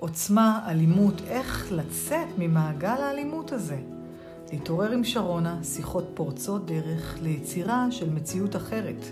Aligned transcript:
עוצמה, 0.00 0.60
אלימות, 0.66 1.22
איך 1.28 1.72
לצאת 1.72 2.28
ממעגל 2.38 2.88
האלימות 2.88 3.52
הזה. 3.52 3.78
להתעורר 4.52 4.92
עם 4.92 5.04
שרונה, 5.04 5.58
שיחות 5.62 6.10
פורצות 6.14 6.66
דרך 6.66 7.18
ליצירה 7.22 7.86
של 7.90 8.10
מציאות 8.10 8.56
אחרת. 8.56 9.04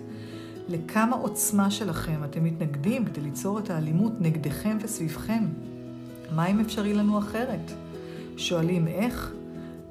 לכמה 0.69 1.16
עוצמה 1.16 1.71
שלכם 1.71 2.24
אתם 2.24 2.45
מתנגדים 2.45 3.04
כדי 3.04 3.21
ליצור 3.21 3.59
את 3.59 3.71
האלימות 3.71 4.12
נגדכם 4.21 4.79
וסביבכם? 4.80 5.45
מה 6.32 6.46
אם 6.46 6.61
אפשרי 6.61 6.95
לנו 6.95 7.18
אחרת? 7.18 7.73
שואלים 8.36 8.89
איך? 8.89 9.32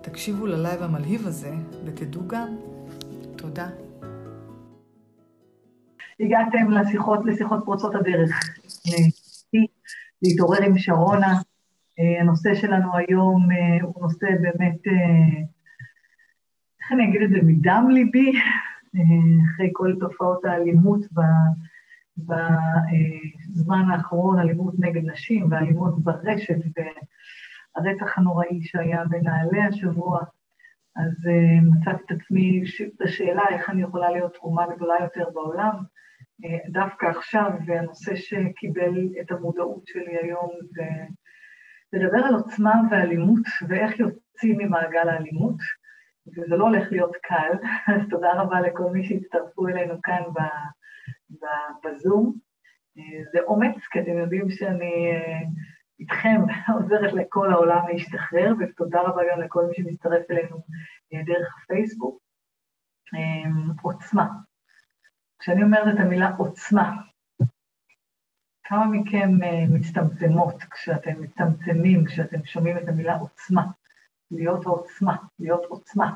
תקשיבו 0.01 0.45
ללייב 0.45 0.83
המלהיב 0.83 1.27
הזה 1.27 1.53
ותדעו 1.85 2.27
גם. 2.27 2.55
תודה. 3.35 3.67
הגעתם 6.19 6.71
לשיחות, 6.71 7.19
לשיחות 7.25 7.59
פורצות 7.65 7.95
הדרך. 7.95 8.39
להתעורר 10.21 10.63
עם 10.63 10.77
שרונה. 10.77 11.33
אה, 11.99 12.21
הנושא 12.21 12.55
שלנו 12.55 12.97
היום 12.97 13.51
אה, 13.51 13.77
הוא 13.81 14.01
נושא 14.01 14.27
באמת, 14.41 14.87
אה, 14.87 15.41
איך 16.81 16.91
אני 16.91 17.09
אגיד 17.09 17.21
את 17.21 17.29
זה, 17.29 17.37
מדם 17.43 17.87
ליבי, 17.91 18.31
אחרי 19.45 19.69
כל 19.73 19.95
תופעות 19.99 20.45
האלימות 20.45 20.99
בזמן 22.17 23.91
האחרון, 23.91 24.39
אלימות 24.39 24.73
נגד 24.79 25.05
נשים 25.05 25.51
ואלימות 25.51 26.03
ברשת 26.03 26.55
והרצח 26.75 28.17
הנוראי 28.17 28.59
שהיה 28.63 29.03
בנעל"ה 29.09 29.67
השבוע. 29.67 30.19
אז 30.95 31.29
מצאתי 31.61 32.03
את 32.05 32.11
עצמי 32.11 32.63
בשאלה 32.99 33.43
איך 33.49 33.69
אני 33.69 33.81
יכולה 33.81 34.11
להיות 34.11 34.33
תרומה 34.33 34.65
גדולה 34.75 34.95
יותר 35.01 35.29
בעולם. 35.33 35.73
דווקא 36.71 37.05
עכשיו, 37.05 37.51
והנושא 37.65 38.15
שקיבל 38.15 39.09
את 39.21 39.31
המודעות 39.31 39.87
שלי 39.87 40.17
היום 40.21 40.51
זה 40.61 40.83
לדבר 41.93 42.17
על 42.17 42.33
עוצמה 42.33 42.73
ואלימות 42.91 43.45
ואיך 43.67 43.99
יוצאים 43.99 44.57
ממעגל 44.57 45.09
האלימות, 45.09 45.55
וזה 46.27 46.55
לא 46.55 46.63
הולך 46.63 46.91
להיות 46.91 47.15
קל, 47.23 47.51
אז 47.87 48.01
תודה 48.09 48.33
רבה 48.33 48.61
לכל 48.61 48.91
מי 48.91 49.05
שהצטרפו 49.05 49.67
אלינו 49.67 50.01
כאן 50.01 50.21
בזום. 51.83 52.33
זה 53.31 53.39
אומץ, 53.39 53.75
כי 53.91 53.99
אתם 53.99 54.17
יודעים 54.17 54.49
שאני 54.49 55.11
איתכם 55.99 56.41
עוזרת 56.75 57.13
לכל 57.13 57.51
העולם 57.51 57.87
להשתחרר, 57.87 58.53
ותודה 58.59 59.01
רבה 59.01 59.21
גם 59.31 59.41
לכל 59.41 59.65
מי 59.65 59.75
שמצטרף 59.75 60.31
אלינו 60.31 60.57
דרך 61.13 61.55
הפייסבוק. 61.63 62.21
עוצמה, 63.81 64.27
כשאני 65.39 65.63
אומרת 65.63 65.95
את 65.95 65.99
המילה 65.99 66.35
עוצמה, 66.37 67.01
כמה 68.63 68.85
מכם 68.85 69.29
uh, 69.41 69.73
מצטמצמות 69.73 70.63
כשאתם 70.71 71.21
מצמצמים, 71.21 72.05
כשאתם 72.05 72.45
שומעים 72.45 72.77
את 72.77 72.87
המילה 72.87 73.17
עוצמה? 73.17 73.63
להיות 74.31 74.65
העוצמה, 74.65 75.15
להיות 75.39 75.65
עוצמה. 75.65 76.15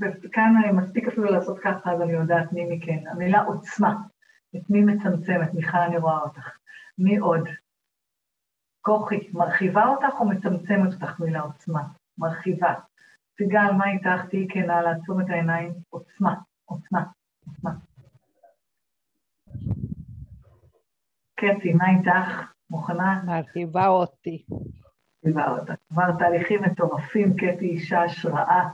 וכאן 0.00 0.52
מספיק 0.74 1.08
אפילו 1.08 1.24
לעשות 1.24 1.58
ככה, 1.58 1.92
אז 1.92 2.02
אני 2.02 2.12
יודעת 2.12 2.52
מי 2.52 2.76
מכן. 2.76 3.06
המילה 3.10 3.42
עוצמה, 3.42 3.96
את 4.56 4.70
מי 4.70 4.84
מצמצמת? 4.84 5.54
מיכל, 5.54 5.78
אני 5.78 5.98
רואה 5.98 6.20
אותך. 6.20 6.58
מי 6.98 7.16
עוד? 7.16 7.48
כוכי, 8.80 9.30
מרחיבה 9.32 9.86
אותך 9.86 10.20
או 10.20 10.28
מצמצמת 10.28 10.92
אותך 10.92 11.20
מילה 11.20 11.40
עוצמה? 11.40 11.82
מרחיבה. 12.18 12.74
סיגל, 13.36 13.72
מה 13.78 13.90
איתך? 13.90 14.28
תהיי 14.30 14.46
כנה, 14.50 14.82
לעצום 14.82 15.20
את 15.20 15.26
העיניים. 15.30 15.72
עוצמה, 15.88 16.34
עוצמה. 16.64 17.04
קטי, 21.34 21.72
מה 21.72 21.84
איתך? 21.98 22.52
מוכנה? 22.70 23.22
מרחיבה 23.26 23.86
אותי. 23.86 24.44
מרחיבה 25.24 25.50
אותך. 25.50 25.72
כבר 25.88 26.12
תהליכים 26.18 26.62
מטורפים, 26.62 27.36
קטי 27.36 27.66
אישה 27.66 28.02
השראה. 28.02 28.68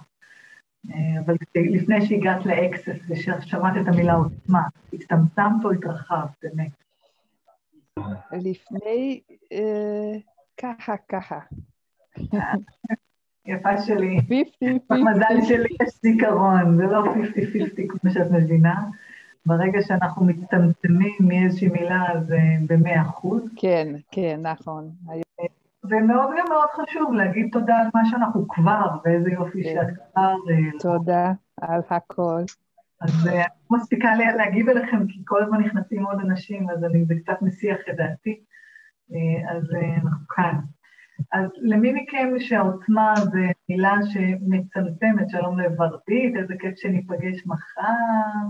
אה, 0.91 1.21
אבל 1.27 1.37
לפני 1.55 2.07
שהגעת 2.07 2.47
לאקסס 2.47 2.99
ושמעת 3.09 3.75
את 3.83 3.89
המילה 3.89 4.15
עוצמה, 4.15 4.63
הצטמצמת 4.93 5.65
או 5.65 5.71
התרחבת, 5.71 6.31
באמת? 6.43 6.73
לפני, 8.33 9.21
אה, 9.53 10.19
ככה, 10.57 10.95
ככה. 11.09 11.39
יפה 13.47 13.83
שלי. 13.83 14.19
50-50. 14.19 14.23
במזל 14.91 15.45
שלי 15.49 15.69
יש 15.83 15.89
זיכרון, 16.03 16.77
זה 16.77 16.87
לא 16.87 17.05
50-50 17.05 17.09
כמו 17.89 18.11
שאת 18.11 18.31
מבינה. 18.31 18.75
ברגע 19.47 19.83
שאנחנו 19.83 20.25
מצטמצמים 20.25 21.15
מאיזושהי 21.21 21.69
מילה, 21.69 22.05
אז 22.13 22.35
במאה 22.67 23.03
אחוז. 23.03 23.43
כן, 23.57 23.89
כן, 24.11 24.41
נכון. 24.43 24.91
ומאוד 25.91 26.35
מאוד 26.49 26.69
חשוב 26.75 27.13
להגיד 27.13 27.49
תודה 27.53 27.77
על 27.77 27.87
מה 27.95 28.01
שאנחנו 28.11 28.49
כבר, 28.49 28.87
ואיזה 29.05 29.31
יופי 29.31 29.63
כן. 29.63 29.71
שאת 29.75 29.97
כבר... 30.13 30.35
אה, 30.51 30.79
תודה 30.81 31.33
על 31.61 31.81
הכל. 31.91 32.43
אז 33.01 33.29
אני 33.29 33.43
מספיקה 33.71 34.09
להגיב 34.37 34.69
אליכם, 34.69 35.07
כי 35.09 35.23
כל 35.25 35.43
הזמן 35.43 35.61
נכנסים 35.61 36.07
עוד 36.07 36.21
אנשים, 36.21 36.71
אז 36.71 36.85
אני, 36.85 37.05
זה 37.05 37.15
קצת 37.23 37.43
מסיח 37.43 37.77
את 37.91 37.97
דעתי. 37.97 38.41
אה, 39.13 39.57
אז 39.57 39.75
אה, 39.75 39.97
אנחנו 39.97 40.29
כאן. 40.29 40.59
אז 41.33 41.51
למי 41.63 41.93
מכם 41.93 42.29
שהעוצמה 42.39 43.15
זה 43.17 43.47
מילה 43.69 43.95
שמצמצמת, 44.13 45.31
שלום 45.31 45.61
לוורדית, 45.61 46.37
איזה 46.37 46.55
כיף 46.61 46.75
שניפגש 46.77 47.47
מחר, 47.47 48.47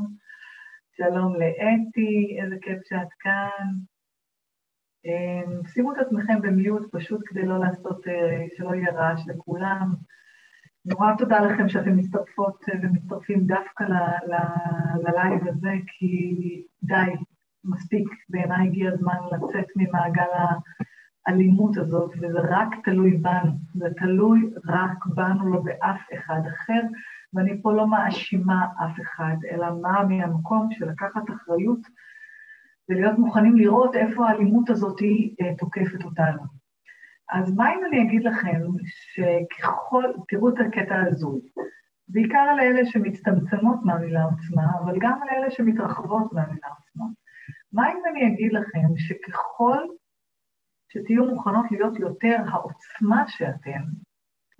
שלום 0.96 1.34
לאתי, 1.34 2.38
איזה 2.42 2.56
כיף 2.62 2.78
שאת 2.88 3.08
כאן. 3.20 3.68
אמ, 5.04 5.66
שימו 5.66 5.92
את 5.92 5.98
עצמכם 5.98 6.40
במיוט 6.40 6.82
פשוט 6.92 7.20
כדי 7.26 7.46
לא 7.46 7.58
לעשות, 7.58 8.08
אה, 8.08 8.44
שלא 8.56 8.74
יהיה 8.74 8.92
רעש 8.92 9.20
לכולם. 9.28 9.94
נורא 10.84 11.12
תודה 11.18 11.40
לכם 11.40 11.68
שאתם 11.68 11.96
מצטרפות 11.96 12.64
ומצטרפים 12.82 13.46
דווקא 13.46 13.84
ללייב 15.04 15.48
הזה, 15.48 15.72
כי 15.86 16.36
די, 16.82 17.12
מספיק, 17.64 18.08
בעיניי 18.28 18.66
הגיע 18.66 18.92
הזמן 18.92 19.16
לצאת 19.32 19.66
ממעגל 19.76 20.30
ה... 20.38 20.54
האלימות 21.26 21.76
הזאת, 21.76 22.10
וזה 22.16 22.38
רק 22.50 22.68
תלוי 22.84 23.16
בנו, 23.16 23.52
זה 23.74 23.88
תלוי 23.98 24.50
רק 24.68 25.06
בנו, 25.06 25.52
לא 25.52 25.60
באף 25.60 26.00
אחד 26.14 26.40
אחר, 26.54 26.80
ואני 27.34 27.62
פה 27.62 27.72
לא 27.72 27.86
מאשימה 27.86 28.66
אף 28.84 29.00
אחד, 29.00 29.36
אלא 29.50 29.66
מה 29.82 30.04
מהמקום 30.04 30.68
של 30.70 30.90
לקחת 30.90 31.30
אחריות 31.30 31.80
ולהיות 32.88 33.18
מוכנים 33.18 33.56
לראות 33.56 33.96
איפה 33.96 34.28
האלימות 34.28 34.70
הזאת 34.70 35.00
היא 35.00 35.34
אה, 35.40 35.54
תוקפת 35.58 36.04
אותנו. 36.04 36.42
אז 37.32 37.56
מה 37.56 37.74
אם 37.74 37.80
אני 37.88 38.02
אגיד 38.02 38.24
לכם 38.24 38.60
שככל, 38.86 40.04
תראו 40.28 40.48
את 40.48 40.54
הקטע 40.66 41.02
הזוי, 41.06 41.40
בעיקר 42.08 42.38
על 42.38 42.60
אלה 42.60 42.86
שמצטמצמות 42.86 43.78
מהמילה 43.84 44.24
עוצמה, 44.24 44.64
אבל 44.84 44.98
גם 45.00 45.22
על 45.22 45.28
אלה 45.36 45.50
שמתרחבות 45.50 46.32
מהמילה 46.32 46.68
עוצמה. 46.68 47.06
מה 47.72 47.92
אם 47.92 47.98
אני 48.10 48.26
אגיד 48.26 48.52
לכם 48.52 48.96
שככל 48.96 49.78
שתהיו 50.96 51.24
מוכנות 51.24 51.66
להיות 51.70 51.98
יותר 51.98 52.36
העוצמה 52.48 53.24
שאתם, 53.28 53.82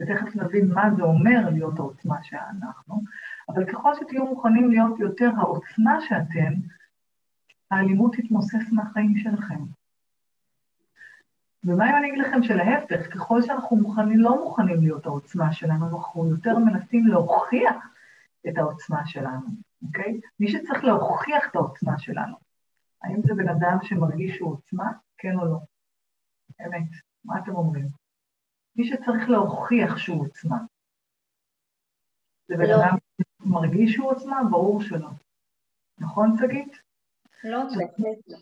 ותכף 0.01 0.37
נבין 0.37 0.69
מה 0.75 0.91
זה 0.97 1.03
אומר 1.03 1.51
להיות 1.53 1.79
העוצמה 1.79 2.17
שאנחנו, 2.23 3.03
אבל 3.49 3.65
ככל 3.65 3.95
שתהיו 3.95 4.27
מוכנים 4.27 4.71
להיות 4.71 4.99
יותר 4.99 5.31
העוצמה 5.37 5.99
שאתם, 6.01 6.53
האלימות 7.71 8.17
תתמוסס 8.17 8.73
מהחיים 8.73 9.17
שלכם. 9.17 9.65
ומה 11.65 11.91
אם 11.91 11.97
אני 11.97 12.11
אגיד 12.11 12.19
לכם 12.19 12.43
שלהפך, 12.43 13.15
ככל 13.15 13.43
שאנחנו 13.43 13.77
מוכנים, 13.77 14.19
לא 14.19 14.45
מוכנים 14.45 14.81
להיות 14.81 15.07
העוצמה 15.07 15.53
שלנו, 15.53 15.87
אנחנו 15.89 16.31
יותר 16.31 16.59
מנסים 16.59 17.07
להוכיח 17.07 17.89
את 18.49 18.59
העוצמה 18.59 19.07
שלנו, 19.07 19.47
אוקיי? 19.83 20.21
מי 20.41 20.49
שצריך 20.49 20.85
להוכיח 20.85 21.49
את 21.51 21.57
העוצמה 21.57 21.99
שלנו, 21.99 22.37
האם 23.03 23.23
זה 23.23 23.35
בן 23.35 23.49
אדם 23.49 23.79
שמרגיש 23.83 24.37
שהוא 24.37 24.53
עוצמה? 24.53 24.93
כן 25.19 25.39
או 25.39 25.45
לא? 25.45 25.59
אמת, 26.61 26.91
מה 27.25 27.35
אתם 27.39 27.55
אומרים? 27.55 27.87
מי 28.77 28.89
שצריך 28.89 29.29
להוכיח 29.29 29.97
שהוא 29.97 30.23
עוצמה. 30.23 30.57
זה 32.49 32.55
בן 32.57 32.71
לא. 32.71 32.77
אדם 32.77 32.97
שמרגיש 33.43 33.93
שהוא 33.93 34.11
עוצמה? 34.11 34.41
ברור 34.51 34.83
שלא. 34.83 35.09
נכון, 35.99 36.37
שגית? 36.39 36.73
לא, 37.45 37.63
בהחלט 37.63 38.29
לא. 38.29 38.39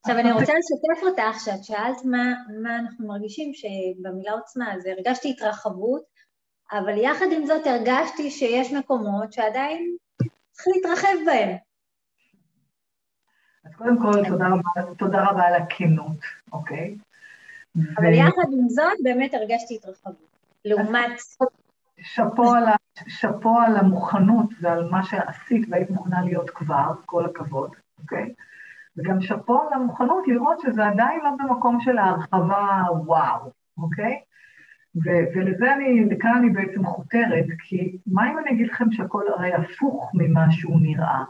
עכשיו, 0.00 0.18
אני 0.20 0.32
רוצה 0.32 0.52
לשתף 0.52 1.02
אותך, 1.02 1.40
שאת 1.44 1.64
שאלת 1.64 2.04
מה, 2.04 2.34
מה 2.62 2.78
אנחנו 2.78 3.08
מרגישים 3.08 3.52
שבמילה 3.54 4.32
עוצמה, 4.32 4.74
אז 4.74 4.86
הרגשתי 4.86 5.30
התרחבות, 5.30 6.02
אבל 6.72 6.98
יחד 6.98 7.26
עם 7.32 7.46
זאת 7.46 7.66
הרגשתי 7.66 8.30
שיש 8.30 8.72
מקומות 8.72 9.32
שעדיין 9.32 9.96
צריך 10.50 10.66
להתרחב 10.76 11.16
בהם. 11.26 11.56
אז 13.64 13.74
קודם 13.76 13.98
כל, 13.98 14.28
תודה 14.28 14.44
רבה, 14.48 14.94
תודה 14.98 15.30
רבה 15.30 15.42
על 15.46 15.54
הכנות, 15.54 16.18
אוקיי? 16.52 16.96
אבל 17.96 18.12
יחד 18.12 18.52
עם 18.52 18.68
זאת, 18.68 18.98
באמת 19.02 19.34
הרגשתי 19.34 19.74
התרחבות. 19.74 20.28
לעומת... 20.64 21.10
שאפו 22.00 22.54
על, 22.54 22.64
שאפו 23.08 23.58
על 23.58 23.76
המוכנות 23.76 24.50
ועל 24.60 24.88
מה 24.90 25.02
שעשית 25.02 25.66
והיית 25.70 25.90
מוכנה 25.90 26.24
להיות 26.24 26.50
כבר, 26.50 26.92
כל 27.06 27.24
הכבוד, 27.24 27.70
אוקיי? 27.98 28.34
וגם 28.96 29.20
שאפו 29.20 29.62
על 29.62 29.72
המוכנות 29.72 30.28
לראות 30.28 30.60
שזה 30.60 30.86
עדיין 30.86 31.20
לא 31.24 31.30
במקום 31.38 31.80
של 31.80 31.98
ההרחבה 31.98 32.82
וואו, 33.04 33.50
אוקיי? 33.78 34.20
ו- 34.96 35.24
ולזה 35.34 35.72
אני, 35.72 36.04
לכאן 36.04 36.32
אני 36.38 36.50
בעצם 36.50 36.84
חותרת, 36.84 37.46
כי 37.58 37.96
מה 38.06 38.32
אם 38.32 38.38
אני 38.38 38.50
אגיד 38.50 38.66
לכם 38.66 38.92
שהכל 38.92 39.22
הרי 39.28 39.52
הפוך 39.54 40.10
ממה 40.14 40.50
שהוא 40.50 40.80
נראה? 40.82 41.24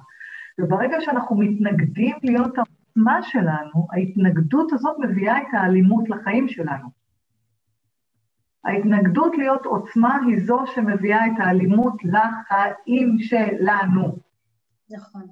וברגע 0.58 0.96
שאנחנו 1.00 1.36
מתנגדים 1.36 2.16
להיות 2.22 2.58
העוצמה 2.98 3.22
שלנו, 3.22 3.86
ההתנגדות 3.92 4.72
הזאת 4.72 4.96
מביאה 4.98 5.38
את 5.38 5.46
האלימות 5.52 6.08
לחיים 6.08 6.48
שלנו. 6.48 6.88
ההתנגדות 8.64 9.32
להיות 9.38 9.66
עוצמה 9.66 10.18
היא 10.26 10.46
זו 10.46 10.64
שמביאה 10.74 11.26
את 11.26 11.32
האלימות 11.38 11.94
לחיים 12.04 13.16
שלנו. 13.18 14.18
נכון. 14.90 15.26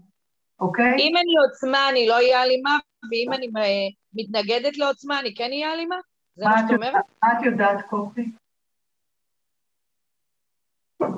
אוקיי? 0.60 0.94
אם 0.98 1.12
אני 1.16 1.46
עוצמה, 1.46 1.88
אני 1.90 2.06
לא 2.08 2.14
אהיה 2.14 2.42
אלימה, 2.42 2.78
ואם 3.10 3.32
אני 3.32 3.46
אה, 3.56 3.88
מתנגדת 4.14 4.78
לעוצמה, 4.78 5.20
אני 5.20 5.34
כן 5.34 5.48
אהיה 5.52 5.72
אלימה? 5.72 5.96
זה 6.34 6.44
מה 6.44 6.58
שאת 6.58 6.76
אומרת? 6.76 6.94
מה 7.22 7.28
את 7.32 7.46
יודעת, 7.46 7.86
כוכי? 7.90 8.30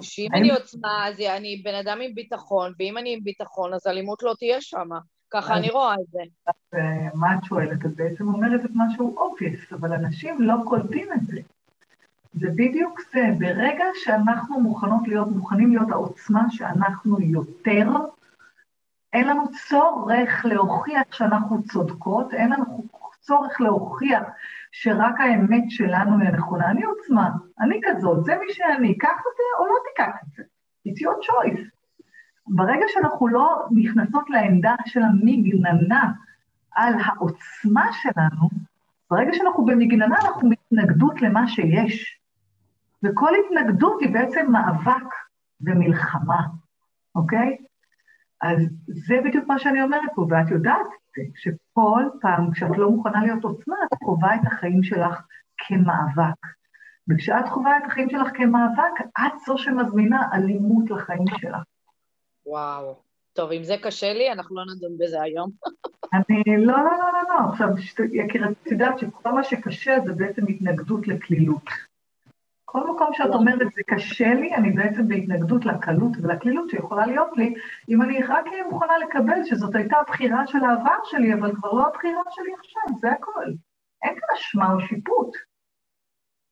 שאם 0.00 0.29
אני 0.35 0.50
עוצמה, 0.50 1.09
אז 1.09 1.21
אני 1.21 1.62
בן 1.65 1.75
אדם 1.75 1.99
עם 2.00 2.15
ביטחון, 2.15 2.73
ואם 2.79 2.99
אני 2.99 3.15
עם 3.15 3.25
ביטחון, 3.25 3.75
אז 3.75 3.87
אלימות 3.87 4.23
לא 4.23 4.35
תהיה 4.39 4.61
שם. 4.61 4.89
ככה 5.31 5.55
אני 5.57 5.71
רואה 5.71 5.95
את 5.95 6.11
זה. 6.11 6.21
מה 7.15 7.35
את 7.35 7.45
שואלת? 7.45 7.87
את 7.87 7.97
בעצם 7.97 8.29
אומרת 8.29 8.65
את 8.65 8.71
משהו 8.75 9.17
obvious, 9.17 9.73
אבל 9.73 9.93
אנשים 9.93 10.43
לא 10.43 10.55
קולטים 10.65 11.13
את 11.13 11.27
זה. 11.27 11.41
זה 12.35 12.49
בדיוק 12.55 13.01
זה. 13.13 13.25
ברגע 13.39 13.85
שאנחנו 13.95 14.61
מוכנות 14.61 15.09
להיות, 15.09 15.29
מוכנים 15.29 15.71
להיות 15.71 15.91
העוצמה 15.91 16.43
שאנחנו 16.51 17.21
יותר, 17.21 17.89
אין 19.13 19.29
לנו 19.29 19.45
צורך 19.69 20.45
להוכיח 20.45 21.03
שאנחנו 21.11 21.63
צודקות, 21.63 22.35
אין 22.35 22.53
לנו 22.53 22.85
צורך 23.21 23.61
להוכיח 23.61 24.23
שרק 24.73 25.21
האמת 25.21 25.65
שלנו 25.69 26.19
היא 26.19 26.29
הנכונה. 26.29 26.71
אני 26.71 26.83
עוצמה, 26.83 27.31
אני 27.61 27.81
כזאת, 27.85 28.25
זה 28.25 28.37
מי 28.37 28.53
שאני, 28.53 28.99
קח 28.99 29.09
את 29.09 29.37
זה 29.37 29.43
או 29.59 29.67
לא 29.67 29.75
תיקח 29.89 30.17
את 30.23 30.29
זה. 30.37 30.43
It's 30.89 31.01
your 31.01 31.27
choice. 31.27 31.78
ברגע 32.49 32.85
שאנחנו 32.89 33.29
לא 33.29 33.67
נכנסות 33.71 34.31
לעמדה 34.31 34.75
של 34.87 35.03
המגננה 35.03 36.12
על 36.73 36.95
העוצמה 37.05 37.87
שלנו, 37.93 38.49
ברגע 39.11 39.31
שאנחנו 39.33 39.65
במגננה 39.65 40.17
אנחנו 40.17 40.49
בהתנגדות 40.49 41.23
למה 41.23 41.49
שיש. 41.49 42.21
וכל 43.03 43.33
התנגדות 43.35 44.00
היא 44.00 44.12
בעצם 44.12 44.47
מאבק 44.53 45.15
ומלחמה, 45.61 46.43
אוקיי? 47.15 47.56
אז 48.43 48.59
זה 48.87 49.15
בדיוק 49.25 49.49
מה 49.49 49.59
שאני 49.59 49.83
אומרת 49.83 50.11
פה, 50.15 50.27
ואת 50.31 50.50
יודעת 50.50 50.87
שכל 51.35 52.03
פעם 52.21 52.50
כשאת 52.50 52.79
לא 52.79 52.91
מוכנה 52.91 53.23
להיות 53.23 53.45
עוצמה, 53.45 53.77
את 53.85 53.99
חווה 54.05 54.35
את 54.35 54.41
החיים 54.47 54.83
שלך 54.83 55.23
כמאבק. 55.59 56.47
וכשאת 57.09 57.49
חווה 57.49 57.79
את 57.79 57.83
החיים 57.87 58.11
שלך 58.11 58.29
כמאבק, 58.35 59.00
את 59.19 59.33
זו 59.47 59.59
שמזמינה 59.59 60.29
אלימות 60.33 60.91
לחיים 60.91 61.25
שלך. 61.27 61.62
וואו. 62.49 62.97
טוב, 63.33 63.53
אם 63.53 63.65
זה 63.65 63.77
קשה 63.83 64.12
לי, 64.12 64.33
אנחנו 64.33 64.56
לא 64.56 64.62
נדון 64.75 64.99
בזה 64.99 65.23
היום. 65.23 65.50
אני, 66.15 66.67
לא, 66.67 66.77
לא, 66.77 66.93
לא, 66.99 67.12
לא, 67.12 67.23
לא. 67.29 67.50
עכשיו, 67.50 67.69
יקירת, 68.12 68.50
את 68.62 68.73
יודעת 68.73 68.99
שכל 68.99 69.33
מה 69.33 69.45
שקשה 69.45 69.97
זה 70.05 70.12
בעצם 70.12 70.43
התנגדות 70.49 71.09
לקלילות. 71.09 71.62
כל 72.65 72.91
מקום 72.95 73.11
שאת 73.12 73.35
אומרת, 73.35 73.73
זה 73.75 73.83
קשה 73.87 74.35
לי, 74.35 74.55
אני 74.55 74.71
בעצם 74.71 75.09
בהתנגדות 75.09 75.67
לקלות 75.67 76.12
ולקלילות 76.23 76.71
שיכולה 76.71 77.06
להיות 77.06 77.31
לי, 77.37 77.55
אם 77.89 78.03
אני 78.03 78.23
רק 78.23 78.47
אהיה 78.47 78.65
מוכנה 78.71 78.99
לקבל 78.99 79.45
שזאת 79.45 79.75
הייתה 79.75 79.97
הבחירה 79.97 80.47
של 80.47 80.59
העבר 80.59 80.99
שלי, 81.05 81.35
אבל 81.35 81.55
כבר 81.55 81.73
לא 81.73 81.87
הבחירה 81.87 82.23
שלי 82.31 82.50
עכשיו, 82.59 82.99
זה 83.00 83.12
הכל. 83.12 83.45
אין 84.03 84.15
כאן 84.15 84.37
אשמה 84.37 84.73
או 84.73 84.81
שיפוט. 84.81 85.37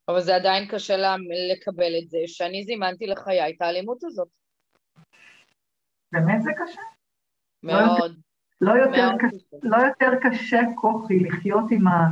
אבל 0.09 0.21
זה 0.21 0.37
עדיין 0.37 0.69
קשה 0.69 0.97
לה, 0.97 1.17
לקבל 1.53 1.93
את 2.03 2.09
זה, 2.09 2.19
שאני 2.27 2.65
זימנתי 2.65 3.07
לחיי 3.07 3.51
את 3.51 3.63
האלימות 3.63 4.05
הזאת. 4.05 4.29
באמת 6.21 6.43
זה 6.43 6.51
קשה? 6.53 6.81
מאוד. 7.63 8.17
לא 8.61 8.73
יותר, 8.73 9.09
מאוד 9.09 9.21
קשה, 9.21 9.57
לא 9.63 9.77
יותר 9.77 10.11
קשה, 10.23 10.61
כוכי, 10.75 11.21
לחיות 11.21 11.65
עם, 11.71 11.89
ה, 11.89 12.09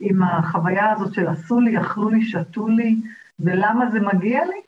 עם 0.00 0.22
החוויה 0.22 0.92
הזאת 0.92 1.14
של 1.14 1.26
עשו 1.26 1.60
לי, 1.60 1.80
אכלו 1.80 2.08
לי, 2.08 2.22
שתו 2.22 2.68
לי, 2.68 2.94
ולמה 3.40 3.90
זה 3.90 4.00
מגיע 4.00 4.44
לי? 4.44 4.60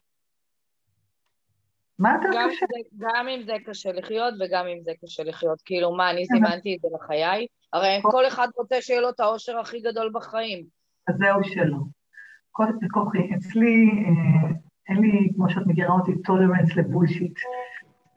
מה 1.98 2.12
יותר 2.12 2.28
גם 2.34 2.48
קשה? 2.50 2.66
זה, 2.70 3.06
גם 3.06 3.28
אם 3.28 3.42
זה 3.42 3.52
קשה 3.66 3.92
לחיות 3.92 4.34
וגם 4.40 4.66
אם 4.66 4.82
זה 4.82 4.93
קשה 5.04 5.25
לחיות. 5.25 5.62
כאילו, 5.64 5.96
מה, 5.96 6.10
אני 6.10 6.25
זימנתי 6.25 6.76
את 6.76 6.81
זה 6.81 6.88
לחיי? 6.94 7.46
הרי 7.72 7.98
כל 8.02 8.26
אחד 8.26 8.48
רוצה 8.56 8.76
שיהיה 8.81 9.00
לו 9.00 9.10
את 9.10 9.20
האושר 9.20 9.58
הכי 9.58 9.81
גדול 9.81 10.10
בחיים. 10.14 10.64
אז 11.08 11.14
זהו 11.19 11.44
שלא. 11.44 11.78
כוכי, 12.93 13.19
אצלי, 13.36 13.90
אה, 14.06 14.48
אין 14.88 14.96
לי, 14.96 15.28
כמו 15.36 15.50
שאת 15.50 15.66
מכירה 15.66 15.94
אותי, 15.94 16.22
טולרנס 16.22 16.76
לבולשיט. 16.76 17.38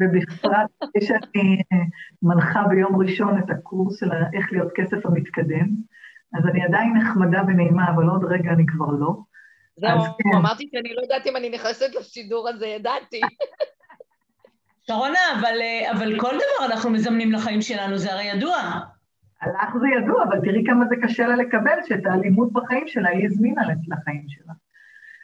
ובפרט, 0.01 0.69
כשאני 0.97 1.61
אה, 1.73 1.77
מנחה 2.21 2.63
ביום 2.69 2.95
ראשון 2.95 3.39
את 3.39 3.49
הקורס 3.49 3.99
של 3.99 4.11
איך 4.33 4.51
להיות 4.51 4.71
כסף 4.75 5.05
המתקדם, 5.05 5.67
אז 6.33 6.47
אני 6.47 6.63
עדיין 6.63 6.93
נחמדה 6.97 7.41
ונעימה, 7.47 7.89
אבל 7.95 8.07
עוד 8.07 8.23
רגע 8.23 8.51
אני 8.51 8.65
כבר 8.65 8.91
לא. 8.99 9.15
זהו, 9.77 9.99
כן. 10.03 10.37
אמרתי 10.37 10.69
שאני 10.71 10.93
לא 10.95 11.01
יודעת 11.01 11.27
אם 11.27 11.35
אני 11.35 11.49
נכנסת 11.49 11.95
לשידור 11.99 12.49
הזה, 12.49 12.67
ידעתי. 12.67 13.21
שרונה, 14.87 15.19
אבל, 15.39 15.61
אה, 15.61 15.91
אבל 15.91 16.19
כל 16.19 16.35
דבר 16.35 16.73
אנחנו 16.73 16.89
מזמנים 16.89 17.31
לחיים 17.31 17.61
שלנו, 17.61 17.97
זה 17.97 18.13
הרי 18.13 18.23
ידוע. 18.23 18.57
לך 19.47 19.77
זה 19.81 19.87
ידוע, 19.87 20.23
אבל 20.23 20.39
תראי 20.39 20.63
כמה 20.65 20.85
זה 20.89 20.95
קשה 21.01 21.27
לה 21.27 21.35
לקבל 21.35 21.77
שאת 21.87 22.05
האלימות 22.05 22.53
בחיים 22.53 22.87
שלה 22.87 23.09
היא 23.09 23.25
הזמינה 23.25 23.61
לחיים 23.87 24.25
שלה. 24.27 24.53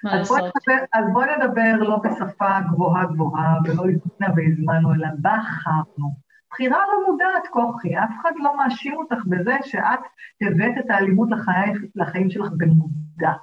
אז 0.06 0.14
לעשות? 0.14 0.38
נדבר, 0.38 0.84
אז 0.94 1.06
בואי 1.14 1.28
נדבר 1.38 1.76
לא 1.80 1.98
בשפה 1.98 2.60
גבוהה 2.72 3.06
גבוהה 3.06 3.58
ולא 3.64 3.84
הזמינה 3.84 4.34
והזמנו, 4.36 4.94
אלא 4.94 5.08
בחרנו. 5.22 6.30
בחירה 6.52 6.78
לא 6.78 7.12
מודעת, 7.12 7.48
כוכי, 7.50 7.98
אף 7.98 8.10
אחד 8.22 8.32
לא 8.36 8.58
מאשים 8.58 8.98
אותך 8.98 9.26
בזה 9.26 9.58
שאת 9.64 10.00
הבאת 10.42 10.78
את 10.80 10.90
האלימות 10.90 11.30
לחיים, 11.32 11.74
לחיים 11.96 12.30
שלך 12.30 12.48
במודע. 12.58 13.34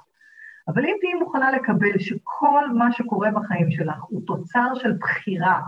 אבל 0.67 0.85
אם 0.85 0.95
תהיי 1.01 1.13
מוכנה 1.13 1.51
לקבל 1.51 1.99
שכל 1.99 2.69
מה 2.73 2.91
שקורה 2.91 3.31
בחיים 3.31 3.71
שלך 3.71 4.03
הוא 4.07 4.21
תוצר 4.25 4.73
של 4.73 4.93
בחירה, 4.99 5.61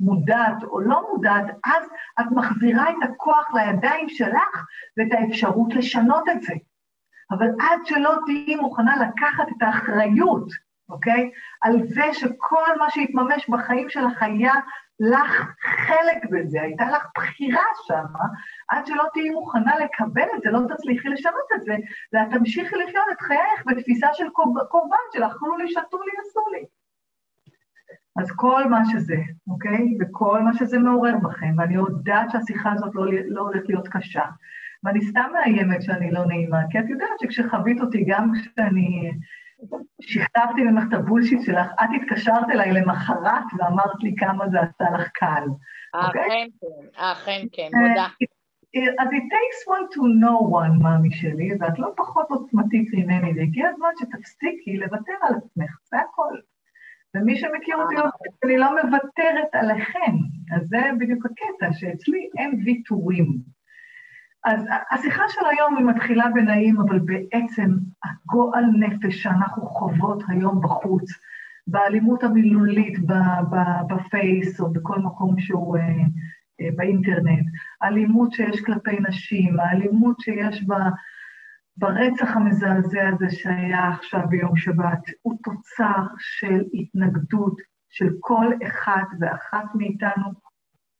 מודעת 0.00 0.62
או 0.62 0.80
לא 0.80 1.06
מודעת, 1.12 1.44
אז 1.64 1.84
את 2.20 2.26
מחזירה 2.30 2.90
את 2.90 2.96
הכוח 3.02 3.54
לידיים 3.54 4.08
שלך 4.08 4.64
ואת 4.96 5.08
האפשרות 5.12 5.74
לשנות 5.74 6.28
את 6.28 6.42
זה. 6.42 6.54
אבל 7.30 7.46
עד 7.46 7.86
שלא 7.86 8.14
תהיי 8.26 8.56
מוכנה 8.56 8.96
לקחת 8.96 9.48
את 9.56 9.62
האחריות, 9.62 10.48
אוקיי? 10.88 11.30
על 11.62 11.86
זה 11.86 12.04
שכל 12.12 12.78
מה 12.78 12.86
שהתממש 12.90 13.48
בחיים 13.48 13.88
שלך 13.88 14.22
היה 14.22 14.52
לך 15.00 15.46
חלק 15.62 16.30
בזה, 16.30 16.62
הייתה 16.62 16.90
לך 16.90 17.06
בחירה 17.16 17.62
שמה, 17.86 18.24
עד 18.68 18.86
שלא 18.86 19.04
תהיי 19.12 19.30
מוכנה 19.30 19.78
לקבל 19.78 20.26
את 20.36 20.42
זה, 20.42 20.50
לא 20.50 20.60
תצליחי 20.68 21.08
לשנות 21.08 21.48
את 21.56 21.62
זה, 21.62 21.76
ואת 22.12 22.28
תמשיכי 22.30 22.76
לחיות 22.76 23.06
את 23.12 23.20
חייך 23.20 23.66
בתפיסה 23.66 24.06
של 24.12 24.28
קורבן, 24.68 24.96
של 25.12 25.24
אכלו 25.24 25.56
לי, 25.56 25.68
שתו 25.68 26.02
לי, 26.02 26.12
עשו 26.20 26.40
לי. 26.52 26.64
אז 28.16 28.30
כל 28.36 28.64
מה 28.68 28.80
שזה, 28.92 29.16
אוקיי? 29.48 29.98
וכל 30.00 30.42
מה 30.42 30.54
שזה 30.54 30.78
מעורר 30.78 31.16
בכם, 31.22 31.54
ואני 31.58 31.74
יודעת 31.74 32.30
שהשיחה 32.30 32.72
הזאת 32.72 32.94
לא, 32.94 33.04
לא 33.26 33.40
הולכת 33.40 33.68
להיות 33.68 33.88
קשה. 33.88 34.24
ואני 34.84 35.00
סתם 35.02 35.30
מאיימת 35.32 35.82
שאני 35.82 36.10
לא 36.10 36.26
נעימה, 36.26 36.58
כי 36.70 36.78
את 36.78 36.84
יודעת 36.88 37.20
שכשחווית 37.20 37.80
אותי, 37.80 38.04
גם 38.08 38.32
כשאני 38.34 39.10
שכתבתי 40.00 40.62
ממך 40.62 40.84
את 40.88 40.94
הבולשיט 40.94 41.40
שלך, 41.42 41.66
את 41.74 41.88
התקשרת 41.96 42.50
אליי 42.50 42.72
למחרת 42.72 43.44
ואמרת 43.58 44.02
לי 44.02 44.14
כמה 44.16 44.48
זה 44.48 44.60
עשה 44.60 44.90
לך 44.90 45.08
קל. 45.14 45.44
אוקיי? 45.94 46.22
אכן 46.22 46.46
כן, 46.60 47.02
אכן 47.02 47.46
כן, 47.52 47.68
מודה. 47.74 48.06
אז 48.98 49.08
it 49.08 49.26
takes 49.34 49.60
one 49.74 49.86
to 49.94 50.00
know 50.20 50.40
one, 50.60 50.82
מאמי 50.82 51.10
שלי, 51.10 51.50
ואת 51.60 51.78
לא 51.78 51.88
פחות 51.96 52.26
עוצמתית 52.28 52.88
ממני, 52.92 53.32
והגיע 53.36 53.68
הזמן 53.68 53.88
שתפסיקי 53.98 54.76
לוותר 54.76 55.12
על 55.22 55.34
עצמך, 55.34 55.78
זה 55.84 55.96
הכל. 55.98 56.34
ומי 57.14 57.36
שמכיר 57.36 57.76
אותי 57.76 57.94
יודע 57.94 58.08
שאני 58.44 58.58
לא 58.58 58.68
מוותרת 58.82 59.54
עליכם, 59.54 60.14
אז 60.56 60.68
זה 60.68 60.78
בדיוק 60.98 61.26
הקטע, 61.26 61.72
שאצלי 61.72 62.28
אין 62.38 62.62
ויתורים. 62.64 63.26
אז 64.44 64.64
השיחה 64.90 65.22
של 65.28 65.40
היום 65.50 65.76
היא 65.76 65.86
מתחילה 65.86 66.24
בנעים, 66.34 66.80
אבל 66.80 66.98
בעצם 66.98 67.70
הגועל 68.04 68.64
נפש 68.64 69.22
שאנחנו 69.22 69.66
חוות 69.66 70.22
היום 70.28 70.60
בחוץ, 70.60 71.10
באלימות 71.66 72.22
המילולית 72.22 72.98
בפייס 73.88 74.60
או 74.60 74.72
בכל 74.72 74.98
מקום 74.98 75.38
שהוא 75.38 75.76
אה, 75.76 75.82
אה, 76.60 76.68
באינטרנט, 76.76 77.46
האלימות 77.80 78.32
שיש 78.32 78.60
כלפי 78.60 78.96
נשים, 79.08 79.60
האלימות 79.60 80.20
שיש 80.20 80.64
ב, 80.68 80.72
ברצח 81.76 82.36
המזעזע 82.36 83.08
הזה 83.08 83.26
שהיה 83.30 83.88
עכשיו 83.88 84.20
ביום 84.28 84.56
שבת, 84.56 85.02
הוא 85.22 85.36
תוצר 85.44 86.06
של 86.18 86.62
התנגדות 86.74 87.56
של 87.90 88.08
כל 88.20 88.46
אחד 88.66 89.04
ואחת 89.20 89.74
מאיתנו 89.74 90.32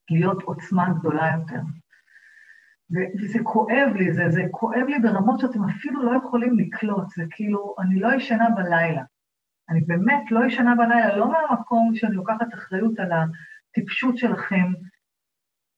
להיות 0.09 0.43
עוצמה 0.43 0.89
גדולה 0.89 1.31
יותר. 1.39 1.61
וזה 3.21 3.39
כואב 3.43 3.93
לי, 3.95 4.13
זה, 4.13 4.29
זה 4.29 4.41
כואב 4.51 4.85
לי 4.87 4.99
ברמות 4.99 5.39
שאתם 5.39 5.63
אפילו 5.63 6.03
לא 6.03 6.17
יכולים 6.17 6.59
לקלוט, 6.59 7.09
זה 7.09 7.23
כאילו, 7.29 7.75
אני 7.79 7.99
לא 7.99 8.13
ישנה 8.15 8.49
בלילה. 8.49 9.03
אני 9.69 9.81
באמת 9.81 10.31
לא 10.31 10.45
ישנה 10.45 10.75
בלילה, 10.75 11.17
לא 11.17 11.31
מהמקום 11.31 11.95
שאני 11.95 12.15
לוקחת 12.15 12.53
אחריות 12.53 12.99
על 12.99 13.11
הטיפשות 13.11 14.17
שלכם, 14.17 14.73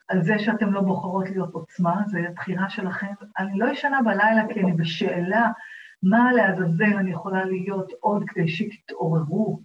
על 0.07 0.21
זה 0.21 0.39
שאתם 0.39 0.73
לא 0.73 0.81
בוחרות 0.81 1.29
להיות 1.29 1.53
עוצמה, 1.53 2.03
זו 2.07 2.17
הבחירה 2.17 2.69
שלכם. 2.69 3.13
אני 3.39 3.59
לא 3.59 3.65
ישנה 3.71 4.01
בלילה 4.01 4.43
כי 4.53 4.59
אני 4.59 4.73
בשאלה 4.73 5.51
מה 6.03 6.31
לעזאזל 6.33 6.97
אני 6.97 7.11
יכולה 7.11 7.45
להיות 7.45 7.91
עוד 7.99 8.23
כדי 8.27 8.47
שתתעוררו. 8.47 9.61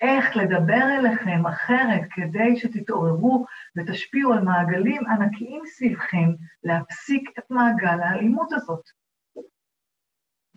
איך 0.00 0.36
לדבר 0.36 0.84
אליכם 0.98 1.46
אחרת 1.46 2.02
כדי 2.10 2.56
שתתעוררו 2.56 3.46
ותשפיעו 3.76 4.32
על 4.32 4.40
מעגלים 4.40 5.06
ענקיים 5.06 5.62
סביבכם 5.66 6.30
להפסיק 6.64 7.30
את 7.38 7.44
מעגל 7.50 8.00
האלימות 8.00 8.52
הזאת. 8.52 8.84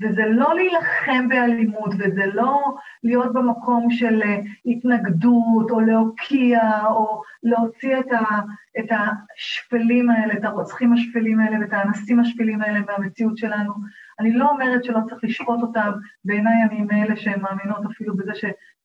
וזה 0.01 0.25
לא 0.25 0.55
להילחם 0.55 1.27
באלימות, 1.29 1.93
וזה 1.99 2.25
לא 2.25 2.75
להיות 3.03 3.33
במקום 3.33 3.91
של 3.91 4.21
אה, 4.23 4.39
התנגדות, 4.65 5.71
או 5.71 5.79
להוקיע, 5.79 6.85
או 6.85 7.21
להוציא 7.43 7.99
את, 7.99 8.11
ה, 8.11 8.39
את 8.79 8.89
השפלים 8.91 10.09
האלה, 10.09 10.33
את 10.33 10.45
הרוצחים 10.45 10.93
השפלים 10.93 11.39
האלה, 11.39 11.57
ואת 11.59 11.73
האנסים 11.73 12.19
השפלים 12.19 12.61
האלה 12.61 12.79
מהמציאות 12.79 13.37
שלנו. 13.37 13.73
אני 14.19 14.33
לא 14.33 14.49
אומרת 14.49 14.83
שלא 14.83 14.99
צריך 15.09 15.23
לשפוט 15.23 15.61
אותם, 15.61 15.91
בעיניי 16.25 16.63
אני 16.69 16.81
מאלה 16.81 17.15
שהן 17.15 17.41
מאמינות 17.41 17.85
אפילו 17.91 18.17
בזה 18.17 18.31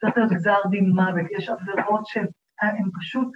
שצריך 0.03 0.17
להיות 0.17 0.33
גזר 0.33 0.59
דין 0.71 0.91
מוות. 0.91 1.27
יש 1.31 1.49
עבירות 1.49 2.07
שהן 2.07 2.91
פשוט, 3.01 3.29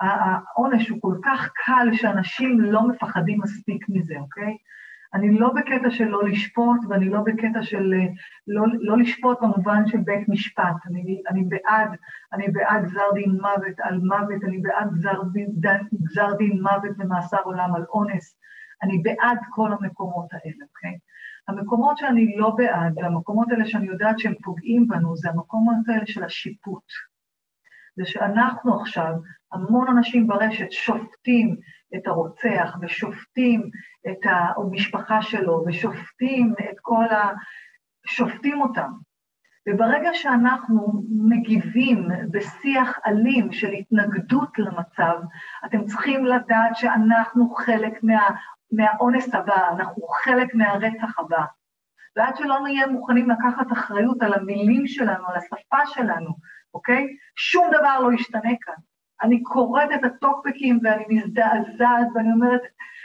העונש 0.00 0.88
הוא 0.88 0.98
כל 1.02 1.14
כך 1.24 1.50
קל 1.66 1.88
שאנשים 1.92 2.60
לא 2.60 2.88
מפחדים 2.88 3.40
מספיק 3.42 3.86
מזה, 3.88 4.14
אוקיי? 4.18 4.56
אני 5.14 5.38
לא 5.38 5.52
בקטע 5.52 5.90
של 5.90 6.04
לא 6.04 6.24
לשפוט, 6.24 6.80
ואני 6.88 7.08
לא 7.08 7.20
בקטע 7.20 7.62
של 7.62 7.94
אה, 7.94 8.06
לא, 8.46 8.62
לא 8.80 8.98
לשפוט 8.98 9.38
במובן 9.42 9.86
של 9.86 9.98
בית 9.98 10.28
משפט. 10.28 10.76
אני, 10.86 11.22
אני 11.30 11.44
בעד, 11.44 11.88
אני 12.32 12.48
בעד 12.48 12.84
גזר 12.84 13.12
דין 13.14 13.30
מוות 13.30 13.80
על 13.80 13.98
מוות, 13.98 14.44
אני 14.44 14.58
בעד 14.58 14.92
גזר 14.92 15.22
דין, 15.32 15.46
גזר 16.02 16.36
דין 16.38 16.62
מוות 16.62 16.96
ומאסר 16.98 17.40
עולם 17.44 17.74
על 17.74 17.84
אונס. 17.88 18.36
אני 18.82 18.98
בעד 18.98 19.38
כל 19.50 19.72
המקומות 19.72 20.32
האלה, 20.32 20.64
אוקיי? 20.68 20.98
המקומות 21.48 21.98
שאני 21.98 22.36
לא 22.36 22.50
בעד, 22.50 22.92
והמקומות 22.96 23.50
האלה 23.50 23.66
שאני 23.66 23.86
יודעת 23.86 24.18
שהם 24.18 24.34
פוגעים 24.42 24.88
בנו, 24.88 25.16
זה 25.16 25.30
המקומות 25.30 25.76
האלה 25.88 26.06
של 26.06 26.24
השיפוט. 26.24 26.84
זה 27.96 28.04
שאנחנו 28.06 28.80
עכשיו, 28.80 29.12
המון 29.52 29.88
אנשים 29.88 30.26
ברשת 30.26 30.72
שופטים 30.72 31.56
את 31.96 32.06
הרוצח, 32.06 32.76
ושופטים 32.80 33.70
את 34.10 34.18
המשפחה 34.24 35.22
שלו, 35.22 35.64
ושופטים 35.66 36.54
את 36.70 36.76
כל 36.80 37.04
ה... 37.04 37.32
שופטים 38.06 38.60
אותם. 38.62 38.90
וברגע 39.68 40.10
שאנחנו 40.12 41.02
מגיבים 41.10 42.08
בשיח 42.30 42.98
אלים 43.06 43.52
של 43.52 43.70
התנגדות 43.70 44.58
למצב, 44.58 45.14
אתם 45.66 45.84
צריכים 45.84 46.24
לדעת 46.24 46.76
שאנחנו 46.76 47.54
חלק 47.54 48.02
מה, 48.02 48.28
מהאונס 48.76 49.34
הבא, 49.34 49.68
אנחנו 49.68 50.06
חלק 50.08 50.54
מהרצח 50.54 51.18
הבא. 51.18 51.44
ועד 52.16 52.36
שלא 52.36 52.60
נהיה 52.60 52.86
מוכנים 52.86 53.30
לקחת 53.30 53.72
אחריות 53.72 54.22
על 54.22 54.34
המילים 54.34 54.86
שלנו, 54.86 55.28
על 55.28 55.36
השפה 55.36 55.86
שלנו, 55.86 56.30
אוקיי? 56.74 57.16
שום 57.36 57.66
דבר 57.72 58.00
לא 58.00 58.12
ישתנה 58.12 58.50
כאן. 58.60 58.74
אני 59.22 59.42
קוראת 59.42 59.88
את 59.94 60.04
הטוקבקים 60.04 60.78
ואני 60.82 61.04
מזדעזעת 61.08 62.06
ואני 62.14 62.32
אומרת, 62.32 62.60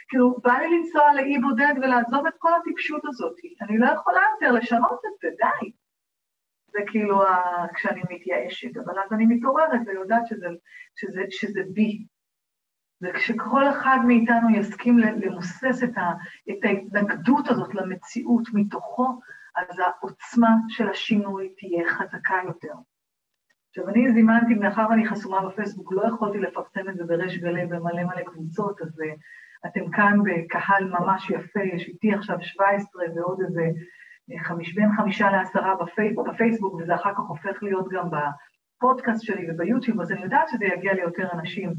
כאילו, 0.09 0.37
בא 0.43 0.53
לי 0.53 0.77
לנסוע 0.77 1.13
לאי 1.13 1.37
בודד 1.39 1.73
ולעזוב 1.77 2.25
את 2.27 2.33
כל 2.37 2.53
הטיפשות 2.53 3.01
הזאת. 3.05 3.35
אני 3.61 3.77
לא 3.77 3.85
יכולה 3.85 4.21
יותר 4.33 4.51
לשנות 4.51 4.99
את 5.05 5.19
זה, 5.21 5.27
די. 5.29 5.71
זה 6.71 6.79
כאילו 6.87 7.23
ה... 7.23 7.65
כשאני 7.73 8.01
מתייאשת, 8.09 8.77
אבל 8.77 8.99
אז 8.99 9.13
אני 9.13 9.25
מתעוררת 9.25 9.81
ויודעת 9.87 10.27
שזה, 10.27 10.47
שזה, 10.95 11.21
שזה 11.29 11.61
בי. 11.73 12.05
וכשכל 13.01 13.69
אחד 13.69 13.99
מאיתנו 14.07 14.49
יסכים 14.55 14.97
למוסס 14.99 15.83
את, 15.83 15.97
ההתנגדות 16.63 17.47
הזאת 17.47 17.75
למציאות 17.75 18.47
מתוכו, 18.53 19.19
אז 19.55 19.79
העוצמה 19.79 20.49
של 20.67 20.89
השינוי 20.89 21.49
תהיה 21.57 21.89
חזקה 21.89 22.35
יותר. 22.45 22.73
עכשיו, 23.69 23.89
אני 23.89 24.11
זימנתי, 24.13 24.53
מאחר 24.53 24.85
ואני 24.89 25.07
חסומה 25.07 25.49
בפייסבוק, 25.49 25.93
לא 25.93 26.07
יכולתי 26.07 26.39
לפרסם 26.39 26.89
את 26.89 26.95
זה 26.95 27.03
בריש 27.03 27.37
גלי 27.37 27.65
במלא 27.65 28.03
מלא 28.03 28.23
קבוצות, 28.25 28.81
אז 28.81 28.99
uh, 28.99 29.19
אתם 29.65 29.91
כאן 29.91 30.17
בקהל 30.23 30.83
ממש 30.83 31.29
יפה, 31.29 31.59
יש 31.73 31.87
איתי 31.87 32.13
עכשיו 32.13 32.37
17 32.41 33.03
ועוד 33.15 33.41
איזה 33.41 33.61
אה, 34.31 34.43
חמיש, 34.43 34.75
בין 34.75 34.89
חמישה 34.97 35.31
לעשרה 35.31 35.75
בפי, 35.75 36.13
בפייסבוק, 36.13 36.73
וזה 36.73 36.95
אחר 36.95 37.13
כך 37.13 37.19
הופך 37.27 37.63
להיות 37.63 37.87
גם 37.91 38.09
בפודקאסט 38.09 39.23
שלי 39.23 39.51
וביוטיוב, 39.51 40.01
אז 40.01 40.11
אני 40.11 40.23
יודעת 40.23 40.49
שזה 40.49 40.65
יגיע 40.65 40.93
ליותר 40.93 41.27
אנשים, 41.33 41.73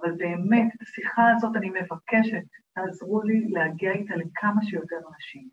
אבל 0.00 0.12
באמת, 0.12 0.68
השיחה 0.82 1.22
הזאת 1.36 1.56
אני 1.56 1.70
מבקשת, 1.70 2.44
תעזרו 2.74 3.22
לי 3.22 3.48
להגיע 3.48 3.92
איתה 3.92 4.14
לכמה 4.16 4.62
שיותר 4.62 4.96
אנשים, 4.96 5.48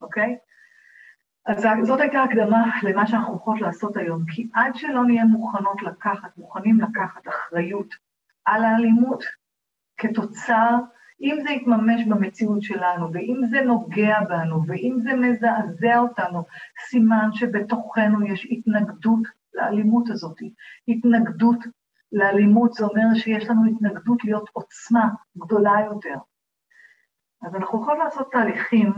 אוקיי? 0.00 0.36
אז 1.46 1.66
זאת 1.82 2.00
הייתה 2.00 2.22
הקדמה 2.22 2.64
למה 2.82 3.06
שאנחנו 3.06 3.32
הולכות 3.32 3.60
לעשות 3.60 3.96
היום, 3.96 4.24
כי 4.26 4.48
עד 4.54 4.74
שלא 4.74 5.04
נהיה 5.04 5.24
מוכנות 5.24 5.82
לקחת, 5.82 6.38
מוכנים 6.38 6.80
לקחת 6.80 7.28
אחריות 7.28 7.94
על 8.44 8.64
האלימות 8.64 9.24
כתוצר, 9.96 10.76
אם 11.20 11.38
זה 11.42 11.50
יתממש 11.50 12.04
במציאות 12.08 12.62
שלנו, 12.62 13.12
ואם 13.12 13.40
זה 13.50 13.60
נוגע 13.60 14.20
בנו, 14.28 14.66
ואם 14.66 14.96
זה 15.02 15.12
מזעזע 15.14 15.98
אותנו, 15.98 16.44
סימן 16.88 17.28
שבתוכנו 17.32 18.26
יש 18.26 18.46
התנגדות 18.50 19.22
לאלימות 19.54 20.10
הזאת. 20.10 20.36
התנגדות 20.88 21.58
לאלימות 22.12 22.72
זה 22.72 22.84
אומר 22.84 23.14
שיש 23.14 23.44
לנו 23.44 23.70
התנגדות 23.70 24.24
להיות 24.24 24.50
עוצמה 24.52 25.08
גדולה 25.38 25.72
יותר. 25.86 26.14
אז 27.42 27.54
אנחנו 27.54 27.82
יכולים 27.82 28.00
לעשות 28.00 28.32
תהליכים 28.32 28.92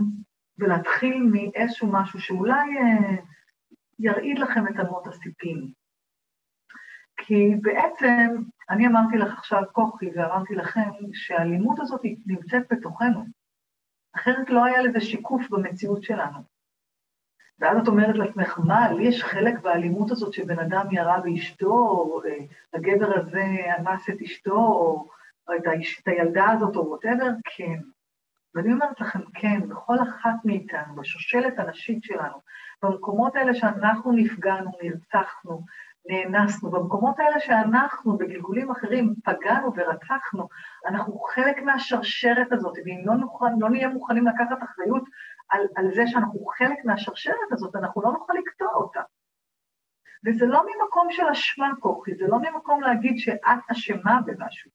ולהתחיל 0.59 1.23
מאיזשהו 1.33 1.92
משהו 1.92 2.21
שאולי 2.21 2.78
אה, 2.78 3.16
ירעיד 3.99 4.38
לכם 4.38 4.69
את 4.69 4.81
אמות 4.81 5.07
הסיפים. 5.07 5.73
כי 7.16 7.54
בעצם, 7.62 8.42
אני 8.71 8.87
אמרתי 8.87 9.19
לך 9.19 9.38
עכשיו 9.38 9.62
כוכי 9.73 10.11
ואמרתי 10.14 10.54
לכם 10.54 10.90
שהאלימות 11.12 11.81
הזאת 11.81 12.00
נמצאת 12.26 12.62
בתוכנו, 12.71 13.25
אחרת 14.16 14.50
לא 14.50 14.64
היה 14.64 14.83
לזה 14.83 15.00
שיקוף 15.00 15.49
במציאות 15.50 16.02
שלנו. 16.02 16.51
ואז 17.61 17.78
את 17.82 17.88
אומרת 17.88 18.16
לעצמך, 18.16 18.59
מה, 18.64 18.92
לי 18.92 19.04
יש 19.04 19.23
חלק 19.23 19.61
באלימות 19.61 20.11
הזאת 20.11 20.32
שבן 20.32 20.59
אדם 20.59 20.87
ירה 20.90 21.21
באשתו, 21.21 21.75
או 21.75 22.21
אה, 22.25 22.38
הגבר 22.75 23.18
הזה 23.18 23.44
אנס 23.78 24.11
את 24.11 24.23
אשתו, 24.23 24.56
או, 24.56 25.09
את 25.56 26.06
הילדה 26.06 26.50
הזאת, 26.50 26.76
או 26.76 26.87
ווטאבר? 26.87 27.30
כן. 27.44 27.78
ואני 28.54 28.73
אומרת 28.73 29.00
לכם, 29.00 29.18
כן, 29.35 29.68
בכל 29.68 29.97
אחת 30.02 30.44
מאיתנו, 30.44 30.94
בשושלת 30.94 31.59
הנשית 31.59 32.02
שלנו, 32.02 32.37
במקומות 32.82 33.37
האלה 33.37 33.54
שאנחנו 33.54 34.12
נפגענו, 34.12 34.71
נרצחנו, 34.82 35.62
נאנסנו, 36.06 36.71
במקומות 36.71 37.18
האלה 37.18 37.40
שאנחנו 37.40 38.16
בגלגולים 38.16 38.71
אחרים 38.71 39.14
פגענו 39.25 39.73
ורצחנו, 39.76 40.49
אנחנו 40.87 41.18
חלק 41.18 41.62
מהשרשרת 41.62 42.52
הזאת, 42.52 42.78
ואם 42.85 43.02
לא, 43.04 43.14
נוכל, 43.14 43.47
לא 43.59 43.71
נהיה 43.71 43.88
מוכנים 43.88 44.26
לקחת 44.26 44.62
אחריות 44.62 45.02
על, 45.49 45.61
על 45.77 45.95
זה 45.95 46.03
שאנחנו 46.07 46.47
חלק 46.59 46.85
מהשרשרת 46.85 47.53
הזאת, 47.53 47.77
אנחנו 47.77 48.03
לא 48.03 48.13
נוכל 48.13 48.33
לקטוע 48.33 48.75
אותה. 48.75 49.01
וזה 50.27 50.47
לא 50.47 50.63
ממקום 50.67 51.07
של 51.11 51.29
אשמה, 51.29 51.71
כוכי, 51.81 52.15
זה 52.15 52.27
לא 52.29 52.39
ממקום 52.39 52.81
להגיד 52.81 53.19
שאת 53.19 53.61
אשמה 53.71 54.21
במשהו, 54.27 54.71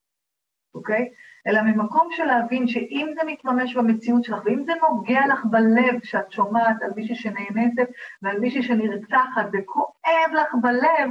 אוקיי? 0.76 1.10
אלא 1.48 1.62
ממקום 1.62 2.08
של 2.12 2.26
להבין 2.26 2.68
שאם 2.68 3.08
זה 3.16 3.22
מתממש 3.26 3.76
במציאות 3.76 4.24
שלך, 4.24 4.42
ואם 4.46 4.64
זה 4.64 4.74
נוגע 4.82 5.22
לך 5.28 5.46
בלב 5.46 6.00
כשאת 6.02 6.32
שומעת 6.32 6.82
על 6.82 6.92
מישהי 6.96 7.16
שנאנסת 7.16 7.90
ועל 8.22 8.40
מישהי 8.40 8.64
שנרצחת, 8.64 9.46
וכואב 9.54 10.32
לך 10.34 10.56
בלב, 10.62 11.10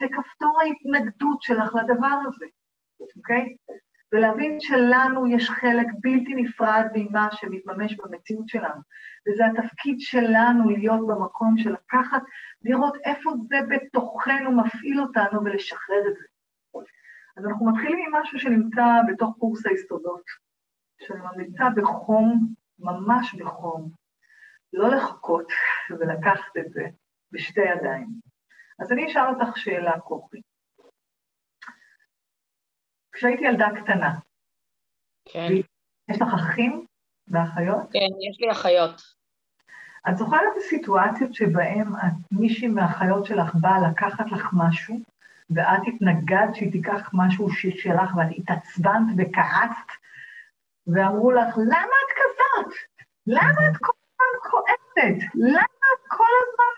זה 0.00 0.06
כפתור 0.08 0.60
ההתנגדות 0.60 1.42
שלך 1.42 1.74
לדבר 1.74 2.16
הזה, 2.26 2.46
אוקיי? 3.16 3.56
ולהבין 4.12 4.60
שלנו 4.60 5.26
יש 5.26 5.50
חלק 5.50 5.86
בלתי 6.00 6.34
נפרד 6.34 6.86
ממה 6.94 7.28
שמתממש 7.32 7.96
במציאות 7.96 8.48
שלנו. 8.48 8.80
וזה 9.28 9.42
התפקיד 9.46 9.96
שלנו 10.00 10.70
להיות 10.70 11.06
במקום 11.08 11.58
של 11.58 11.72
לקחת, 11.72 12.22
לראות 12.62 12.96
איפה 13.04 13.30
זה 13.48 13.56
בתוכנו 13.68 14.52
מפעיל 14.52 15.00
אותנו 15.00 15.44
ולשחרר 15.44 16.02
את 16.08 16.14
זה. 16.14 16.24
אז 17.36 17.46
אנחנו 17.46 17.66
מתחילים 17.66 17.98
עם 18.06 18.22
משהו 18.22 18.38
שנמצא 18.38 18.84
בתוך 19.08 19.36
קורס 19.38 19.66
היסודות, 19.66 20.22
שאני 21.00 21.20
ממליצה 21.20 21.64
בחום, 21.76 22.54
ממש 22.78 23.34
בחום, 23.34 23.90
לא 24.72 24.88
לחכות 24.88 25.52
ולקחת 25.90 26.56
את 26.58 26.72
זה 26.72 26.86
בשתי 27.32 27.60
ידיים. 27.60 28.08
אז 28.78 28.92
אני 28.92 29.06
אשאל 29.06 29.28
אותך 29.28 29.56
שאלה, 29.56 30.00
כוכי. 30.00 30.40
כשהייתי 33.12 33.44
ילדה 33.44 33.68
קטנה, 33.82 34.14
כן. 35.24 35.48
יש 36.08 36.22
לך 36.22 36.28
אחים 36.34 36.86
ואחיות? 37.28 37.82
כן, 37.92 38.30
יש 38.30 38.40
לי 38.40 38.50
אחיות. 38.50 39.02
את 40.08 40.16
זוכרת 40.16 40.40
את 40.52 40.56
הסיטואציות 40.56 41.34
שבהן 41.34 41.88
מישהי 42.32 42.68
מהאחיות 42.68 43.26
שלך 43.26 43.54
באה 43.54 43.90
לקחת 43.90 44.32
לך 44.32 44.48
משהו, 44.52 44.96
ואת 45.50 45.80
התנגדת 45.86 46.54
שהיא 46.54 46.72
תיקח 46.72 47.10
משהו 47.12 47.48
שלך, 47.50 48.16
ואת 48.16 48.38
התעצבנת 48.38 49.14
וכעסת, 49.18 49.88
ואמרו 50.86 51.30
לך, 51.30 51.56
למה 51.56 51.96
את 52.04 52.12
כזאת? 52.16 52.74
למה 53.26 53.68
את 53.70 53.76
כל 53.80 53.92
הזמן 54.02 54.50
כועסת? 54.50 55.32
למה 55.34 55.86
את 55.94 56.08
כל 56.08 56.32
הזמן 56.42 56.72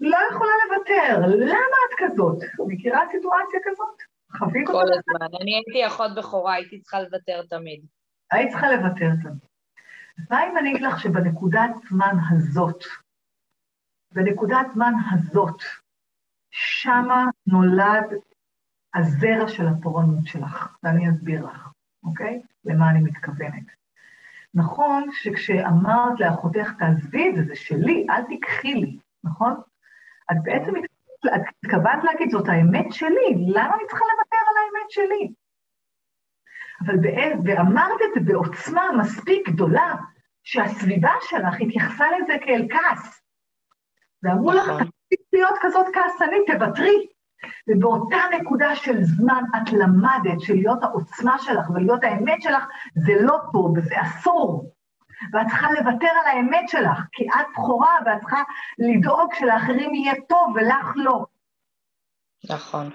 לא 0.00 0.18
יכולה 0.30 0.52
לוותר? 0.64 1.26
למה 1.26 1.76
את 1.88 1.94
כזאת? 1.98 2.38
מכירה 2.66 3.00
סיטואציה 3.10 3.60
כזאת? 3.64 4.13
אותה? 4.40 4.72
כל 4.72 4.82
הזמן. 4.82 5.36
אני 5.40 5.54
הייתי 5.54 5.86
אחות 5.86 6.14
בכורה, 6.16 6.54
הייתי 6.54 6.80
צריכה 6.80 7.00
לוותר 7.00 7.42
תמיד. 7.50 7.80
היית 8.30 8.50
צריכה 8.50 8.72
לוותר 8.72 9.10
תמיד. 9.22 9.38
מה 10.30 10.46
אם 10.46 10.58
אני 10.58 10.70
אגיד 10.70 10.82
לך 10.82 11.00
שבנקודת 11.00 11.70
זמן 11.88 12.16
הזאת, 12.30 12.84
בנקודת 14.12 14.66
זמן 14.74 14.92
הזאת, 15.12 15.62
שמה 16.50 17.24
נולד 17.46 18.04
הזרע 18.94 19.48
של 19.48 19.66
הפורענות 19.66 20.26
שלך, 20.26 20.76
ואני 20.82 21.10
אסביר 21.10 21.46
לך, 21.46 21.68
אוקיי? 22.04 22.42
למה 22.64 22.90
אני 22.90 23.00
מתכוונת. 23.00 23.64
נכון 24.54 25.08
שכשאמרת 25.12 26.20
לאחותך, 26.20 26.72
תעזבי 26.78 27.28
את 27.28 27.34
זה, 27.36 27.42
זה 27.42 27.56
שלי, 27.56 28.06
אל 28.10 28.22
תיקחי 28.22 28.74
לי, 28.74 28.98
נכון? 29.24 29.60
את 30.32 30.36
בעצם 30.42 30.72
את 31.26 31.40
התכוונת 31.64 32.04
להגיד, 32.04 32.30
זאת 32.30 32.48
האמת 32.48 32.92
שלי, 32.92 33.46
למה 33.48 33.74
אני 33.74 33.86
צריכה 33.88 34.04
לוותר 34.04 34.42
על 34.50 34.56
האמת 34.56 34.90
שלי? 34.90 35.32
אבל 36.86 36.96
בעת, 36.96 37.38
ואמרת 37.44 38.00
את 38.04 38.14
זה 38.14 38.32
בעוצמה 38.32 38.82
מספיק 38.98 39.48
גדולה, 39.48 39.94
שהסביבה 40.42 41.12
שלך 41.20 41.54
התייחסה 41.60 42.04
לזה 42.18 42.32
כאל 42.46 42.66
כעס. 42.70 43.22
ואמרו 44.22 44.52
לך, 44.52 44.68
נכון. 44.68 44.78
תפסיק 44.78 45.20
להיות 45.32 45.54
כזאת 45.60 45.86
כעסנית, 45.94 46.42
תוותרי. 46.46 47.06
ובאותה 47.68 48.16
נקודה 48.40 48.76
של 48.76 49.02
זמן 49.02 49.42
את 49.56 49.72
למדת 49.72 50.40
שלהיות 50.40 50.82
העוצמה 50.82 51.38
שלך 51.38 51.70
ולהיות 51.70 52.04
האמת 52.04 52.42
שלך 52.42 52.64
זה 52.94 53.12
לא 53.20 53.38
טוב 53.52 53.78
וזה 53.78 53.94
אסור. 54.02 54.73
ואת 55.32 55.46
צריכה 55.46 55.72
לוותר 55.72 56.10
על 56.22 56.26
האמת 56.26 56.68
שלך, 56.68 56.98
כי 57.12 57.24
את 57.28 57.46
בכורה 57.52 57.98
ואת 58.06 58.20
צריכה 58.20 58.42
לדאוג 58.78 59.34
שלאחרים 59.34 59.94
יהיה 59.94 60.14
טוב 60.28 60.54
ולך 60.54 60.86
לא. 60.96 61.24
נכון. 62.50 62.90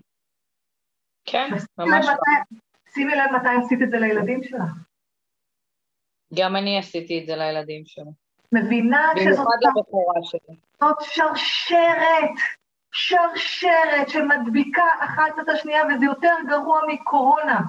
כן, 1.25 1.50
ממש 1.77 2.05
לא. 2.05 2.13
שימי 2.93 3.15
לב 3.15 3.31
מתי 3.36 3.65
עשית 3.65 3.81
את 3.81 3.89
זה 3.89 3.98
לילדים 3.98 4.43
שלך. 4.43 4.71
גם 6.33 6.55
אני 6.55 6.79
עשיתי 6.79 7.19
את 7.21 7.27
זה 7.27 7.36
לילדים 7.36 7.86
שלי. 7.86 8.12
מבינה 8.51 9.12
שזאת... 9.19 9.48
שרשרת, 11.01 12.36
שרשרת 12.91 14.09
שמדביקה 14.09 14.83
אחת 15.00 15.39
את 15.43 15.50
השנייה, 15.50 15.81
וזה 15.86 16.05
יותר 16.05 16.33
גרוע 16.48 16.81
מקורונה. 16.88 17.59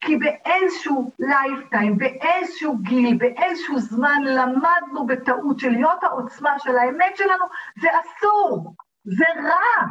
כי 0.00 0.16
באיזשהו 0.16 1.12
lifetime, 1.18 1.98
באיזשהו 1.98 2.78
גיל, 2.78 3.16
באיזשהו 3.18 3.78
זמן 3.78 4.22
למדנו 4.24 5.06
בטעות 5.06 5.58
של 5.58 5.70
להיות 5.70 6.02
העוצמה 6.04 6.58
של 6.58 6.78
האמת 6.78 7.16
שלנו, 7.16 7.44
זה 7.80 7.88
אסור, 8.00 8.74
זה 9.04 9.24
רע, 9.42 9.86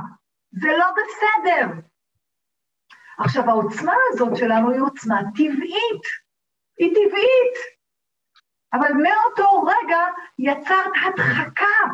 זה 0.52 0.68
לא 0.78 0.86
בסדר. 0.92 1.68
עכשיו, 3.20 3.50
העוצמה 3.50 3.94
הזאת 4.10 4.38
שלנו 4.38 4.72
היא 4.72 4.82
עוצמה 4.82 5.22
טבעית, 5.36 6.04
היא 6.78 6.96
טבעית, 6.96 7.58
אבל 8.74 8.92
מאותו 8.94 9.62
רגע 9.62 10.00
יצרת 10.40 10.92
הדחקה, 11.06 11.86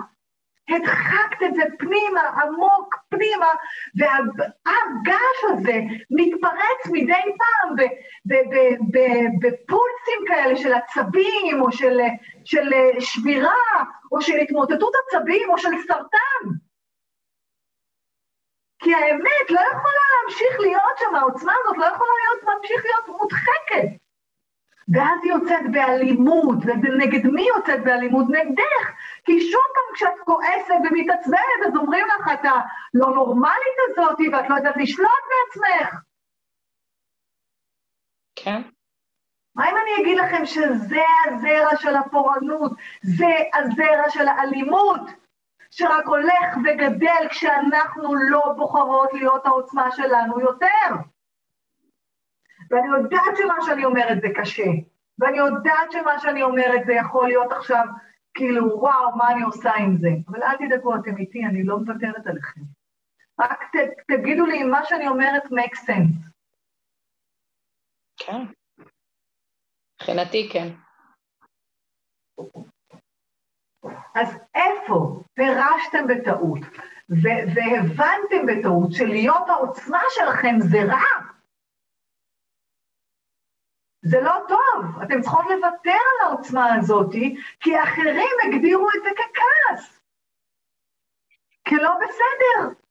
הדחקת 0.69 1.43
את 1.45 1.55
זה 1.55 1.63
פנימה, 1.79 2.21
עמוק 2.21 2.95
פנימה, 3.09 3.47
והגעש 3.95 5.43
הזה 5.43 5.79
מתפרץ 6.11 6.87
מדי 6.91 7.35
פעם 7.37 7.75
בפולסים 9.41 10.21
כאלה 10.27 10.55
של 10.57 10.73
עצבים, 10.73 11.61
או 11.61 11.71
של, 11.71 11.99
של 12.45 12.69
שבירה, 12.99 13.83
או 14.11 14.21
של 14.21 14.37
התמוטטות 14.37 14.93
עצבים, 15.07 15.49
או 15.49 15.57
של 15.57 15.69
סרטן. 15.87 16.43
כי 18.79 18.93
האמת 18.93 19.49
לא 19.49 19.59
יכולה 19.59 20.03
להמשיך 20.13 20.59
להיות 20.59 20.97
שם, 20.99 21.15
העוצמה 21.15 21.53
הזאת 21.59 21.77
לא 21.77 21.85
יכולה 21.85 22.11
להיות, 22.23 22.43
להמשיך 22.43 22.85
להיות 22.85 23.19
מודחקת. 23.19 24.01
ואז 24.93 25.19
היא 25.23 25.31
יוצאת 25.31 25.71
באלימות, 25.71 26.57
ונגד 26.65 27.27
מי 27.27 27.47
יוצאת 27.55 27.83
באלימות? 27.83 28.25
נגדך. 28.29 28.91
כי 29.25 29.51
שוב 29.51 29.61
פעם 29.73 29.95
כשאת 29.95 30.25
כועסת 30.25 30.75
ומתעצבנת, 30.89 31.61
אז 31.67 31.75
אומרים 31.75 32.05
לך, 32.07 32.31
את 32.33 32.45
הלא 32.45 33.13
נורמלית 33.15 33.77
הזאת, 33.89 34.17
ואת 34.33 34.49
לא 34.49 34.55
יודעת 34.55 34.77
לשלוט 34.77 35.09
בעצמך. 35.29 35.95
כן. 38.35 38.61
מה 39.55 39.69
אם 39.69 39.75
אני 39.77 40.03
אגיד 40.03 40.17
לכם 40.17 40.45
שזה 40.45 41.01
הזרע 41.25 41.77
של 41.77 41.95
הפורענות, 41.95 42.71
זה 43.01 43.33
הזרע 43.53 44.09
של 44.09 44.27
האלימות, 44.27 45.01
שרק 45.71 46.05
הולך 46.05 46.57
וגדל 46.65 47.27
כשאנחנו 47.29 48.15
לא 48.15 48.53
בוחרות 48.57 49.13
להיות 49.13 49.45
העוצמה 49.45 49.91
שלנו 49.91 50.39
יותר? 50.39 50.95
ואני 52.71 52.87
יודעת 52.87 53.37
שמה 53.37 53.55
שאני 53.65 53.85
אומרת 53.85 54.21
זה 54.21 54.27
קשה, 54.35 54.71
ואני 55.19 55.37
יודעת 55.37 55.91
שמה 55.91 56.19
שאני 56.19 56.43
אומרת 56.43 56.85
זה 56.85 56.93
יכול 56.93 57.27
להיות 57.27 57.51
עכשיו 57.51 57.85
כאילו, 58.33 58.79
וואו, 58.79 59.17
מה 59.17 59.31
אני 59.31 59.41
עושה 59.41 59.71
עם 59.73 59.97
זה? 59.97 60.09
אבל 60.27 60.43
אל 60.43 60.57
תדאגו, 60.57 60.95
אתם 60.95 61.17
איתי, 61.17 61.45
אני 61.45 61.63
לא 61.63 61.77
מוותרת 61.77 62.27
עליכם. 62.27 62.61
רק 63.39 63.63
ת, 63.63 63.75
תגידו 64.07 64.45
לי 64.45 64.61
אם 64.61 64.71
מה 64.71 64.85
שאני 64.85 65.07
אומרת 65.07 65.45
make 65.45 65.77
sense. 65.77 66.31
כן. 68.17 68.41
מבחינתי 69.95 70.49
כן. 70.53 70.67
אז 74.15 74.37
איפה 74.55 75.23
פירשתם 75.33 76.07
בטעות 76.07 76.59
והבנתם 77.55 78.45
בטעות 78.47 78.91
שלהיות 78.91 79.49
העוצמה 79.49 80.01
שלכם 80.09 80.55
זה 80.59 80.83
רע? 80.83 81.30
זה 84.01 84.21
לא 84.21 84.33
טוב, 84.47 85.01
אתם 85.03 85.21
צריכות 85.21 85.45
לוותר 85.49 85.91
על 85.91 86.27
העוצמה 86.27 86.75
הזאת, 86.75 87.11
כי 87.59 87.83
אחרים 87.83 88.35
הגדירו 88.43 88.87
את 88.89 89.03
זה 89.03 89.09
ככעס, 89.15 90.01
כלא 91.67 91.91
בסדר. 92.01 92.81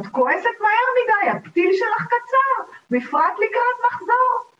את 0.00 0.06
כועסת 0.06 0.56
מהר 0.60 0.88
מדי, 0.98 1.30
הפתיל 1.30 1.70
שלך 1.72 2.06
קצר, 2.06 2.72
בפרט 2.90 3.32
לקראת 3.38 3.92
מחזור. 3.92 4.54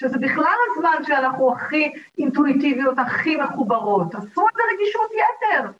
שזה 0.00 0.18
בכלל 0.18 0.56
הזמן 0.70 1.04
שאנחנו 1.06 1.52
הכי 1.52 1.92
אינטואיטיביות, 2.18 2.98
הכי 2.98 3.36
מחוברות. 3.36 4.14
עשו 4.14 4.48
את 4.48 4.54
זה 4.56 4.62
רגישות 4.74 5.10
יתר. 5.10 5.70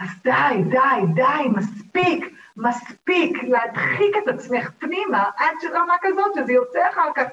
אז 0.00 0.08
די, 0.22 0.62
די, 0.70 1.14
די, 1.14 1.48
מספיק. 1.56 2.40
מספיק 2.56 3.42
להדחיק 3.42 4.16
את 4.22 4.28
עצמך 4.28 4.70
פנימה 4.78 5.30
עד 5.36 5.54
שרמה 5.60 5.94
כזאת 6.02 6.34
שזה 6.34 6.52
יוצא 6.52 6.88
אחר 6.90 7.12
כך 7.14 7.26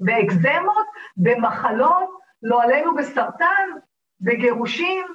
באקזמות, 0.00 0.86
במחלות, 1.16 2.18
לא 2.42 2.62
עלינו 2.62 2.94
בסרטן, 2.94 3.68
בגירושים. 4.20 5.06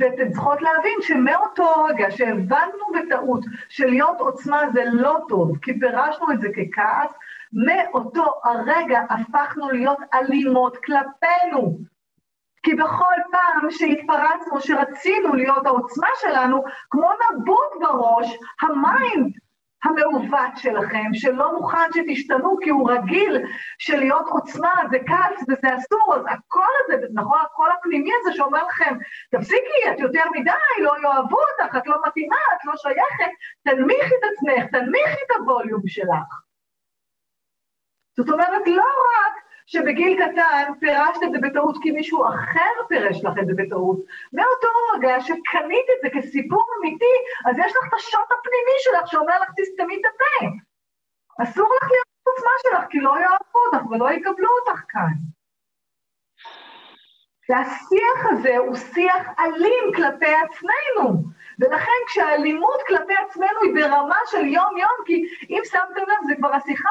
ואתן 0.00 0.30
צריכות 0.32 0.62
להבין 0.62 0.98
שמאותו 1.00 1.84
רגע 1.84 2.10
שהבנו 2.10 2.84
בטעות 2.94 3.44
שלהיות 3.68 4.20
עוצמה 4.20 4.62
זה 4.72 4.82
לא 4.92 5.18
טוב, 5.28 5.58
כי 5.62 5.80
פירשנו 5.80 6.32
את 6.32 6.40
זה 6.40 6.48
ככעס, 6.48 7.12
מאותו 7.52 8.40
הרגע 8.44 9.00
הפכנו 9.10 9.70
להיות 9.70 9.98
אלימות 10.14 10.76
כלפינו. 10.76 11.78
כי 12.64 12.74
בכל 12.74 13.14
פעם 13.30 13.70
שהתפרצנו, 13.70 14.60
שרצינו 14.60 15.34
להיות 15.34 15.66
העוצמה 15.66 16.08
שלנו, 16.20 16.64
כמו 16.90 17.10
נבוט 17.12 17.72
בראש, 17.80 18.38
ה 18.60 18.74
mind 18.74 19.32
המעוות 19.84 20.56
שלכם, 20.56 21.14
שלא 21.14 21.52
מוכן 21.52 21.88
שתשתנו 21.94 22.56
כי 22.62 22.70
הוא 22.70 22.90
רגיל 22.90 23.46
שלהיות 23.78 24.26
עוצמה 24.28 24.72
זה 24.90 24.98
כעס 25.06 25.42
וזה 25.48 25.76
אסור, 25.76 26.14
אז 26.16 26.22
הקול 26.28 26.74
הזה, 26.84 27.06
נכון, 27.14 27.38
הקול 27.42 27.68
הפנימי 27.78 28.10
הזה 28.20 28.32
שאומר 28.32 28.66
לכם, 28.66 28.94
תפסיקי, 29.30 29.90
את 29.92 30.00
יותר 30.00 30.22
מדי, 30.34 30.82
לא 30.82 30.92
יאהבו 31.02 31.36
אותך, 31.36 31.76
את 31.76 31.86
לא 31.86 31.96
מתאימה, 32.06 32.36
את 32.56 32.64
לא 32.64 32.72
שייכת, 32.76 33.32
תנמיכי 33.64 34.14
את 34.14 34.30
עצמך, 34.32 34.70
תנמיכי 34.70 35.20
את 35.26 35.36
הווליום 35.36 35.82
שלך. 35.86 36.44
זאת 38.16 38.30
אומרת, 38.30 38.62
לא 38.66 38.82
רק 38.82 39.43
שבגיל 39.66 40.16
קטן 40.22 40.72
פירשת 40.80 41.22
את 41.24 41.32
זה 41.32 41.38
בטעות 41.42 41.76
כי 41.82 41.90
מישהו 41.90 42.24
אחר 42.28 42.86
פירש 42.88 43.24
לך 43.24 43.32
את 43.40 43.46
זה 43.46 43.52
בטעות. 43.56 43.98
מאותו 44.32 44.68
רגע 44.94 45.20
שקנית 45.20 45.86
את 45.96 46.00
זה 46.02 46.08
כסיפור 46.20 46.64
אמיתי, 46.78 47.14
אז 47.46 47.56
יש 47.58 47.72
לך 47.72 47.88
את 47.88 47.94
השוט 47.94 48.28
הפנימי 48.38 48.76
שלך 48.78 49.10
שאומר 49.10 49.40
לך, 49.42 49.50
תסתמי 49.56 49.96
את 49.96 50.10
הפה. 50.14 50.46
אסור 51.42 51.68
לך 51.82 51.90
להיות 51.90 52.06
בעוצמה 52.26 52.50
שלך, 52.62 52.84
כי 52.90 53.00
לא 53.00 53.10
יאהבו 53.10 53.58
אותך 53.66 53.90
ולא 53.90 54.10
יקבלו 54.10 54.48
אותך 54.60 54.80
כאן. 54.88 55.14
והשיח 57.48 58.26
הזה 58.30 58.56
הוא 58.56 58.76
שיח 58.76 59.28
אלים 59.38 59.84
כלפי 59.96 60.34
עצמנו, 60.34 61.24
ולכן 61.58 62.00
כשהאלימות 62.06 62.80
כלפי 62.88 63.14
עצמנו 63.14 63.62
היא 63.62 63.74
ברמה 63.74 64.18
של 64.26 64.46
יום-יום, 64.46 64.98
כי 65.06 65.24
אם 65.50 65.60
שמתם 65.64 66.00
לב, 66.00 66.26
זה 66.26 66.34
כבר 66.36 66.54
השיחה 66.54 66.90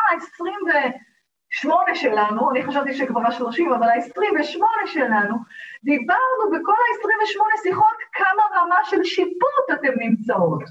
ה-28 1.53 1.95
שלנו, 1.95 2.51
אני 2.51 2.63
חשבתי 2.63 2.93
שכבר 2.93 3.19
ה-30, 3.21 3.75
אבל 3.77 3.89
ה-28 3.89 4.87
שלנו, 4.87 5.35
דיברנו 5.83 6.43
בכל 6.51 6.71
ה-28 6.71 7.63
שיחות 7.63 7.97
כמה 8.13 8.43
רמה 8.55 8.77
של 8.83 9.03
שיפוט 9.03 9.65
אתם 9.73 9.93
נמצאות. 9.99 10.63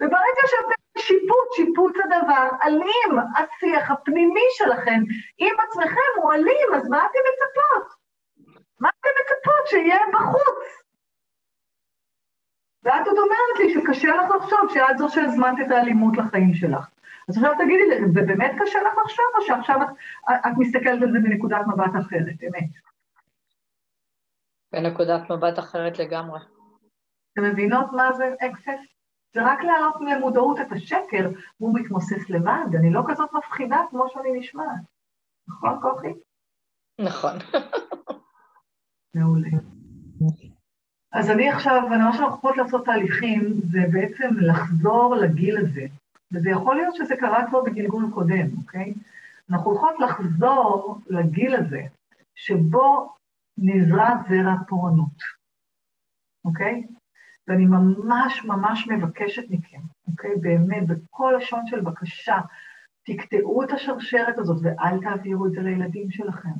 וברגע 0.00 0.44
שאתם 0.46 0.98
שיפוט, 0.98 1.52
שיפוט 1.56 1.96
זה 1.96 2.02
דבר 2.22 2.48
אלים, 2.62 3.18
השיח 3.36 3.90
הפנימי 3.90 4.46
שלכם 4.50 5.00
עם 5.38 5.54
עצמכם 5.68 6.10
הוא 6.22 6.32
אלים, 6.32 6.68
אז 6.76 6.88
מה 6.88 6.98
אתם 6.98 7.18
מצפות? 7.28 7.98
מה 8.80 8.88
אתם 9.00 9.10
מצפות 9.20 9.66
שיהיה 9.66 9.98
בחוץ? 10.12 10.82
ואת 12.82 13.06
עוד 13.06 13.18
אומרת 13.18 13.58
לי 13.58 13.74
שקשה 13.74 14.08
לך 14.16 14.30
לחשוב 14.30 14.74
שאת 14.74 14.98
זו 14.98 15.08
שהזמנת 15.08 15.66
את 15.66 15.70
האלימות 15.70 16.16
לחיים 16.16 16.54
שלך. 16.54 16.88
אז 17.28 17.36
עכשיו 17.36 17.52
תגידי 17.58 18.12
זה 18.14 18.22
באמת 18.26 18.50
קשה 18.60 18.78
לך 18.78 18.98
לחשוב, 19.04 19.24
או 19.38 19.46
שעכשיו 19.46 19.82
את, 19.82 19.88
את 20.30 20.52
מסתכלת 20.58 21.02
על 21.02 21.12
זה 21.12 21.18
מנקודת 21.18 21.60
מבט 21.66 21.92
אחרת, 22.00 22.42
אמת? 22.42 22.70
בנקודת 24.72 25.30
מבט 25.30 25.58
אחרת 25.58 25.98
לגמרי. 25.98 26.40
אתם 27.32 27.42
מבינות 27.42 27.92
מה 27.92 28.12
זה 28.12 28.34
אקסס? 28.40 28.80
זה 29.34 29.40
רק 29.44 29.58
להעלות 29.62 29.94
למודעות 30.00 30.60
את 30.60 30.72
השקר, 30.72 31.30
והוא 31.60 31.74
מתמוסס 31.78 32.30
לבד. 32.30 32.74
אני 32.78 32.92
לא 32.92 33.02
כזאת 33.08 33.30
מפחידה 33.32 33.76
כמו 33.90 34.08
שאני 34.08 34.38
נשמעת. 34.38 34.80
נכון, 35.48 35.78
כוכי? 35.82 36.12
נכון. 37.00 37.32
מעולה. 39.14 39.48
אז 41.12 41.30
אני 41.30 41.50
עכשיו, 41.50 41.82
אני 41.92 42.02
מה 42.02 42.12
שאנחנו 42.12 42.36
יכולות 42.36 42.56
לעשות 42.56 42.84
תהליכים, 42.84 43.40
זה 43.62 43.80
בעצם 43.92 44.28
לחזור 44.40 45.14
לגיל 45.14 45.58
הזה. 45.58 45.86
וזה 46.32 46.50
יכול 46.50 46.76
להיות 46.76 46.94
שזה 46.94 47.16
קרה 47.16 47.48
כבר 47.48 47.62
בגלגול 47.62 48.10
קודם, 48.14 48.46
אוקיי? 48.56 48.94
אנחנו 49.50 49.74
יכולות 49.74 50.00
לחזור 50.00 51.00
לגיל 51.06 51.54
הזה, 51.54 51.82
שבו 52.34 53.14
נזרע 53.58 54.08
זרע 54.28 54.54
פורענות, 54.68 55.22
אוקיי? 56.44 56.86
ואני 57.48 57.66
ממש 57.66 58.44
ממש 58.44 58.88
מבקשת 58.88 59.50
מכם, 59.50 59.80
אוקיי? 60.08 60.36
באמת, 60.40 60.86
בכל 60.86 61.34
לשון 61.38 61.66
של 61.66 61.80
בקשה, 61.80 62.38
תקטעו 63.02 63.62
את 63.62 63.70
השרשרת 63.70 64.38
הזאת 64.38 64.58
ואל 64.62 65.00
תעבירו 65.02 65.46
את 65.46 65.52
זה 65.52 65.60
לילדים 65.60 66.10
שלכם. 66.10 66.58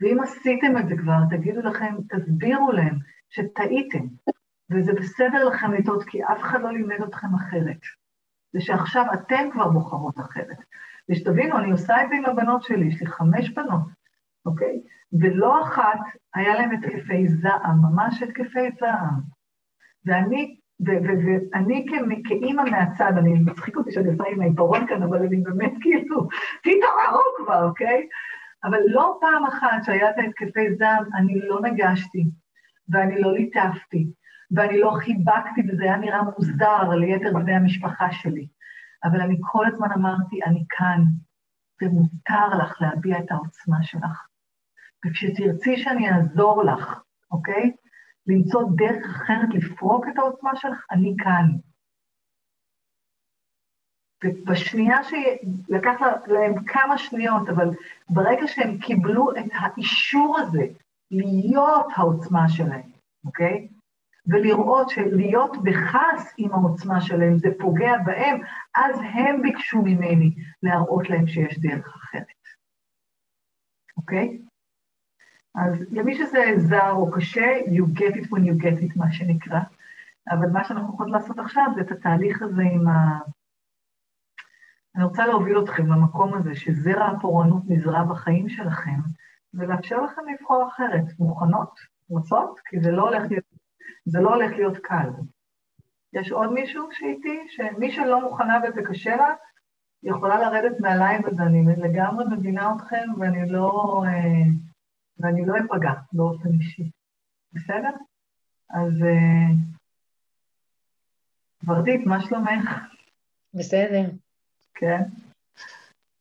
ואם 0.00 0.20
עשיתם 0.22 0.78
את 0.80 0.88
זה 0.88 0.94
כבר, 0.96 1.18
תגידו 1.30 1.60
לכם, 1.60 1.94
תסבירו 2.08 2.72
להם 2.72 2.98
שטעיתם, 3.30 4.06
וזה 4.70 4.92
בסדר 4.92 5.44
לכם 5.44 5.72
לטעות, 5.72 6.04
כי 6.04 6.24
אף 6.24 6.40
אחד 6.40 6.60
לא 6.62 6.72
לימד 6.72 7.02
אתכם 7.08 7.34
אחרת. 7.34 7.80
זה 8.56 8.60
שעכשיו 8.60 9.04
אתן 9.14 9.48
כבר 9.52 9.68
בוחרות 9.68 10.20
אחרת. 10.20 10.56
ושתבינו, 11.08 11.58
אני 11.58 11.70
עושה 11.70 12.04
את 12.04 12.08
זה 12.08 12.14
עם 12.16 12.24
הבנות 12.24 12.62
שלי, 12.62 12.86
יש 12.86 13.00
לי 13.00 13.06
חמש 13.06 13.50
בנות, 13.50 13.82
אוקיי? 14.46 14.80
ולא 15.20 15.62
אחת 15.62 15.98
היה 16.34 16.54
להם 16.54 16.70
התקפי 16.70 17.28
זעם, 17.28 17.78
ממש 17.82 18.22
התקפי 18.22 18.70
זעם. 18.80 19.20
ואני, 20.06 20.56
ואני 20.80 21.86
כאימא 22.28 22.62
מהצד, 22.62 23.12
אני 23.18 23.32
מצחיק 23.32 23.76
אותי 23.76 23.92
שאני 23.92 24.08
עושה 24.08 24.24
עם 24.30 24.40
העיפרון 24.40 24.86
כאן, 24.86 25.02
אבל 25.02 25.18
אני 25.18 25.36
באמת 25.36 25.72
כאילו, 25.82 26.28
תתעוררו 26.62 27.22
כבר, 27.36 27.64
אוקיי? 27.64 28.08
אבל 28.64 28.78
לא 28.86 29.18
פעם 29.20 29.44
אחת 29.44 29.84
שהיה 29.84 30.10
את 30.10 30.18
ההתקפי 30.18 30.74
זעם, 30.74 31.04
אני 31.14 31.34
לא 31.38 31.60
נגשתי, 31.60 32.24
ואני 32.88 33.20
לא 33.20 33.32
ליטפתי, 33.32 34.06
ואני 34.50 34.78
לא 34.78 34.90
חיבקתי, 35.04 35.60
וזה 35.68 35.82
היה 35.84 35.96
נראה 35.96 36.22
מוזר 36.22 36.88
ליתר 36.88 37.32
בני 37.32 37.54
המשפחה 37.54 38.12
שלי. 38.12 38.46
אבל 39.04 39.20
אני 39.20 39.36
כל 39.40 39.66
הזמן 39.66 39.88
אמרתי, 39.94 40.44
אני 40.44 40.64
כאן, 40.68 41.02
ומותר 41.82 42.48
לך 42.58 42.80
להביע 42.80 43.18
את 43.18 43.30
העוצמה 43.30 43.82
שלך. 43.82 44.26
וכשתרצי 45.06 45.76
שאני 45.76 46.10
אעזור 46.10 46.64
לך, 46.64 47.00
אוקיי? 47.30 47.72
למצוא 48.26 48.62
דרך 48.76 49.04
אחרת 49.16 49.48
לפרוק 49.54 50.06
את 50.08 50.18
העוצמה 50.18 50.56
שלך, 50.56 50.86
אני 50.90 51.14
כאן. 51.18 51.50
ובשנייה 54.24 54.98
שלקח 55.04 56.00
להם 56.26 56.64
כמה 56.64 56.98
שניות, 56.98 57.48
אבל 57.48 57.70
ברגע 58.08 58.46
שהם 58.46 58.78
קיבלו 58.78 59.30
את 59.30 59.50
האישור 59.52 60.38
הזה 60.38 60.66
להיות 61.10 61.86
העוצמה 61.96 62.48
שלהם, 62.48 62.90
אוקיי? 63.24 63.68
ולראות 64.28 64.88
שלהיות 64.88 65.56
בכעס 65.62 66.34
עם 66.38 66.52
העוצמה 66.52 67.00
שלהם 67.00 67.38
זה 67.38 67.48
פוגע 67.58 67.92
בהם, 68.04 68.40
אז 68.74 69.00
הם 69.14 69.42
ביקשו 69.42 69.82
ממני 69.82 70.34
להראות 70.62 71.10
להם 71.10 71.26
שיש 71.26 71.58
דרך 71.58 71.96
אחרת, 71.96 72.26
אוקיי? 73.96 74.38
אז 75.54 75.84
למי 75.90 76.14
שזה 76.14 76.44
זר 76.56 76.90
או 76.90 77.10
קשה, 77.10 77.58
you 77.66 77.98
get 77.98 78.14
it 78.14 78.26
when 78.26 78.40
you 78.40 78.62
get 78.62 78.82
it, 78.82 78.92
מה 78.96 79.12
שנקרא. 79.12 79.60
אבל 80.30 80.50
מה 80.52 80.64
שאנחנו 80.64 80.94
יכולים 80.94 81.14
לעשות 81.14 81.38
עכשיו 81.38 81.66
זה 81.74 81.80
את 81.80 81.90
התהליך 81.90 82.42
הזה 82.42 82.62
עם 82.72 82.88
ה... 82.88 83.18
אני 84.96 85.04
רוצה 85.04 85.26
להוביל 85.26 85.58
אתכם 85.60 85.86
למקום 85.86 86.34
הזה 86.34 86.54
שזרע 86.54 87.06
הפורענות 87.06 87.62
נזרע 87.66 88.04
בחיים 88.04 88.48
שלכם, 88.48 89.00
ולאפשר 89.54 90.00
לכם 90.00 90.22
לבחור 90.34 90.68
אחרת. 90.68 91.04
מוכנות? 91.18 91.80
רוצות? 92.08 92.60
כי 92.64 92.80
זה 92.80 92.90
לא 92.90 93.08
הולך 93.08 93.22
להיות, 93.30 93.44
זה 94.04 94.20
לא 94.20 94.34
הולך 94.34 94.52
להיות 94.56 94.76
קל. 94.82 95.08
יש 96.12 96.32
עוד 96.32 96.52
מישהו 96.52 96.88
שאיתי, 96.92 97.46
שמי 97.48 97.92
שלא 97.92 98.20
מוכנה 98.20 98.58
וזה 98.68 98.82
קשה 98.82 99.16
לה, 99.16 99.34
יכולה 100.02 100.38
לרדת 100.38 100.80
מהלייב 100.80 101.26
הזה, 101.26 101.42
אני 101.42 101.64
לגמרי 101.76 102.24
מבינה 102.30 102.74
אתכם, 102.76 103.20
ואני 103.20 103.50
לא... 103.50 104.02
אה, 104.06 104.50
ואני 105.18 105.46
לא 105.46 105.54
אפגע 105.56 105.92
באופן 106.12 106.48
אישי. 106.48 106.90
בסדר? 107.52 107.90
אז 108.70 108.92
ורדית, 111.64 112.06
מה 112.06 112.20
שלומך? 112.20 112.70
בסדר. 113.54 114.10
כן. 114.74 115.02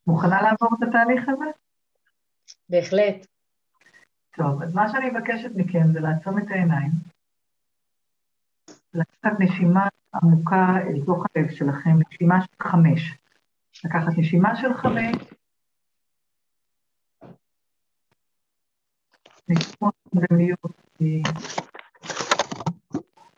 מוכנה 0.07 0.41
לעבור 0.41 0.69
את 0.77 0.87
התהליך 0.87 1.29
הזה? 1.29 1.45
בהחלט. 2.69 3.27
טוב, 4.37 4.63
אז 4.63 4.75
מה 4.75 4.89
שאני 4.89 5.09
מבקשת 5.09 5.51
מכם 5.55 5.91
זה 5.93 5.99
לעצום 5.99 6.37
את 6.37 6.51
העיניים, 6.51 6.91
לקחת 8.95 9.39
נשימה 9.39 9.87
עמוקה 10.13 10.77
אל 10.77 11.05
תוך 11.05 11.25
הלב 11.35 11.51
שלכם, 11.51 11.89
נשימה 12.09 12.41
של 12.41 12.63
חמש. 12.63 13.17
לקחת 13.85 14.17
נשימה 14.17 14.55
של 14.55 14.73
חמש, 14.73 15.15
נשמות 19.47 19.95
במיוט, 20.13 20.59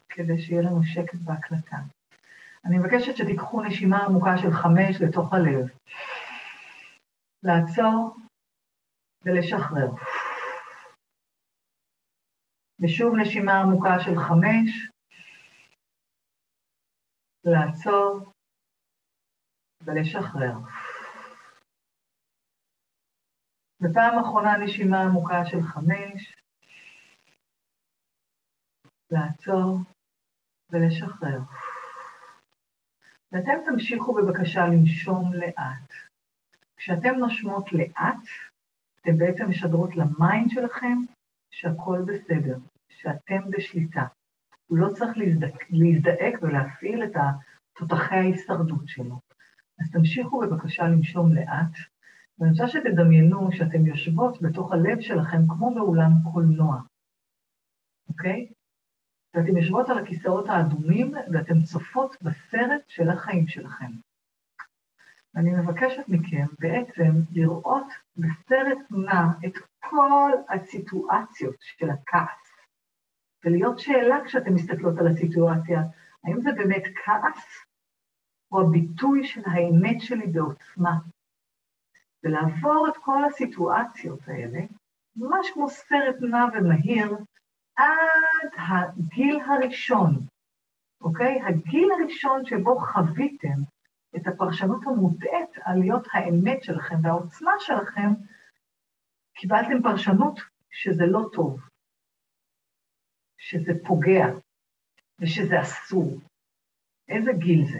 כדי 0.09 0.41
שיהיה 0.41 0.61
לנו 0.61 0.83
שקט 0.83 1.19
בהקלטה. 1.19 1.77
אני 2.65 2.77
מבקשת 2.77 3.17
שתיקחו 3.17 3.61
נשימה 3.61 4.05
עמוקה 4.05 4.37
של 4.37 4.51
חמש 4.51 5.01
לתוך 5.01 5.33
הלב. 5.33 5.67
לעצור 7.43 8.17
ולשחרר. 9.25 9.91
ושוב 12.79 13.15
נשימה 13.15 13.61
עמוקה 13.61 13.99
של 13.99 14.19
חמש, 14.19 14.89
לעצור 17.51 18.31
ולשחרר. 19.81 20.57
ופעם 23.81 24.19
אחרונה 24.19 24.57
נשימה 24.57 25.01
עמוקה 25.01 25.45
של 25.45 25.61
חמש, 25.61 26.35
לעצור 29.11 29.77
ולשחרר. 30.69 31.39
ואתם 33.31 33.57
תמשיכו 33.65 34.13
בבקשה 34.13 34.61
לנשום 34.67 35.33
לאט. 35.33 35.91
כשאתם 36.77 37.15
נושמות 37.19 37.73
לאט, 37.73 38.23
אתם 39.01 39.17
בעצם 39.17 39.49
משדרות 39.49 39.89
ל 39.95 40.06
mind 40.06 40.49
שלכם 40.49 40.97
שהכל 41.51 41.99
בסדר, 42.07 42.57
שאתם 42.89 43.51
בשליטה. 43.51 44.16
הוא 44.67 44.77
לא 44.77 44.89
צריך 44.93 45.17
להזדק, 45.17 45.65
להזדעק 45.69 46.41
ולהפעיל 46.41 47.03
את 47.03 47.15
תותחי 47.75 48.15
ההישרדות 48.15 48.87
שלו. 48.87 49.19
אז 49.79 49.91
תמשיכו 49.91 50.39
בבקשה 50.39 50.83
לנשום 50.83 51.33
לאט, 51.33 51.73
ואני 52.39 52.51
רוצה 52.51 52.67
שתדמיינו 52.67 53.51
שאתם 53.51 53.85
יושבות 53.85 54.41
בתוך 54.41 54.71
הלב 54.71 55.01
שלכם 55.01 55.47
כמו 55.47 55.75
באולם 55.75 56.11
קולנוע, 56.33 56.81
אוקיי? 58.09 58.47
ואתם 59.33 59.57
יושבות 59.57 59.89
על 59.89 59.97
הכיסאות 59.97 60.49
האדומים 60.49 61.13
ואתם 61.33 61.61
צופות 61.61 62.15
בסרט 62.21 62.81
של 62.87 63.09
החיים 63.09 63.47
שלכם. 63.47 63.91
אני 65.35 65.51
מבקשת 65.51 66.03
מכם 66.07 66.45
בעצם 66.59 67.11
לראות 67.31 67.87
בסרט 68.17 68.77
תמונה 68.87 69.31
את 69.45 69.53
כל 69.79 70.31
הסיטואציות 70.49 71.55
של 71.59 71.89
הכעס, 71.89 72.46
ולהיות 73.45 73.79
שאלה 73.79 74.17
כשאתן 74.25 74.53
מסתכלות 74.53 74.97
על 74.99 75.07
הסיטואציה, 75.07 75.81
האם 76.23 76.41
זה 76.41 76.49
באמת 76.51 76.83
כעס 77.05 77.45
או 78.51 78.61
הביטוי 78.61 79.23
של 79.23 79.41
האמת 79.45 80.01
שלי 80.01 80.27
בעוצמה? 80.27 80.97
ולעבור 82.23 82.87
את 82.89 82.97
כל 82.97 83.25
הסיטואציות 83.25 84.19
האלה, 84.27 84.59
ממש 85.15 85.51
כמו 85.53 85.69
סרט 85.69 86.15
נע 86.21 86.45
ומהיר, 86.53 87.17
עד 87.75 88.49
הגיל 88.57 89.39
הראשון, 89.41 90.25
אוקיי? 91.01 91.41
הגיל 91.41 91.89
הראשון 91.91 92.45
שבו 92.45 92.79
חוויתם 92.79 93.59
את 94.15 94.27
הפרשנות 94.27 94.81
המוטעית 94.85 95.49
על 95.63 95.79
להיות 95.79 96.07
האמת 96.11 96.63
שלכם 96.63 96.95
והעוצמה 97.03 97.51
שלכם, 97.59 98.09
קיבלתם 99.35 99.81
פרשנות 99.83 100.39
שזה 100.71 101.05
לא 101.05 101.29
טוב, 101.33 101.59
שזה 103.37 103.71
פוגע 103.87 104.25
ושזה 105.19 105.61
אסור. 105.61 106.19
איזה 107.09 107.31
גיל 107.33 107.65
זה? 107.65 107.79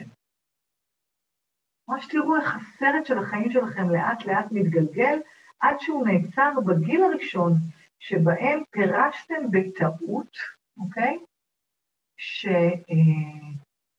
ממש 1.89 2.07
תראו 2.07 2.35
איך 2.35 2.55
הסרט 2.55 3.05
של 3.05 3.17
החיים 3.17 3.51
שלכם 3.51 3.89
לאט 3.89 4.25
לאט 4.25 4.45
מתגלגל 4.51 5.19
עד 5.59 5.75
שהוא 5.79 6.07
נעצר 6.07 6.51
בגיל 6.65 7.03
הראשון 7.03 7.53
שבהם 7.99 8.63
פירשתם 8.71 9.51
בטעות, 9.51 10.37
אוקיי? 10.77 11.19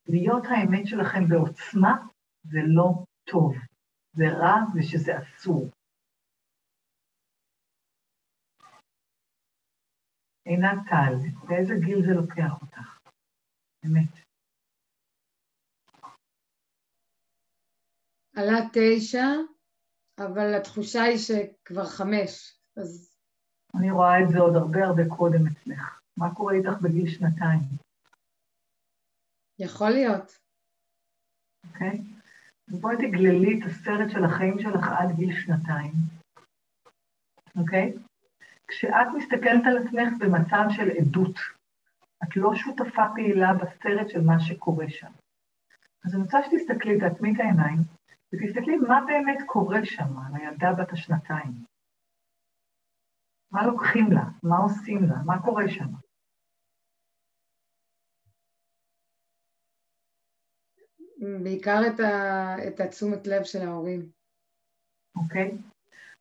שלהיות 0.08 0.44
האמת 0.48 0.86
שלכם 0.86 1.28
בעוצמה 1.28 2.06
זה 2.44 2.58
לא 2.66 3.04
טוב, 3.24 3.54
זה 4.12 4.28
רע 4.28 4.56
ושזה 4.74 5.12
אסור. 5.18 5.70
עינת 10.48 10.78
טל, 10.90 11.14
באיזה 11.48 11.74
גיל 11.84 12.00
זה 12.06 12.12
לוקח 12.20 12.62
אותך? 12.62 12.98
באמת. 13.82 14.12
עלה 18.36 18.58
תשע, 18.72 19.26
אבל 20.18 20.54
התחושה 20.60 21.02
היא 21.02 21.18
שכבר 21.18 21.86
חמש, 21.86 22.60
אז... 22.76 23.14
אני 23.78 23.90
רואה 23.90 24.22
את 24.22 24.28
זה 24.32 24.38
עוד 24.38 24.54
הרבה 24.56 24.80
הרבה 24.84 25.02
קודם 25.16 25.46
אצלך. 25.46 26.00
מה 26.16 26.34
קורה 26.34 26.52
איתך 26.54 26.82
בגיל 26.82 27.08
שנתיים? 27.14 27.60
יכול 29.58 29.90
להיות. 29.90 30.38
אוקיי? 31.66 31.98
Okay. 31.98 32.18
בואי 32.80 32.96
תגללי 32.96 33.58
את 33.58 33.66
הסרט 33.66 34.10
של 34.12 34.24
החיים 34.24 34.58
שלך 34.58 34.84
עד 34.98 35.16
גיל 35.16 35.32
שנתיים, 35.40 35.92
אוקיי? 37.56 37.92
Okay? 37.92 38.07
כשאת 38.68 39.06
מסתכלת 39.16 39.62
על 39.66 39.78
עצמך 39.78 40.12
במצב 40.20 40.64
של 40.70 40.90
עדות, 40.90 41.36
את 42.22 42.36
לא 42.36 42.54
שותפה 42.54 43.02
פעילה 43.14 43.54
בסרט 43.54 44.08
של 44.08 44.20
מה 44.20 44.40
שקורה 44.40 44.88
שם. 44.88 45.12
אז 46.04 46.14
אני 46.14 46.22
רוצה 46.22 46.38
שתסתכלי, 46.42 47.00
תעצמי 47.00 47.32
את 47.34 47.40
העיניים, 47.40 47.78
ותסתכלי 48.32 48.76
מה 48.76 49.00
באמת 49.06 49.38
קורה 49.46 49.84
שם, 49.84 50.36
לילדה 50.36 50.72
בת 50.72 50.92
השנתיים. 50.92 51.52
מה 53.50 53.66
לוקחים 53.66 54.12
לה? 54.12 54.24
מה 54.42 54.56
עושים 54.56 55.02
לה? 55.02 55.16
מה 55.26 55.42
קורה 55.42 55.68
שם? 55.68 55.88
בעיקר 61.42 61.80
את, 61.86 62.00
ה, 62.00 62.68
את 62.68 62.80
התשומת 62.80 63.26
לב 63.26 63.44
של 63.44 63.68
ההורים. 63.68 64.10
אוקיי. 65.16 65.50
Okay. 65.50 65.77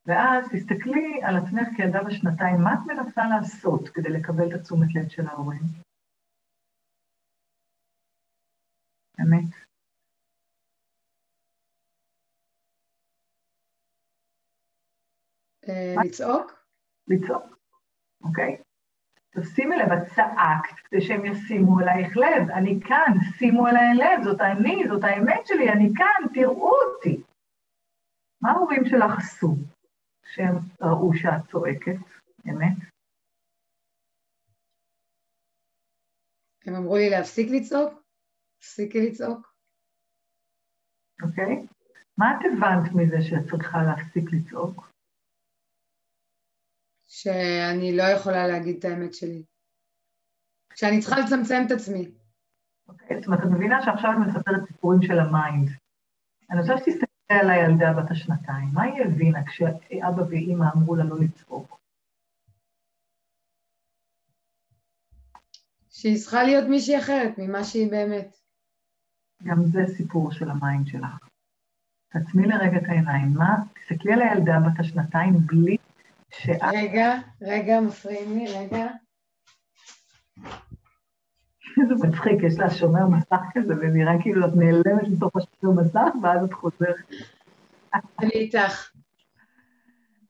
ואז 0.07 0.49
תסתכלי 0.51 1.21
על 1.23 1.35
עצמך 1.37 1.67
כילדה 1.77 2.03
בשנתיים, 2.03 2.61
מה 2.63 2.73
את 2.73 2.79
מנסה 2.87 3.21
לעשות 3.27 3.89
כדי 3.89 4.09
לקבל 4.09 4.47
את 4.49 4.59
התשומת 4.59 4.95
לב 4.95 5.09
של 5.09 5.27
ההורים? 5.27 5.61
אמת. 9.21 9.53
אה, 15.69 15.95
לצעוק? 16.05 16.63
לצעוק, 17.07 17.57
אוקיי. 18.23 18.61
תשימי 19.29 19.75
לב, 19.77 19.91
את 19.91 20.07
צעקת 20.15 20.79
כדי 20.83 21.01
שהם 21.01 21.25
ישימו 21.25 21.79
אלייך 21.79 22.17
לב. 22.17 22.49
אני 22.49 22.79
כאן, 22.87 23.13
שימו 23.37 23.67
אליי 23.67 23.95
לב, 23.95 24.23
זאת 24.23 24.41
אני, 24.41 24.83
זאת 24.87 25.03
האמת 25.03 25.47
שלי, 25.47 25.69
אני 25.69 25.89
כאן, 25.95 26.33
תראו 26.33 26.71
אותי. 26.71 27.23
מה 28.41 28.51
ההורים 28.51 28.85
שלך 28.85 29.17
עשו 29.17 29.55
כשהם 30.37 30.55
ראו 30.81 31.13
שאת 31.13 31.51
צועקת, 31.51 31.99
אמת? 32.49 32.77
הם 36.65 36.75
אמרו 36.75 36.95
לי 36.97 37.09
להפסיק 37.09 37.47
לצעוק? 37.51 38.03
תפסיקי 38.59 39.09
לצעוק. 39.09 39.53
אוקיי. 41.23 41.67
מה 42.17 42.25
את 42.31 42.41
הבנת 42.45 42.91
מזה 42.95 43.17
שאת 43.21 43.49
צריכה 43.49 43.77
להפסיק 43.87 44.23
לצעוק? 44.33 44.91
שאני 47.07 47.97
לא 47.97 48.03
יכולה 48.03 48.47
להגיד 48.47 48.75
את 48.77 48.85
האמת 48.85 49.13
שלי. 49.13 49.43
שאני 50.75 50.99
צריכה 51.01 51.15
לצמצם 51.21 51.61
את 51.65 51.71
עצמי. 51.71 52.11
אוקיי, 52.87 53.17
זאת 53.19 53.27
אומרת, 53.27 53.39
את 53.39 53.51
מבינה 53.55 53.77
שעכשיו 53.85 54.11
את 54.11 54.27
מספרת 54.27 54.67
סיפורים 54.67 55.01
של 55.01 55.19
ה 55.19 55.27
mind. 55.27 55.69
אני 56.51 56.61
רוצה 56.61 56.73
שתסתכלי 56.77 57.06
על 57.29 57.49
הילדה 57.49 57.93
בת 57.93 58.11
השנתיים. 58.11 58.69
מה 58.73 58.83
היא 58.83 59.03
הבינה 59.05 59.39
כשאבא 59.45 60.21
ואימא 60.29 60.65
אמרו 60.75 60.95
לה 60.95 61.03
לא 61.03 61.19
לצעוק? 61.19 61.79
שהיא 65.89 66.17
צריכה 66.17 66.43
להיות 66.43 66.69
מישהי 66.69 66.99
אחרת 66.99 67.37
ממה 67.37 67.63
שהיא 67.63 67.91
באמת. 67.91 68.37
גם 69.43 69.65
זה 69.65 69.79
סיפור 69.97 70.31
של 70.31 70.49
ה 70.49 70.57
mind 70.57 70.87
שלך. 70.87 71.27
תעצמי 72.09 72.47
לרגע 72.47 72.77
את 72.77 72.83
העיניים. 72.87 73.33
מה, 73.33 73.55
תסתכלי 73.73 74.13
על 74.13 74.21
הילדה 74.21 74.59
בת 74.59 74.79
השנתיים 74.79 75.33
בלי 75.33 75.77
שאת... 76.29 76.61
רגע, 76.73 77.13
רגע, 77.41 77.79
מפריעים 77.81 78.37
לי, 78.37 78.45
רגע. 78.53 78.85
איזה 81.79 82.07
מצחיק, 82.07 82.43
יש 82.43 82.59
לה 82.59 82.69
שומר 82.69 83.07
מסך 83.07 83.41
כזה, 83.53 83.73
ונראה 83.81 84.21
כאילו 84.21 84.47
את 84.47 84.51
נעלמת 84.55 85.07
לתוך 85.07 85.31
השומר 85.35 85.81
מסך, 85.81 86.11
ואז 86.23 86.43
את 86.43 86.53
חוזרת. 86.53 86.95
אני 87.93 88.29
איתך. 88.29 88.91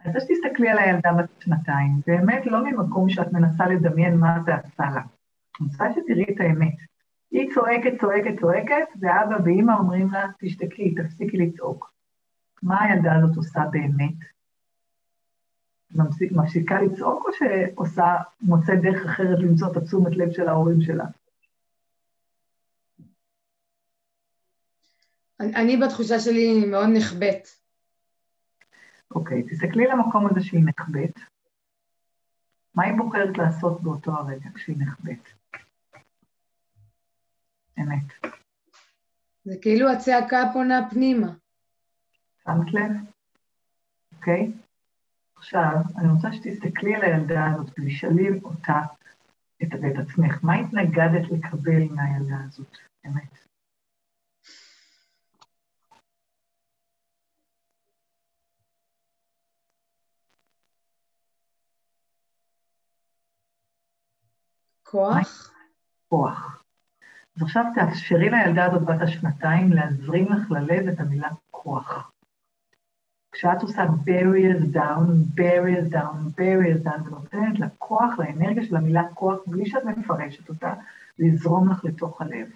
אני 0.02 0.14
רוצה 0.14 0.20
שתסתכלי 0.20 0.70
על 0.70 0.78
הילדה 0.78 1.14
בת 1.14 1.30
שנתיים, 1.40 1.92
באמת 2.08 2.46
לא 2.46 2.64
ממקום 2.64 3.10
שאת 3.10 3.34
מנסה 3.34 3.68
לדמיין 3.68 4.18
מה 4.18 4.38
זה 4.46 4.56
עשה 4.56 4.84
לה. 4.84 5.02
אני 5.62 5.68
רוצה 5.72 5.86
שתראי 5.92 6.26
את 6.36 6.40
האמת. 6.40 6.76
היא 7.32 7.50
צועקת, 7.54 8.00
צועקת, 8.02 8.40
צועקת, 8.40 8.88
ואבא 9.00 9.38
ואימא 9.44 9.72
אומרים 9.80 10.12
לה, 10.12 10.26
תשתקי, 10.40 10.96
תפסיקי 10.96 11.38
לצעוק. 11.38 11.92
מה 12.64 12.84
הילדה 12.84 13.16
הזאת 13.16 13.38
עושה 13.38 13.62
באמת? 13.72 14.38
מפסיקה 16.32 16.82
לצעוק 16.82 17.28
או 17.28 17.34
שעושה, 17.34 18.16
מוצאת 18.42 18.82
דרך 18.82 19.06
אחרת 19.06 19.40
למצוא 19.40 19.72
את 19.72 19.78
התשומת 19.78 20.18
לב 20.18 20.32
של 20.32 20.48
ההורים 20.48 20.82
שלה? 20.82 21.06
אני 25.40 25.78
בתחושה 25.78 26.20
שלי 26.20 26.66
מאוד 26.66 26.88
נחבאת. 26.94 27.48
אוקיי, 29.16 29.44
תסתכלי 29.44 29.88
למקום 29.88 30.28
הזה 30.28 30.44
שהיא 30.44 30.64
נחבאת. 30.66 31.20
מה 32.76 32.84
היא 32.84 32.98
בוחרת 32.98 33.38
לעשות 33.38 33.82
באותו 33.82 34.12
הרגע 34.12 34.50
כשהיא 34.56 34.76
נחבאת? 34.80 35.30
אמת. 37.80 38.34
זה 39.46 39.56
כאילו 39.62 39.92
הצעקה 39.92 40.44
פונה 40.54 40.90
פנימה. 40.90 41.34
שמת 42.44 42.74
לב? 42.74 42.92
אוקיי? 44.16 44.52
עכשיו, 45.36 45.76
אני 45.98 46.12
רוצה 46.12 46.34
שתסתכלי 46.34 46.96
על 46.96 47.02
הילדה 47.02 47.46
הזאת 47.46 47.70
ותשאלי 47.80 48.40
אותה, 48.44 48.82
את, 49.64 49.68
את 49.74 49.98
עצמך, 50.00 50.40
מה 50.44 50.54
התנגדת 50.56 51.32
לקבל 51.32 51.84
מהילדה 51.92 52.38
הזאת, 52.48 52.78
אמת? 53.08 53.47
כוח? 64.92 65.52
כוח. 66.10 66.64
אז 67.36 67.42
עכשיו 67.42 67.64
תאפשרי 67.76 68.30
לילדה 68.30 68.66
הזאת 68.66 68.82
בת 68.82 69.02
השנתיים 69.02 69.72
להזרים 69.72 70.26
לך 70.32 70.52
ללב 70.52 70.88
את 70.88 71.00
המילה 71.00 71.30
כוח. 71.52 72.12
כשאת 73.32 73.62
עושה 73.62 73.84
barriers 73.84 74.76
down, 74.76 75.40
barriers 75.40 75.94
down, 75.94 76.40
barriers 76.40 76.88
down, 76.88 77.08
ונותנת 77.08 77.60
לה 77.60 77.68
כוח, 77.78 78.20
לאנרגיה 78.20 78.64
של 78.64 78.76
המילה 78.76 79.04
כוח, 79.14 79.40
בלי 79.48 79.66
שאת 79.66 79.86
מפרשת 79.86 80.50
אותה, 80.50 80.74
לזרום 81.20 81.70
לך 81.70 81.86
לתוך 81.86 82.22
הלב. 82.22 82.48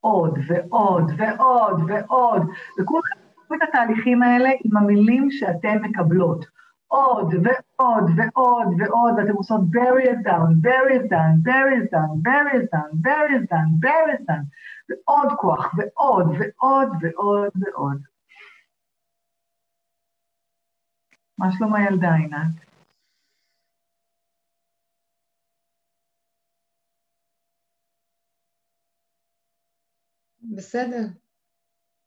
עוד 0.00 0.38
ועוד 0.46 1.12
ועוד 1.16 1.80
ועוד, 1.86 2.42
וכולכם 2.80 3.16
את 3.54 3.68
התהליכים 3.68 4.22
האלה 4.22 4.50
עם 4.64 4.76
המילים 4.76 5.30
שאתן 5.30 5.78
מקבלות. 5.82 6.46
עוד 6.88 7.34
ועוד 7.34 8.04
ועוד 8.16 8.68
ועוד, 8.78 9.14
ואתם 9.18 9.36
עושות 9.36 9.60
bury 9.60 10.04
it 10.04 10.26
down, 10.26 10.60
bury 10.62 10.94
it 10.96 11.08
down, 11.10 11.42
bury 11.42 11.76
it 11.82 11.90
down, 11.92 12.22
bury 12.22 12.54
it 12.60 12.68
down, 12.74 12.90
bury 13.06 13.34
it 13.38 13.46
down, 13.52 13.68
bury 13.80 14.12
it 14.14 14.24
down, 14.28 14.44
ועוד 14.88 15.28
כוח, 15.40 15.74
ועוד 15.76 16.26
ועוד 16.38 16.88
ועוד 17.02 17.52
ועוד. 17.62 17.98
מה 21.38 21.46
שלום 21.58 21.74
הילדה, 21.74 22.14
עינת? 22.14 22.66
בסדר. 30.56 31.06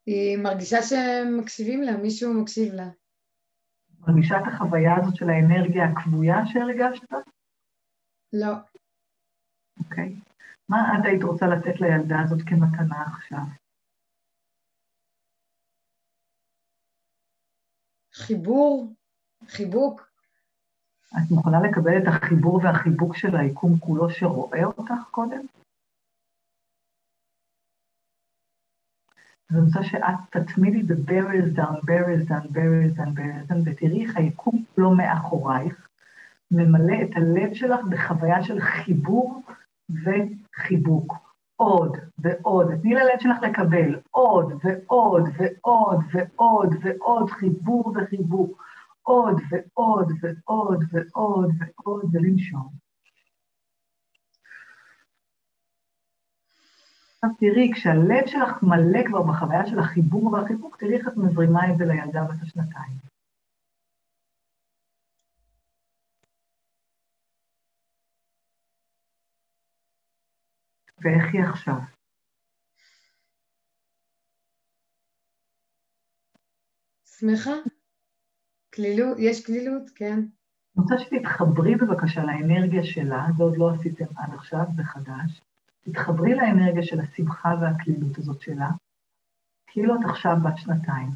היא 0.06 0.38
מרגישה 0.38 0.78
שמקשיבים 0.82 1.82
לה, 1.82 1.98
מישהו 1.98 2.34
מקשיב 2.42 2.74
לה. 2.74 2.89
מרגישה 4.08 4.36
את 4.38 4.48
החוויה 4.48 4.96
הזאת 4.98 5.16
של 5.16 5.30
האנרגיה 5.30 5.86
הכבויה 5.86 6.46
שהרגשת? 6.46 7.14
לא. 8.34 8.54
אוקיי. 9.80 10.16
מה 10.70 10.78
את 11.00 11.06
היית 11.06 11.24
רוצה 11.24 11.46
לתת 11.48 11.82
לילדה 11.82 12.16
הזאת 12.24 12.40
כמתנה 12.42 13.04
עכשיו? 13.04 13.44
חיבור, 18.14 18.94
חיבוק. 19.48 20.10
את 21.10 21.32
מוכנה 21.32 21.58
לקבל 21.62 21.98
את 21.98 22.08
החיבור 22.08 22.60
והחיבוק 22.64 23.16
של 23.16 23.36
היקום 23.36 23.80
כולו 23.80 24.10
שרואה 24.10 24.64
אותך 24.66 25.10
קודם? 25.12 25.46
אני 29.52 29.60
רוצה 29.60 29.84
שאת 29.84 30.16
תתמידי 30.30 30.94
barrels 30.94 31.58
down, 31.58 31.86
barrels 31.86 32.30
down, 32.98 33.56
ותראי 33.66 34.06
איך 34.06 34.18
היקום 34.18 34.64
כולו 34.76 34.96
מאחורייך, 34.96 35.88
ממלא 36.52 36.96
את 37.04 37.16
הלב 37.16 37.54
שלך 37.54 37.80
בחוויה 37.90 38.44
של 38.44 38.60
חיבור 38.60 39.42
וחיבוק. 39.90 41.16
עוד 41.56 41.98
ועוד, 42.20 42.76
תני 42.82 42.94
ללב 42.94 43.20
שלך 43.20 43.38
לקבל 43.42 44.00
עוד 44.12 44.54
ועוד 44.64 45.24
ועוד 45.38 46.00
ועוד 46.12 46.76
ועוד 46.82 47.30
חיבור 47.30 47.94
וחיבוק. 47.96 48.64
עוד 49.04 49.42
ועוד 49.50 50.12
ועוד 50.22 50.84
ועוד 50.92 51.52
ועוד 51.86 52.06
ולנשום. 52.14 52.88
עכשיו 57.23 57.36
תראי, 57.39 57.71
כשהלב 57.73 58.27
שלך 58.27 58.63
מלא 58.63 58.99
כבר 59.08 59.21
בחוויה 59.21 59.65
של 59.65 59.79
החיבור 59.79 60.34
והחיבוק, 60.34 60.77
תראי 60.79 60.97
איך 60.97 61.08
את 61.08 61.17
מזרימה 61.17 61.71
את 61.71 61.77
זה 61.77 61.86
לילדה 61.86 62.23
בת 62.23 62.41
השנתיים. 62.41 62.97
ואיך 71.01 71.34
היא 71.34 71.43
עכשיו? 71.43 71.79
שמחה? 77.05 77.51
כלילות, 78.75 79.17
יש 79.19 79.45
כלילות, 79.45 79.89
כן. 79.95 80.13
אני 80.13 80.84
רוצה 80.84 80.95
שתתחברי 80.99 81.75
בבקשה 81.75 82.23
לאנרגיה 82.23 82.84
שלה, 82.84 83.27
זה 83.38 83.43
עוד 83.43 83.58
לא 83.58 83.69
עשיתם 83.73 84.05
עד 84.17 84.34
עכשיו, 84.34 84.65
זה 84.75 84.84
חדש. 84.84 85.49
תתחברי 85.91 86.36
לאנרגיה 86.36 86.84
של 86.84 86.99
השמחה 86.99 87.49
והכלילות 87.62 88.17
הזאת 88.17 88.41
שלה, 88.41 88.69
כאילו 89.67 89.95
את 89.95 89.99
עכשיו 90.10 90.36
בת 90.43 90.58
שנתיים. 90.58 91.10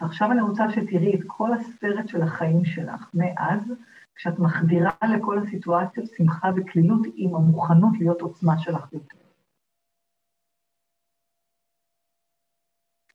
ועכשיו 0.00 0.32
אני 0.32 0.40
רוצה 0.40 0.62
שתראי 0.70 1.14
את 1.14 1.24
כל 1.26 1.50
הסרט 1.52 2.08
של 2.08 2.22
החיים 2.22 2.64
שלך, 2.64 3.10
מאז, 3.14 3.72
כשאת 4.14 4.38
מחדירה 4.38 4.90
לכל 5.16 5.38
הסיטואציות 5.38 6.06
שמחה 6.16 6.48
וכלילות 6.56 7.06
עם 7.14 7.34
המוכנות 7.34 7.92
להיות 8.00 8.20
עוצמה 8.20 8.58
שלך 8.58 8.92
יותר. 8.92 9.18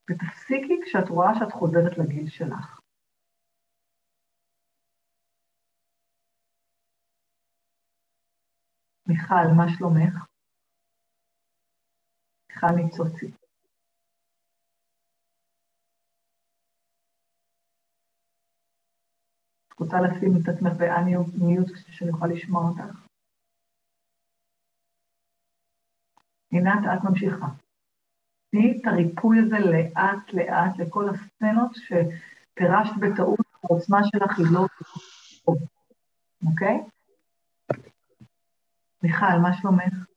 ותפסיקי 0.10 0.80
כשאת 0.86 1.10
רואה 1.10 1.36
שאת 1.40 1.52
חוזרת 1.52 1.98
לגיל 1.98 2.28
שלך. 2.30 2.80
מיכל, 9.08 9.48
מה 9.58 9.66
שלומך? 9.78 10.29
מיכל 12.50 12.68
ניצוצי. 12.76 13.32
את 19.68 19.80
רוצה 19.80 19.98
לשים 20.02 20.32
את 20.44 20.50
עצמך 20.50 20.74
באנמיוט 20.78 21.68
כדי 21.68 21.92
שאני 21.92 22.12
אוכל 22.12 22.28
לשמוע 22.28 22.70
אותך? 22.70 23.06
עינת, 26.52 26.80
את 26.94 27.04
ממשיכה. 27.04 27.48
תני 28.52 28.78
את 28.82 28.88
הריפוי 28.88 29.40
הזה 29.40 29.60
לאט-לאט 29.60 30.80
לכל 30.80 31.10
הסצנות 31.10 31.72
שפירשת 31.76 32.94
בטעות, 33.02 33.40
העוצמה 33.64 34.00
שלך 34.04 34.40
היא 34.40 34.46
לא 34.54 34.66
אוקיי? 36.46 36.78
מיכל, 39.04 39.40
מה 39.42 39.54
שלומך? 39.62 40.09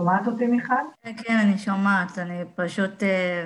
שומעת 0.00 0.26
אותי, 0.26 0.46
מיכל? 0.46 0.74
כן, 1.02 1.12
כן, 1.16 1.36
אני 1.44 1.58
שומעת, 1.58 2.18
אני 2.18 2.42
פשוט... 2.54 3.02
אה, 3.02 3.44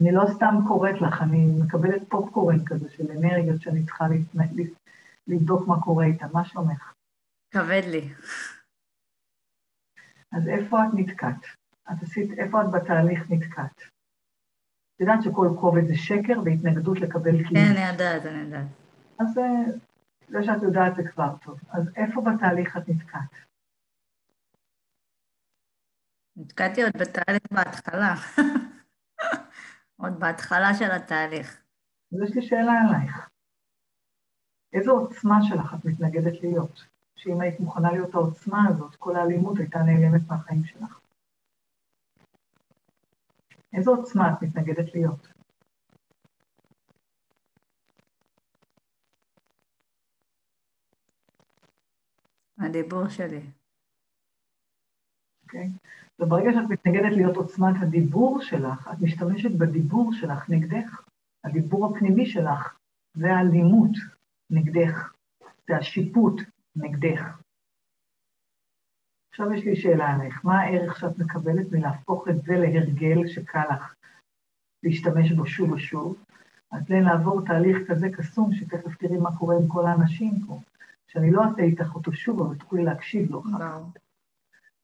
אני 0.00 0.12
לא 0.12 0.24
סתם 0.34 0.54
קוראת 0.68 1.00
לך, 1.00 1.22
אני 1.22 1.46
מקבלת 1.64 2.02
פופקורן 2.08 2.64
כזה 2.64 2.90
של 2.90 3.04
אנרגיות 3.10 3.62
שאני 3.62 3.84
צריכה 3.84 4.04
לבדוק 5.26 5.68
מה 5.68 5.80
קורה 5.80 6.04
איתה. 6.04 6.26
מה 6.32 6.44
שלומך? 6.44 6.92
כבד 7.50 7.82
לי. 7.90 8.08
אז 10.32 10.48
איפה 10.48 10.78
את 10.84 10.94
נתקעת? 10.94 11.46
את 11.92 12.02
עשית, 12.02 12.38
איפה 12.38 12.62
את 12.62 12.66
בתהליך 12.72 13.30
נתקעת? 13.30 13.76
את 14.96 15.00
יודעת 15.00 15.22
שכל 15.22 15.48
כובד 15.60 15.86
זה 15.86 15.96
שקר 15.96 16.40
והתנגדות 16.44 17.00
לקבל 17.00 17.44
כלי. 17.44 17.60
כן, 17.60 17.76
אני 17.76 17.92
יודעת, 17.92 18.26
אני 18.26 18.38
יודעת. 18.38 18.66
אז 19.18 19.38
אה, 19.38 19.64
זה 20.28 20.38
שאת 20.42 20.62
יודעת 20.62 20.96
זה 20.96 21.02
כבר 21.10 21.36
טוב. 21.44 21.60
אז 21.68 21.90
איפה 21.96 22.20
בתהליך 22.20 22.76
את 22.76 22.88
נתקעת? 22.88 23.30
נתקעתי 26.36 26.82
עוד 26.82 26.92
בתהליך 26.92 27.42
בהתחלה. 27.50 28.14
עוד 30.02 30.20
בהתחלה 30.20 30.74
של 30.78 30.90
התהליך. 30.90 31.62
אז 32.12 32.18
יש 32.22 32.36
לי 32.36 32.42
שאלה 32.42 32.72
עלייך. 32.72 33.28
איזו 34.72 34.92
עוצמה 34.92 35.38
שלך 35.42 35.74
את 35.74 35.84
מתנגדת 35.84 36.42
להיות? 36.42 36.84
שאם 37.16 37.40
היית 37.40 37.60
מוכנה 37.60 37.92
להיות 37.92 38.14
העוצמה 38.14 38.68
הזאת, 38.68 38.96
כל 38.96 39.16
האלימות 39.16 39.58
הייתה 39.58 39.78
נעלמת 39.78 40.28
מהחיים 40.28 40.64
שלך. 40.64 41.00
איזו 43.72 43.94
עוצמה 43.96 44.32
את 44.32 44.42
מתנגדת 44.42 44.94
להיות? 44.94 45.28
הדיבור 52.64 53.08
שלי. 53.08 53.40
אוקיי? 55.42 55.70
Okay. 55.74 55.88
וברגע 56.18 56.52
שאת 56.52 56.70
מתנגדת 56.70 57.12
להיות 57.16 57.36
עוצמת 57.36 57.74
הדיבור 57.82 58.42
שלך, 58.42 58.88
את 58.92 59.00
משתמשת 59.00 59.50
בדיבור 59.50 60.12
שלך 60.12 60.50
נגדך. 60.50 61.02
הדיבור 61.44 61.86
הפנימי 61.86 62.26
שלך 62.26 62.78
זה 63.14 63.32
האלימות 63.32 63.90
נגדך, 64.50 65.12
זה 65.68 65.76
השיפוט 65.76 66.40
נגדך. 66.76 67.38
עכשיו 69.30 69.52
יש 69.52 69.64
לי 69.64 69.76
שאלה 69.76 70.14
עליך, 70.14 70.44
מה 70.44 70.60
הערך 70.60 70.98
שאת 70.98 71.18
מקבלת 71.18 71.72
מלהפוך 71.72 72.28
את 72.28 72.42
זה 72.42 72.56
להרגל 72.56 73.26
שקל 73.26 73.64
לך 73.70 73.94
להשתמש 74.82 75.32
בו 75.32 75.46
שוב 75.46 75.72
ושוב? 75.72 76.24
אז 76.70 76.86
זה 76.88 76.94
לעבור 77.00 77.46
תהליך 77.46 77.90
כזה 77.90 78.08
קסום, 78.16 78.54
שתכף 78.54 78.96
תראי 78.96 79.16
מה 79.16 79.38
קורה 79.38 79.56
עם 79.56 79.68
כל 79.68 79.86
האנשים 79.86 80.32
פה, 80.46 80.60
שאני 81.14 81.30
לא 81.32 81.44
אעשה 81.44 81.62
איתך 81.62 81.94
אותו 81.94 82.12
שוב, 82.12 82.40
אבל 82.42 82.56
תוכלי 82.58 82.84
להקשיב 82.84 83.30
לו 83.30 83.40
אחר 83.40 83.58
כך. 83.58 84.00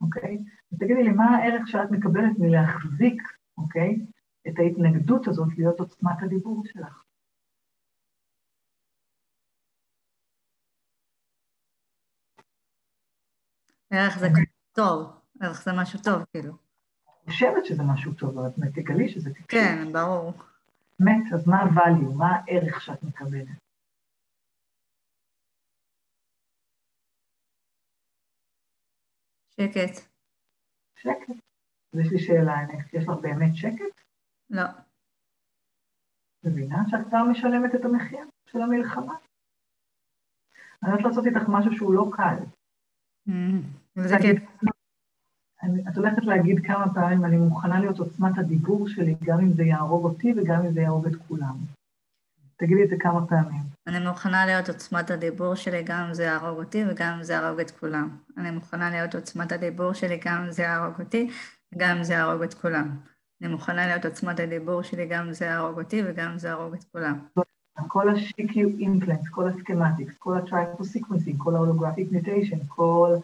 אוקיי? 0.00 0.38
אז 0.72 0.78
תגידי 0.78 1.02
לי, 1.02 1.12
מה 1.12 1.36
הערך 1.36 1.68
שאת 1.68 1.90
מקבלת 1.90 2.38
מלהחזיק, 2.38 3.22
אוקיי, 3.58 4.06
את 4.48 4.58
ההתנגדות 4.58 5.28
הזאת 5.28 5.48
להיות 5.58 5.80
עוצמת 5.80 6.22
הדיבור 6.22 6.62
שלך? 6.66 7.02
ערך 13.90 14.18
זה 14.18 14.28
טוב, 14.72 15.12
ערך 15.40 15.62
זה 15.62 15.70
משהו 15.72 15.98
טוב, 16.02 16.22
כאילו. 16.32 16.52
אני 17.24 17.32
חושבת 17.32 17.66
שזה 17.66 17.82
משהו 17.82 18.14
טוב, 18.14 18.38
אבל 18.38 18.48
את 18.68 18.74
תגלי 18.74 19.08
שזה 19.08 19.30
תקשיב. 19.30 19.46
כן, 19.48 19.92
ברור. 19.92 20.32
באמת, 21.00 21.32
אז 21.34 21.48
מה 21.48 21.56
ה-value, 21.56 22.14
מה 22.14 22.36
הערך 22.36 22.80
שאת 22.80 23.02
מקבלת? 23.02 23.69
שקט. 29.60 30.00
שקט. 30.96 31.30
אז 31.92 32.00
יש 32.00 32.12
לי 32.12 32.18
שאלה 32.18 32.60
אליך, 32.60 32.94
יש 32.94 33.04
לך 33.08 33.14
באמת 33.22 33.54
שקט? 33.54 34.00
לא. 34.50 34.62
מבינה 36.44 36.76
שאת 36.88 37.06
כבר 37.08 37.18
משלמת 37.30 37.74
את 37.74 37.84
המחיר 37.84 38.24
של 38.46 38.62
המלחמה? 38.62 39.14
אני 40.82 40.90
הולכת 40.90 41.04
לעשות 41.04 41.26
איתך 41.26 41.48
משהו 41.48 41.72
שהוא 41.76 41.94
לא 41.94 42.10
קל. 42.16 42.36
וזה 43.96 44.14
כן. 44.22 44.34
אני- 45.62 45.82
את 45.88 45.96
הולכת 45.96 46.22
להגיד 46.22 46.56
כמה 46.66 46.94
פעמים, 46.94 47.24
אני 47.24 47.36
מוכנה 47.36 47.80
להיות 47.80 47.98
עוצמת 47.98 48.38
הדיבור 48.38 48.88
שלי, 48.88 49.14
גם 49.24 49.38
אם 49.40 49.52
זה 49.52 49.62
יהרוג 49.62 50.04
אותי 50.04 50.32
וגם 50.36 50.60
אם 50.66 50.72
זה 50.72 50.80
יהרוג 50.80 51.06
את 51.06 51.12
כולם. 51.28 51.56
תגידי 52.60 52.84
את 52.84 52.88
זה 52.88 52.96
כמה 52.98 53.26
פעמים. 53.26 53.62
אני 53.86 53.98
מוכנה 54.06 54.46
להיות 54.46 54.68
עוצמת 54.68 55.10
הדיבור 55.10 55.54
שלי, 55.54 55.82
גם 55.82 56.04
אם 56.08 56.14
זה 56.14 56.24
יהרוג 56.24 56.58
אותי 56.58 56.84
וגם 56.88 57.14
אם 57.16 57.22
זה 57.22 57.32
יהרוג 57.32 57.60
את 57.60 57.70
כולם. 57.70 58.08
אני 58.36 58.50
מוכנה 58.50 58.90
להיות 58.90 59.14
עוצמת 59.14 59.52
הדיבור 59.52 59.92
שלי, 59.92 60.20
גם 60.24 60.42
אם 60.42 60.52
זה 60.52 60.62
יהרוג 60.62 60.94
אותי 60.98 61.30
וגם 61.74 61.96
אם 61.96 62.04
זה 62.04 62.12
יהרוג 62.14 62.42
את 62.42 62.54
כולם. 62.54 62.96
אני 63.42 63.48
מוכנה 63.48 63.86
להיות 63.86 64.04
עוצמת 64.04 64.40
הדיבור 64.40 64.82
שלי, 64.82 65.06
גם 65.06 65.26
אם 65.26 65.32
זה 65.32 65.44
יהרוג 65.44 65.78
אותי 65.78 66.02
וגם 66.06 66.30
אם 66.30 66.38
זה 66.38 66.48
יהרוג 66.48 66.74
את 66.74 66.84
כולם. 66.92 67.18
כל 67.88 68.08
ה-CQ 68.08 68.54
implants, 68.80 69.30
כל 69.30 69.48
הסכמטיקס, 69.48 70.16
כל 70.18 70.36
ה-triple 70.36 70.82
sequencing, 70.82 71.36
כל 71.38 71.56
ה-holographic 71.56 72.14
mutation, 72.14 72.58
כל 72.68 73.16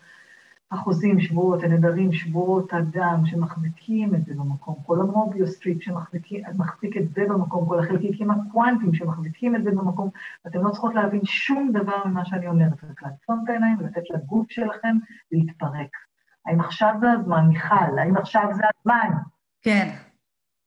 החוזים, 0.70 1.20
שבועות, 1.20 1.62
הנדרים, 1.62 2.12
שבועות 2.12 2.72
הדם 2.72 3.22
שמחזיקים 3.24 4.14
את 4.14 4.24
זה 4.24 4.34
במקום, 4.34 4.74
כל 4.86 5.00
המוביוסטריפ 5.00 5.82
שמחזיק 5.82 6.96
את 6.96 7.08
זה 7.14 7.24
במקום, 7.28 7.68
כל 7.68 7.78
החלקיקים 7.78 8.30
הקוונטיים 8.30 8.94
שמחזיקים 8.94 9.56
את 9.56 9.64
זה 9.64 9.70
במקום, 9.70 10.10
אתם 10.46 10.64
לא 10.64 10.70
צריכות 10.70 10.94
להבין 10.94 11.20
שום 11.24 11.72
דבר 11.72 12.04
ממה 12.06 12.24
שאני 12.24 12.46
אומרת, 12.46 12.84
רק 12.84 13.02
לעצום 13.02 13.40
את 13.44 13.48
העיניים 13.48 13.76
ולתת 13.78 14.10
לגוף 14.10 14.50
שלכם 14.50 14.96
להתפרק. 15.32 15.90
האם 16.46 16.60
עכשיו 16.60 16.94
זה 17.00 17.06
הזמן, 17.12 17.46
מיכל? 17.48 17.98
האם 17.98 18.16
עכשיו 18.16 18.48
זה 18.52 18.62
הזמן? 18.80 19.10
כן. 19.62 20.05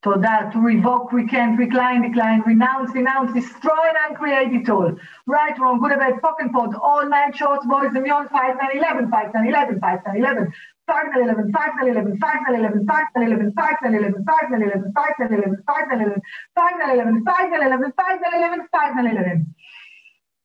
תודה. 0.01 0.37
To 0.53 0.59
revoke, 0.59 1.13
recant, 1.13 1.53
recline, 1.59 2.01
decline, 2.09 2.41
renounce, 2.53 2.93
denounce, 2.93 3.31
destroy 3.33 3.85
and 3.91 3.99
uncreate 4.05 4.53
it 4.59 4.69
all. 4.69 4.93
Right, 5.27 5.57
wrong, 5.61 5.79
good, 5.81 5.99
bad, 6.03 6.21
fucking 6.25 6.51
pod, 6.57 6.71
all 6.89 7.05
night 7.09 7.33
shorts, 7.41 7.65
boys, 7.73 7.93
and 7.95 8.05
beyond, 8.05 8.29
5, 8.31 8.57
9, 8.61 8.77
11, 8.77 9.11
5, 9.11 9.35
9, 9.35 9.47
11, 9.47 9.81
5, 9.81 9.99
9, 10.07 10.17
11, 10.17 10.53
5, 10.87 11.07
9, 11.15 11.23
11, 11.23 11.53
5, 11.53 11.71
9, 11.81 11.89
11, 11.89 12.21
5, 12.21 12.41
9, 12.45 12.55
11, 12.55 12.87
5, 12.87 13.07
9, 13.15 13.25
11, 13.25 13.55
5, 13.55 14.45
9, 14.45 14.63
11, 14.63 14.93
5, 14.95 15.15
9, 15.15 15.33
11, 15.33 15.63
5, 15.65 15.89
9, 15.89 16.03
11, 16.03 16.23
5, 16.55 16.65
9, 16.65 16.83
11, 16.85 17.23
5, 17.25 17.41
9, 17.41 17.55
11, 17.55 17.55
5, 17.55 17.55
9, 17.55 17.63
11, 17.63 17.93
5, 17.97 18.19
9, 18.21 18.37
11, 18.37 18.67
5, 18.73 18.91
9, 18.93 19.11
11. 19.11 19.33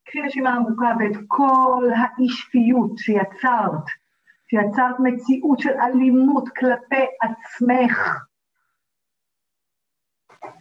קחי 0.05 0.21
נשימה 0.21 0.53
עמוקה 0.55 0.91
ואת 0.99 1.17
כל 1.27 1.89
האי-שפיות 1.95 2.97
שיצרת, 2.97 3.85
שיצרת 4.49 4.99
מציאות 4.99 5.59
של 5.59 5.73
אלימות 5.81 6.49
כלפי 6.49 7.05
עצמך, 7.21 8.19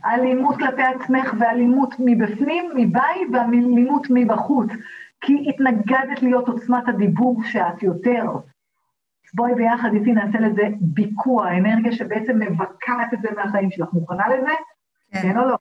אלימות 0.06 0.56
כלפי 0.56 0.82
עצמך 0.82 1.34
ואלימות 1.40 1.96
מבפנים, 2.00 2.72
מבית, 2.76 3.28
ואלימות 3.34 4.08
מבחוץ. 4.10 4.70
כי 5.22 5.46
התנגדת 5.50 6.22
להיות 6.22 6.48
עוצמת 6.48 6.88
הדיבור 6.88 7.44
שאת 7.44 7.84
יותר. 7.84 8.24
בואי 9.34 9.56
ביחד 9.56 9.90
איתי 9.94 10.12
נעשה 10.12 10.40
לזה 10.40 10.64
ביקוע, 10.82 11.58
אנרגיה 11.58 11.92
שבעצם 11.92 12.40
מבקעת 12.40 13.14
את 13.14 13.22
זה 13.22 13.30
מהחיים 13.36 13.72
שלך. 13.72 13.94
מוכנה 13.94 14.28
לזה? 14.28 14.52
כן 15.22 15.38
או 15.38 15.46
לא? 15.46 15.58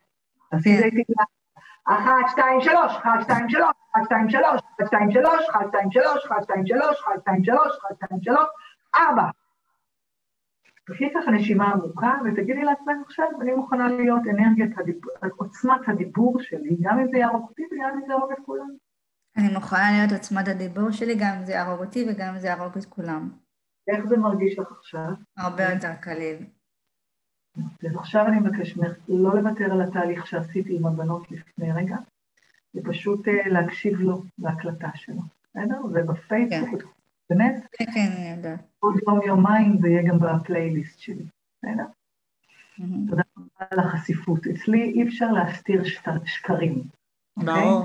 תעשי 0.50 0.74
את 0.74 0.78
זה 0.78 0.84
איתי. 0.84 1.12
אחת, 1.84 2.28
שתיים, 2.30 2.60
שלוש, 2.60 2.96
אחת, 2.96 3.22
שתיים, 3.22 3.50
שלוש, 3.50 3.70
אחת, 3.96 4.04
שתיים, 4.04 4.30
שלוש, 4.30 4.60
אחת, 4.70 4.86
שתיים, 4.86 5.10
שלוש, 5.10 5.48
אחת, 5.50 5.66
שתיים, 5.66 5.90
שלוש, 5.92 6.26
אחת, 6.26 6.42
שתיים, 6.42 6.66
שלוש, 6.66 7.00
אחת, 7.00 7.20
שתיים, 7.20 7.44
שלוש, 7.44 7.78
אחת, 7.78 7.96
שתיים, 7.96 8.20
שלוש, 8.22 8.46
ארבע. 8.96 9.41
תקחי 10.84 11.04
ככה 11.14 11.30
נשימה 11.30 11.72
עמוקה 11.72 12.12
ותגידי 12.24 12.62
לעצמך 12.62 12.96
עכשיו, 13.06 13.26
אני 13.40 13.52
מוכנה 13.52 13.88
להיות 13.88 14.22
אנרגיית 14.30 14.78
הדיבור, 14.78 15.12
עוצמת 15.36 15.88
הדיבור 15.88 16.42
שלי, 16.42 16.76
גם 16.80 16.98
אם 16.98 17.06
זה 17.12 17.18
יהרוג 17.18 17.48
אותי 17.48 17.62
וגם 17.72 17.90
אם 17.94 18.06
זה 18.06 18.12
יהרוג 18.12 18.32
את 18.32 18.38
כולם. 18.46 18.68
אני 19.36 19.54
מוכנה 19.54 19.90
להיות 19.92 20.12
עוצמת 20.12 20.48
הדיבור 20.48 20.90
שלי, 20.90 21.14
גם 21.20 21.36
אם 21.38 21.44
זה 21.44 21.52
יהרוג 21.52 21.80
אותי 21.80 22.06
וגם 22.08 22.34
אם 22.34 22.40
זה 22.40 22.46
יהרוג 22.46 22.78
את 22.78 22.84
כולם. 22.84 23.30
איך 23.88 24.04
זה 24.04 24.16
מרגיש 24.16 24.58
לך 24.58 24.72
עכשיו? 24.72 25.08
הרבה 25.36 25.62
יותר 25.62 25.94
קליל. 26.00 26.36
אז 27.56 27.96
עכשיו 27.96 28.26
אני 28.26 28.40
מבקש 28.40 28.76
ממך 28.76 28.92
לא 29.08 29.34
לוותר 29.34 29.72
על 29.72 29.82
התהליך 29.82 30.26
שעשיתי 30.26 30.76
עם 30.76 30.86
הבנות 30.86 31.30
לפני 31.30 31.72
רגע, 31.72 31.96
ופשוט 32.74 33.28
אה, 33.28 33.48
להקשיב 33.48 34.00
לו, 34.00 34.22
להקלטה 34.38 34.88
שלו, 34.94 35.20
בסדר? 35.44 35.88
זה 35.92 36.02
בפייסבוק, 36.02 36.82
באמת? 37.32 37.66
כן, 37.72 37.84
כן, 37.94 38.12
אני 38.16 38.30
יודעת. 38.36 38.60
עוד 38.78 38.94
יום-יומיים 39.08 39.78
זה 39.80 39.88
יהיה 39.88 40.02
גם 40.08 40.18
בפלייליסט 40.18 40.98
שלי, 40.98 41.24
בסדר? 41.58 41.84
תודה 43.08 43.22
רבה 43.36 43.66
על 43.70 43.78
החשיפות. 43.78 44.46
אצלי 44.46 44.82
אי 44.82 45.08
אפשר 45.08 45.32
להסתיר 45.32 45.82
שקרים. 46.24 46.82
אוקיי? 47.36 47.54
ברור. 47.54 47.84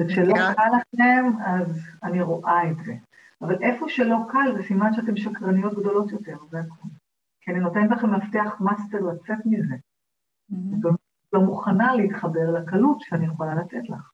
וכשלא. 0.00 0.34
קל 0.34 0.70
לכם, 0.80 1.24
אז 1.44 1.80
אני 2.02 2.22
רואה 2.22 2.70
את 2.70 2.84
זה. 2.84 2.94
אבל 3.42 3.62
איפה 3.62 3.88
שלא 3.88 4.16
קל, 4.28 4.56
זה 4.56 4.62
סימן 4.62 4.92
שאתן 4.92 5.16
שקרניות 5.16 5.78
גדולות 5.78 6.12
יותר, 6.12 6.36
זה 6.50 6.60
הכול. 6.60 6.90
כי 7.40 7.50
אני 7.50 7.60
נותנת 7.60 7.90
לכם 7.90 8.14
מפתח 8.14 8.60
מאסטר 8.60 9.00
לצאת 9.00 9.46
מזה. 9.46 9.74
את 10.50 10.84
לא 11.32 11.40
מוכנה 11.40 11.94
להתחבר 11.94 12.50
לקלות 12.50 13.00
שאני 13.00 13.26
יכולה 13.26 13.54
לתת 13.54 13.88
לך. 13.88 14.10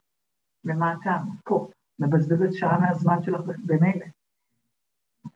ומה 0.64 0.92
הטעם? 0.92 1.28
פה. 1.44 1.70
מבזבזת 1.98 2.52
שעה 2.52 2.78
מהזמן 2.78 3.22
שלך 3.22 3.40
במילא. 3.64 4.06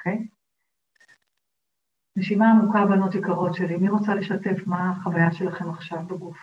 אוקיי? 0.07 0.27
נשימה 2.17 2.51
עמוקה, 2.51 2.87
בנות 2.87 3.15
יקרות 3.15 3.55
שלי. 3.55 3.77
מי 3.77 3.89
רוצה 3.89 4.15
לשתף 4.15 4.67
מה 4.67 4.91
החוויה 4.91 5.33
שלכם 5.33 5.71
עכשיו 5.71 5.99
בגוף? 6.07 6.37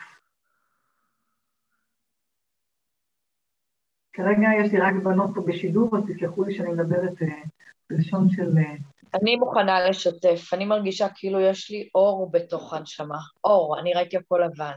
כרגע 4.14 4.48
יש 4.64 4.72
לי 4.72 4.80
רק 4.80 4.94
בנות 5.04 5.30
פה 5.36 5.42
בשידור, 5.42 5.98
אז 5.98 6.04
תסלחו 6.08 6.44
לי 6.44 6.54
שאני 6.56 6.70
מדברת 6.70 7.22
אה, 7.22 7.42
בלשון 7.90 8.30
של... 8.30 8.58
אה, 8.58 8.76
אני 9.22 9.36
מוכנה 9.36 9.90
לשתף, 9.90 10.54
אני 10.54 10.66
מרגישה 10.66 11.08
כאילו 11.16 11.40
יש 11.40 11.72
לי 11.72 11.90
אור 11.96 12.32
בתוך 12.32 12.74
הנשמה. 12.74 13.20
אור, 13.44 13.80
אני 13.80 13.94
ראיתי 13.94 14.18
הכל 14.18 14.42
לבן. 14.46 14.76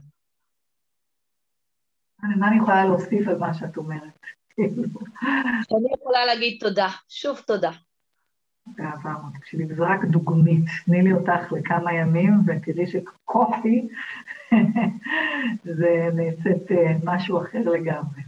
מה 2.23 2.49
אני 2.49 2.57
יכולה 2.57 2.85
להוסיף 2.85 3.29
על 3.29 3.39
מה 3.39 3.55
שאת 3.55 3.77
אומרת? 3.77 4.19
אני 4.59 5.93
יכולה 6.01 6.27
להגיד 6.27 6.59
תודה, 6.61 6.89
שוב 7.09 7.41
תודה. 7.47 7.71
באהבה, 8.67 9.15
תקשיבי, 9.35 9.75
זה 9.75 9.85
רק 9.85 10.05
דוגמית. 10.05 10.65
תני 10.85 11.03
לי 11.03 11.13
אותך 11.13 11.53
לכמה 11.53 11.93
ימים, 11.93 12.33
ותראי 12.47 12.87
שקופי 12.87 13.89
זה 15.79 16.09
נעשית 16.15 16.73
אה, 16.73 16.93
משהו 17.05 17.43
אחר 17.43 17.59
לגמרי. 17.59 18.23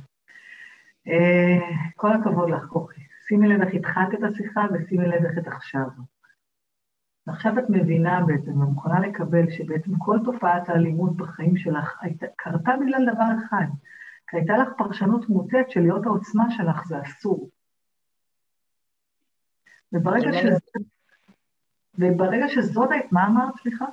אה, 1.09 1.59
כל 1.97 2.13
הכבוד 2.13 2.51
לך, 2.51 2.65
כוכי. 2.65 3.01
שימי 3.29 3.49
לב 3.49 3.63
איך 3.63 3.75
התחלת 3.75 4.15
את 4.15 4.23
השיחה, 4.23 4.67
ושימי 4.73 5.07
לב 5.07 5.25
איך 5.25 5.39
את 5.39 5.47
עכשיו. 5.47 5.87
ועכשיו 7.27 7.59
את 7.59 7.65
מבינה 7.71 8.21
בעצם, 8.27 8.61
ומוכנה 8.61 9.01
לקבל 9.01 9.51
שבעצם 9.51 9.99
כל 9.99 10.19
תופעת 10.25 10.69
האלימות 10.69 11.17
בחיים 11.17 11.57
שלך 11.57 11.99
הייתה, 12.01 12.27
קרתה 12.37 12.73
בגלל 12.81 13.15
דבר 13.15 13.45
אחד, 13.45 13.67
כי 14.31 14.37
הייתה 14.37 14.57
לך 14.57 14.69
פרשנות 14.79 15.29
מוטעת 15.29 15.71
של 15.71 15.81
להיות 15.81 16.07
העוצמה 16.07 16.51
שלך 16.51 16.87
זה 16.87 17.03
אסור. 17.03 17.51
וברגע, 19.95 20.33
שזה, 20.33 20.59
וברגע 21.99 22.49
שזאת 22.49 22.91
היית, 22.91 23.13
מה 23.13 23.27
אמרת, 23.27 23.55
סליחה? 23.63 23.85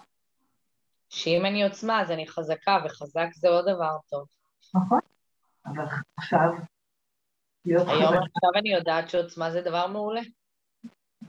שאם 1.09 1.45
אני 1.45 1.63
עוצמה 1.63 2.01
אז 2.01 2.11
אני 2.11 2.27
חזקה, 2.27 2.77
וחזק 2.85 3.27
זה 3.33 3.49
עוד 3.49 3.65
דבר 3.69 3.97
טוב. 4.09 4.27
נכון, 4.75 4.99
אבל 5.65 5.85
עכשיו, 6.17 6.51
היום 7.65 7.85
חזקה, 7.85 8.05
עכשיו 8.05 8.49
אני 8.55 8.73
יודעת 8.73 9.09
שעוצמה 9.09 9.51
זה 9.51 9.61
דבר 9.61 9.87
מעולה. 9.87 10.21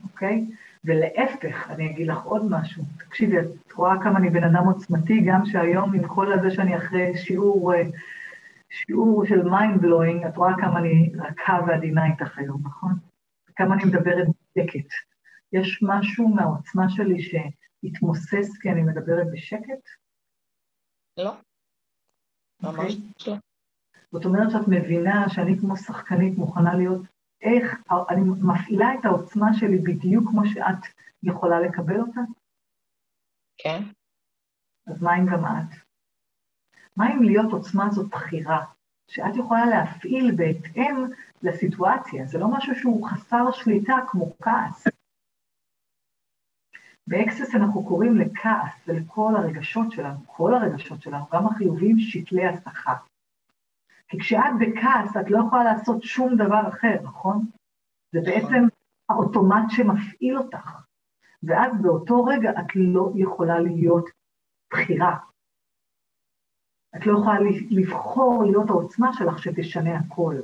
אוקיי? 0.03 0.45
ולהפך, 0.85 1.69
אני 1.69 1.91
אגיד 1.91 2.07
לך 2.07 2.23
עוד 2.23 2.45
משהו. 2.49 2.83
תקשיבי, 2.97 3.39
את 3.39 3.71
רואה 3.71 3.93
כמה 4.03 4.19
אני 4.19 4.29
בן 4.29 4.43
אדם 4.43 4.67
עוצמתי, 4.67 5.21
גם 5.27 5.45
שהיום 5.45 5.93
עם 5.93 6.07
כל 6.07 6.33
הזה 6.33 6.51
שאני 6.51 6.77
אחרי 6.77 7.17
שיעור, 7.17 7.73
אה, 7.73 7.83
שיעור 8.69 9.25
של 9.25 9.41
mind 9.41 9.81
blowing, 9.81 10.27
את 10.27 10.37
רואה 10.37 10.53
כמה 10.61 10.79
אני 10.79 11.11
רכה 11.19 11.59
ועדינה 11.67 12.05
איתך 12.05 12.37
היום, 12.37 12.61
נכון? 12.65 12.93
כמה 13.55 13.75
אני 13.75 13.83
מדברת 13.85 14.27
בשקט. 14.57 14.89
יש 15.53 15.83
משהו 15.83 16.27
מהעוצמה 16.27 16.83
שלי 16.89 17.21
שהתמוסס 17.21 18.57
כי 18.61 18.69
אני 18.69 18.81
מדברת 18.81 19.27
בשקט? 19.33 19.83
לא, 21.17 21.33
ממש 22.63 22.93
לא. 23.27 23.33
זאת 24.11 24.25
אומרת 24.25 24.51
שאת 24.51 24.67
מבינה 24.67 25.25
שאני 25.29 25.59
כמו 25.59 25.77
שחקנית 25.77 26.37
מוכנה 26.37 26.75
להיות, 26.77 27.01
איך, 27.41 27.81
אני 28.09 28.21
מפעילה 28.21 28.87
את 28.99 29.05
העוצמה 29.05 29.47
שלי 29.53 29.77
בדיוק 29.77 30.23
כמו 30.29 30.41
שאת 30.45 30.93
יכולה 31.23 31.59
לקבל 31.59 31.99
אותה? 31.99 32.21
כן? 33.57 33.79
אז 34.87 35.01
מה 35.01 35.11
אם 35.17 35.25
גם 35.31 35.45
את? 35.45 35.77
מה 36.97 37.05
אם 37.13 37.23
להיות 37.23 37.51
עוצמה 37.51 37.89
זאת 37.89 38.09
בחירה? 38.09 38.65
שאת 39.13 39.35
יכולה 39.35 39.65
להפעיל 39.65 40.35
בהתאם 40.35 41.05
לסיטואציה, 41.43 42.25
זה 42.25 42.39
לא 42.39 42.47
משהו 42.47 42.75
שהוא 42.75 43.07
חסר 43.07 43.51
שליטה 43.51 43.97
כמו 44.07 44.33
כעס. 44.41 44.87
ב 47.07 47.14
Access 47.14 47.55
אנחנו 47.55 47.85
קוראים 47.85 48.17
לכעס 48.17 48.71
ולכל 48.87 49.33
הרגשות 49.35 49.91
שלנו, 49.91 50.19
כל 50.25 50.53
הרגשות 50.53 51.01
שלנו, 51.01 51.25
גם 51.33 51.47
החיוביים, 51.47 51.99
שתלי 51.99 52.45
הסחה. 52.47 52.93
כי 54.07 54.19
כשאת 54.19 54.53
בכעס 54.59 55.17
את 55.17 55.31
לא 55.31 55.43
יכולה 55.47 55.63
לעשות 55.63 56.03
שום 56.03 56.35
דבר 56.35 56.69
אחר, 56.69 56.95
נכון? 57.03 57.45
זה 58.11 58.19
בעצם 58.25 58.63
האוטומט 59.09 59.65
שמפעיל 59.69 60.37
אותך. 60.37 60.71
ואז 61.43 61.81
באותו 61.81 62.23
רגע 62.23 62.51
את 62.51 62.75
לא 62.75 63.11
יכולה 63.15 63.59
להיות 63.59 64.05
בחירה. 64.71 65.17
את 66.95 67.05
לא 67.05 67.19
יכולה 67.19 67.39
לבחור 67.69 68.43
להיות 68.45 68.69
העוצמה 68.69 69.13
שלך 69.13 69.39
שתשנה 69.39 69.97
הכל. 69.97 70.35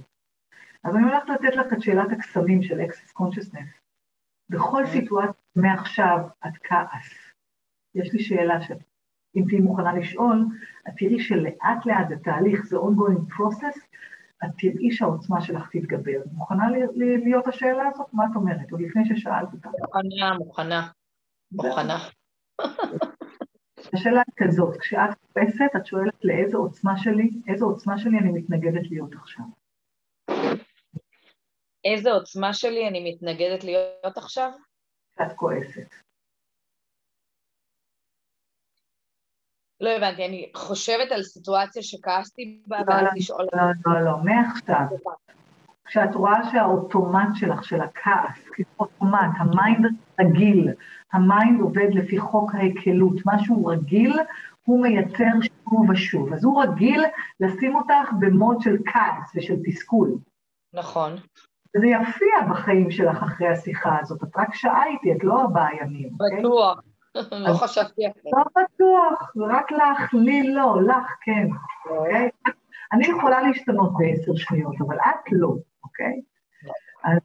אז 0.83 0.95
אני 0.95 1.03
הולכת 1.03 1.29
לתת 1.29 1.55
לך 1.55 1.73
את 1.73 1.81
שאלת 1.81 2.11
הקסמים 2.11 2.63
של 2.63 2.79
Access 2.79 3.21
Consciousness. 3.21 3.79
בכל 4.49 4.83
אוקיי. 4.83 5.01
סיטואציה 5.01 5.41
מעכשיו 5.55 6.17
את 6.47 6.53
כעס. 6.63 7.13
יש 7.95 8.13
לי 8.13 8.19
שאלה 8.19 8.61
שאם 8.61 9.43
תהיי 9.47 9.59
מוכנה 9.59 9.93
לשאול, 9.93 10.45
את 10.87 10.93
תראי 10.97 11.19
שלאט 11.19 11.85
לאט 11.85 12.11
התהליך 12.11 12.65
זה 12.65 12.77
ongoing 12.77 13.33
process, 13.33 13.79
את 14.43 14.49
תראי 14.57 14.91
שהעוצמה 14.91 15.41
שלך 15.41 15.69
תתגבר. 15.71 16.21
מוכנה 16.31 16.69
להיות 16.95 17.47
השאלה 17.47 17.87
הזאת? 17.87 18.13
מה 18.13 18.25
את 18.31 18.35
אומרת? 18.35 18.71
עוד 18.71 18.81
לפני 18.81 19.05
ששאלת 19.05 19.53
אותה. 19.53 19.69
מוכנה, 19.79 20.33
מוכנה. 20.37 20.87
מוכנה. 21.51 21.97
השאלה 23.93 24.21
היא 24.27 24.47
כזאת, 24.47 24.77
כשאת 24.79 25.09
תופסת, 25.27 25.75
את 25.75 25.85
שואלת 25.85 26.15
לאיזה 26.23 26.57
עוצמה 26.57 26.97
שלי, 26.97 27.29
איזה 27.47 27.65
עוצמה 27.65 27.97
שלי 27.97 28.17
אני 28.19 28.31
מתנגדת 28.31 28.91
להיות 28.91 29.13
עכשיו. 29.13 29.45
איזה 31.85 32.11
עוצמה 32.11 32.53
שלי 32.53 32.87
אני 32.87 33.11
מתנגדת 33.13 33.63
להיות 33.63 34.17
עכשיו? 34.17 34.51
את 35.21 35.33
כועסת. 35.35 35.95
לא 39.81 39.89
הבנתי, 39.89 40.25
אני 40.25 40.51
חושבת 40.55 41.11
על 41.11 41.23
סיטואציה 41.23 41.83
שכעסתי 41.83 42.61
בה, 42.67 42.77
ואז 42.87 43.03
לא, 43.03 43.09
לשאול... 43.15 43.47
לא, 43.53 43.93
לא, 43.93 44.05
לא, 44.05 44.17
מעכשיו. 44.17 45.09
כשאת 45.89 46.15
רואה 46.15 46.51
שהאוטומט 46.51 47.35
שלך, 47.35 47.63
של 47.63 47.81
הכעס, 47.81 48.49
כאילו 48.53 48.69
אוטומט, 48.79 49.31
ה 49.37 49.47
mind 49.47 49.85
רגיל, 50.19 50.69
ה 51.13 51.23
mind 51.23 51.61
עובד 51.61 51.87
לפי 51.91 52.19
חוק 52.19 52.55
ההקלות, 52.55 53.15
משהו 53.25 53.65
רגיל, 53.65 54.19
הוא 54.65 54.81
מייצר 54.81 55.33
שוב 55.41 55.89
ושוב. 55.89 56.33
אז 56.33 56.43
הוא 56.43 56.63
רגיל 56.63 57.05
לשים 57.39 57.75
אותך 57.75 58.11
ב 58.19 58.28
mode 58.28 58.61
של 58.61 58.77
כעס 58.85 59.31
ושל 59.35 59.55
תסכול. 59.65 60.11
נכון. 60.73 61.11
וזה 61.77 61.87
יופיע 61.87 62.51
בחיים 62.51 62.91
שלך 62.91 63.23
אחרי 63.23 63.47
השיחה 63.47 63.97
הזאת. 64.01 64.23
את 64.23 64.37
רק 64.37 64.53
שעה 64.53 64.85
איתי, 64.85 65.11
את 65.11 65.23
לא 65.23 65.41
ארבעה 65.41 65.75
ימים. 65.81 66.09
אוקיי? 66.19 66.39
בטוח. 66.39 66.81
לא 67.31 67.53
חשבתי 67.53 68.01
אחרת. 68.07 68.33
לא 68.33 68.63
בטוח, 68.63 69.33
רק 69.49 69.71
לך, 69.71 70.13
לי 70.13 70.53
לא, 70.53 70.81
לך 70.87 71.15
כן, 71.21 71.47
אוקיי? 71.89 72.29
אני 72.93 73.07
יכולה 73.07 73.41
להשתנות 73.41 73.93
בעשר 73.97 74.35
שניות, 74.35 74.75
אבל 74.87 74.95
את 74.95 75.31
לא, 75.31 75.55
אוקיי? 75.83 76.21
אז 77.03 77.19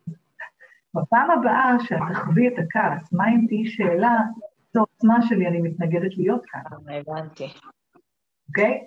בפעם 0.94 1.30
הבאה 1.30 1.76
שאת 1.80 1.98
תחווי 2.12 2.48
את 2.48 2.52
הכעס, 2.59 3.12
מה 3.12 3.28
אם 3.28 3.46
תהיי 3.48 3.66
בשאלה, 3.66 4.18
איזו 4.74 4.80
עוצמה 4.80 5.22
שלי, 5.22 5.48
אני 5.48 5.61
מתנגדת 5.61 6.16
להיות 6.16 6.42
כאן. 6.46 6.61
הבנתי. 6.88 7.48
אוקיי? 8.48 8.84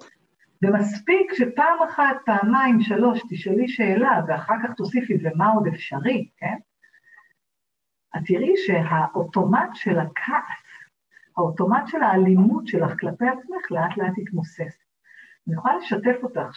ומספיק 0.62 1.34
שפעם 1.34 1.84
אחת, 1.90 2.16
פעמיים, 2.26 2.82
שלוש, 2.82 3.22
תשאלי 3.30 3.68
שאלה, 3.68 4.22
ואחר 4.28 4.54
כך 4.64 4.74
תוסיפי 4.78 5.18
ומה 5.24 5.50
עוד 5.50 5.68
אפשרי, 5.68 6.30
כן? 6.38 6.56
את 8.18 8.22
תראי 8.26 8.54
שהאוטומט 8.58 9.70
של 9.74 10.00
הכעס, 10.00 10.68
האוטומט 11.38 11.88
של 11.88 12.04
האלימות 12.04 12.68
שלך 12.68 13.00
כלפי 13.00 13.26
עצמך 13.28 13.72
לאט 13.72 13.98
לאט 13.98 14.18
יתמוסס. 14.18 14.78
אני 15.48 15.56
יכולה 15.56 15.78
לשתף 15.78 16.24
אותך 16.24 16.56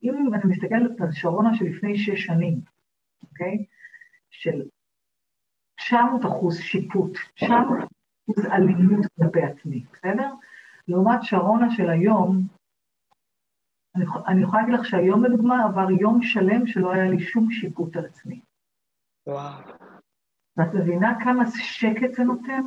שאם 0.00 0.34
אני 0.34 0.42
מסתכלת 0.44 1.00
על 1.00 1.12
שרונה 1.12 1.54
של 1.54 1.64
לפני 1.64 1.98
שש 1.98 2.24
שנים, 2.24 2.60
אוקיי? 3.22 3.64
של 4.30 4.62
900 5.76 6.24
אחוז 6.24 6.58
שיפוט, 6.58 7.18
900 7.34 7.78
אחוז 7.78 8.44
אלימות 8.46 9.06
כלפי 9.16 9.42
עצמי, 9.42 9.84
בסדר? 9.92 10.32
לעומת 10.88 11.18
שרונה 11.22 11.66
של 11.76 11.90
היום, 11.90 12.46
אני, 13.96 14.04
אני 14.26 14.42
יכולה 14.42 14.62
להגיד 14.62 14.74
לך 14.74 14.84
שהיום 14.84 15.24
לדוגמה 15.24 15.64
עבר 15.64 15.90
יום 15.90 16.22
שלם 16.22 16.66
שלא 16.66 16.92
היה 16.92 17.10
לי 17.10 17.20
שום 17.20 17.50
שיפוט 17.50 17.96
על 17.96 18.06
עצמי. 18.06 18.40
וואו. 19.26 19.62
ואת 20.56 20.74
מבינה 20.74 21.18
כמה 21.24 21.44
שקט 21.56 22.14
זה 22.14 22.22
נותן? 22.22 22.62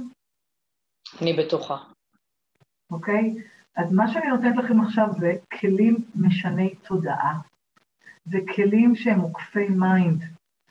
אני 1.22 1.34
בטוחה. 1.34 1.78
אוקיי? 2.92 3.36
אז 3.76 3.94
מה 3.94 4.08
שאני 4.08 4.28
נותנת 4.28 4.56
לכם 4.58 4.82
עכשיו 4.82 5.08
זה 5.20 5.34
כלים 5.60 5.96
משני 6.16 6.76
תודעה. 6.76 7.40
זה 8.26 8.40
כלים 8.56 8.96
שהם 8.96 9.20
עוקפי 9.20 9.70
mind. 9.70 10.24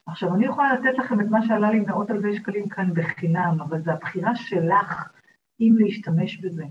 עכשיו, 0.07 0.35
אני 0.35 0.47
יכולה 0.47 0.75
לתת 0.75 0.99
לכם 0.99 1.21
את 1.21 1.27
מה 1.31 1.47
שעלה 1.47 1.71
לי 1.71 1.81
מאות 1.81 2.11
אלפי 2.11 2.37
שקלים 2.37 2.69
כאן 2.69 2.95
בחינם, 2.95 3.57
אבל 3.61 3.83
זו 3.83 3.91
הבחירה 3.91 4.37
שלך 4.37 5.13
אם 5.61 5.73
להשתמש 5.79 6.37
בזה. 6.37 6.65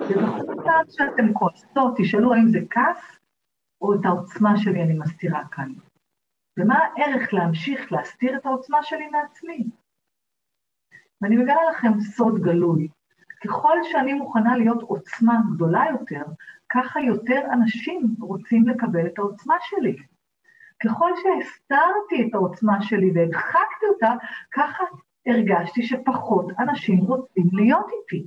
ובכל 0.00 0.54
פעם 0.64 0.84
שאתם 0.88 1.32
כועסות, 1.32 1.94
תשאלו 1.98 2.34
האם 2.34 2.48
זה 2.48 2.58
כעס 2.70 3.18
או 3.80 3.94
את 3.94 4.00
העוצמה 4.04 4.52
שלי 4.56 4.82
אני 4.82 4.98
מסתירה 4.98 5.48
כאן. 5.50 5.72
ומה 6.58 6.78
הערך 6.78 7.34
להמשיך 7.34 7.92
להסתיר 7.92 8.36
את 8.36 8.46
העוצמה 8.46 8.78
שלי 8.82 9.08
מעצמי? 9.08 9.64
ואני 11.20 11.36
מגלה 11.36 11.70
לכם 11.70 12.00
סוד 12.00 12.40
גלוי. 12.42 12.88
ככל 13.44 13.76
שאני 13.82 14.12
מוכנה 14.12 14.56
להיות 14.56 14.82
עוצמה 14.82 15.40
גדולה 15.54 15.84
יותר, 15.90 16.22
ככה 16.70 17.00
יותר 17.00 17.40
אנשים 17.52 18.14
רוצים 18.20 18.68
לקבל 18.68 19.06
את 19.06 19.18
העוצמה 19.18 19.54
שלי. 19.60 19.96
ככל 20.84 21.10
שהסתרתי 21.16 22.28
את 22.28 22.34
העוצמה 22.34 22.82
שלי 22.82 23.10
והדחקתי 23.14 23.86
אותה, 23.94 24.12
ככה 24.52 24.84
הרגשתי 25.26 25.82
שפחות 25.82 26.46
אנשים 26.58 26.98
רוצים 26.98 27.48
להיות 27.52 27.86
איתי. 28.00 28.26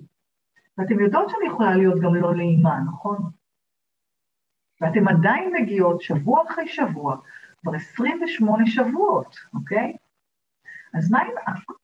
ואתם 0.77 0.99
יודעות 0.99 1.29
שאני 1.29 1.47
יכולה 1.47 1.75
להיות 1.75 1.99
גם 1.99 2.15
לא 2.15 2.35
נעימה, 2.35 2.79
נכון? 2.87 3.17
ואתם 4.81 5.07
עדיין 5.07 5.53
מגיעות 5.53 6.01
שבוע 6.01 6.43
אחרי 6.47 6.67
שבוע, 6.67 7.17
כבר 7.61 7.75
28 7.75 8.65
שבועות, 8.67 9.35
אוקיי? 9.53 9.93
אז 10.97 11.11
מה 11.11 11.19
אם 11.23 11.35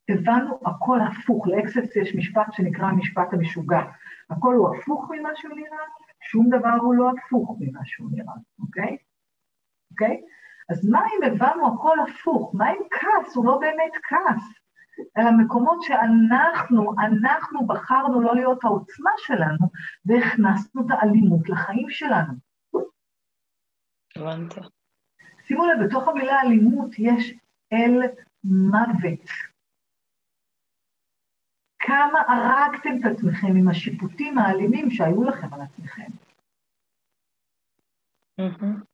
הבנו 0.09 0.59
הכל 0.65 0.99
הפוך, 1.01 1.47
לאקסס 1.47 1.95
יש 1.95 2.15
משפט 2.15 2.47
שנקרא 2.51 2.85
המשפט 2.85 3.33
המשוגע. 3.33 3.81
הכל 4.29 4.53
הוא 4.53 4.75
הפוך 4.75 5.11
ממה 5.11 5.29
שהוא 5.35 5.55
נראה, 5.55 5.77
שום 6.21 6.49
דבר 6.49 6.75
הוא 6.81 6.95
לא 6.95 7.09
הפוך 7.09 7.57
ממה 7.59 7.79
שהוא 7.83 8.09
נראה, 8.11 8.33
אוקיי? 8.59 8.97
אוקיי? 9.91 10.21
אז 10.69 10.89
מה 10.89 10.99
אם 10.99 11.31
הבנו 11.31 11.73
הכל 11.73 11.97
הפוך? 11.99 12.55
מה 12.55 12.69
אם 12.71 12.81
כעס 12.91 13.35
הוא 13.35 13.45
לא 13.45 13.57
באמת 13.57 13.91
כעס? 14.03 14.43
אלא 15.17 15.31
מקומות 15.31 15.81
שאנחנו, 15.81 16.93
אנחנו 16.99 17.67
בחרנו 17.67 18.21
לא 18.21 18.35
להיות 18.35 18.63
העוצמה 18.63 19.11
שלנו, 19.17 19.67
והכנסנו 20.05 20.81
את 20.81 20.91
האלימות 20.91 21.49
לחיים 21.49 21.89
שלנו. 21.89 22.33
הבנתי. 24.15 24.59
שימו 25.47 25.65
לב, 25.65 25.85
בתוך 25.85 26.07
המילה 26.07 26.41
אלימות 26.41 26.99
יש 26.99 27.33
אל 27.73 28.01
מוות. 28.43 29.29
כמה 31.79 32.19
הרגתם 32.27 32.89
את 32.99 33.05
עצמכם 33.11 33.55
עם 33.59 33.67
השיפוטים 33.67 34.37
האלימים 34.37 34.91
שהיו 34.91 35.23
לכם 35.23 35.53
על 35.53 35.61
עצמכם. 35.61 36.11
Mm-hmm. 38.41 38.89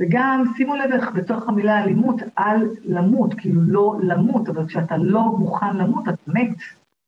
וגם 0.00 0.44
שימו 0.56 0.76
לב 0.76 0.92
איך 0.92 1.10
בתוך 1.16 1.48
המילה 1.48 1.84
אלימות, 1.84 2.16
על 2.36 2.58
למות, 2.84 3.30
כאילו 3.38 3.60
לא 3.66 3.94
למות, 4.08 4.48
אבל 4.48 4.66
כשאתה 4.68 4.94
לא 4.96 5.22
מוכן 5.38 5.76
למות, 5.76 6.04
אתה 6.08 6.30
מת, 6.30 6.56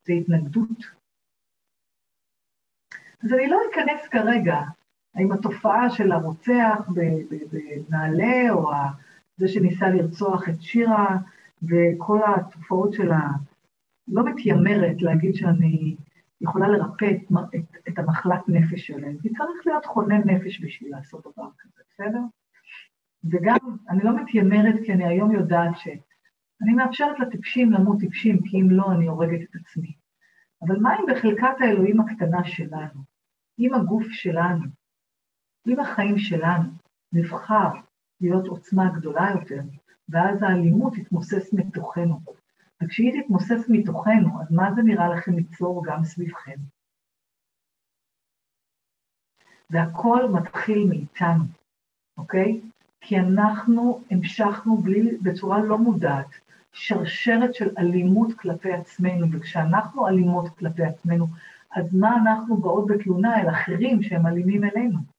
זה 0.04 0.12
התנגדות. 0.12 0.96
אז 3.24 3.32
אני 3.32 3.48
לא 3.48 3.58
אכנס 3.70 4.08
כרגע 4.08 4.56
האם 5.16 5.32
התופעה 5.32 5.90
של 5.90 6.12
הרוצח 6.12 6.88
בנעל"ה, 7.50 8.50
או 8.50 8.70
זה 9.36 9.48
שניסה 9.48 9.88
לרצוח 9.88 10.48
את 10.48 10.62
שירה, 10.62 11.16
וכל 11.62 12.20
התופעות 12.26 12.92
של 12.92 13.12
ה... 13.12 13.20
לא 14.08 14.24
מתיימרת 14.24 15.02
להגיד 15.02 15.34
שאני 15.34 15.96
יכולה 16.40 16.68
לרפא 16.68 17.04
את, 17.04 17.32
את, 17.54 17.76
את 17.88 17.98
המחלת 17.98 18.48
נפש 18.48 18.86
שלהם, 18.86 19.16
כי 19.22 19.28
צריך 19.28 19.66
להיות 19.66 19.86
חונן 19.86 20.20
נפש 20.24 20.64
בשביל 20.64 20.90
לעשות 20.90 21.20
דבר 21.20 21.48
כזה, 21.58 21.82
בסדר? 21.92 22.20
וגם, 23.30 23.56
אני 23.88 24.04
לא 24.04 24.16
מתיימרת 24.16 24.74
כי 24.84 24.92
אני 24.92 25.06
היום 25.06 25.32
יודעת 25.32 25.76
שאני 25.76 26.74
מאפשרת 26.76 27.20
לטיפשים 27.20 27.72
למות 27.72 28.00
טיפשים, 28.00 28.38
כי 28.44 28.60
אם 28.60 28.70
לא, 28.70 28.92
אני 28.92 29.06
הורגת 29.06 29.40
את 29.42 29.56
עצמי. 29.60 29.92
אבל 30.62 30.78
מה 30.80 30.96
אם 30.96 31.04
בחלקת 31.10 31.60
האלוהים 31.60 32.00
הקטנה 32.00 32.44
שלנו, 32.44 33.00
אם 33.58 33.74
הגוף 33.74 34.06
שלנו, 34.10 34.64
אם 35.66 35.80
החיים 35.80 36.18
שלנו 36.18 36.70
נבחר 37.12 37.68
להיות 38.20 38.46
עוצמה 38.46 38.90
גדולה 38.94 39.30
יותר, 39.34 39.60
ואז 40.08 40.42
האלימות 40.42 40.92
תתמוסס 40.94 41.52
מתוכנו. 41.52 42.20
וכשהיא 42.82 43.22
תתמוסס 43.22 43.64
מתוכנו, 43.68 44.40
אז 44.40 44.52
מה 44.52 44.74
זה 44.74 44.82
נראה 44.82 45.08
לכם 45.08 45.32
ליצור 45.32 45.84
גם 45.86 46.04
סביבכם? 46.04 46.56
והכל 49.70 50.28
מתחיל 50.32 50.86
מאיתנו, 50.88 51.44
אוקיי? 52.18 52.60
כי 53.00 53.18
אנחנו 53.18 54.00
המשכנו 54.10 54.76
בלי, 54.76 55.16
בצורה 55.22 55.58
לא 55.58 55.78
מודעת, 55.78 56.26
שרשרת 56.72 57.54
של 57.54 57.70
אלימות 57.78 58.32
כלפי 58.38 58.72
עצמנו, 58.72 59.26
וכשאנחנו 59.32 60.08
אלימות 60.08 60.58
כלפי 60.58 60.84
עצמנו, 60.84 61.26
אז 61.76 61.94
מה 61.94 62.16
אנחנו 62.16 62.56
באות 62.56 62.86
בתלונה 62.86 63.40
אל 63.42 63.50
אחרים 63.50 64.02
שהם 64.02 64.26
אלימים 64.26 64.64
אלינו? 64.64 65.15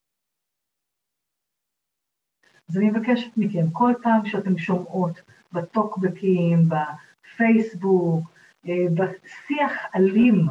אז 2.70 2.78
אני 2.78 2.90
מבקשת 2.90 3.32
מכם, 3.38 3.70
כל 3.72 3.94
פעם 4.04 4.26
שאתם 4.26 4.58
שומעות 4.58 5.22
בטוקבקים, 5.54 6.70
בפייסבוק, 6.70 8.30
אה, 8.68 8.86
בשיח 8.94 9.72
אלים, 9.96 10.46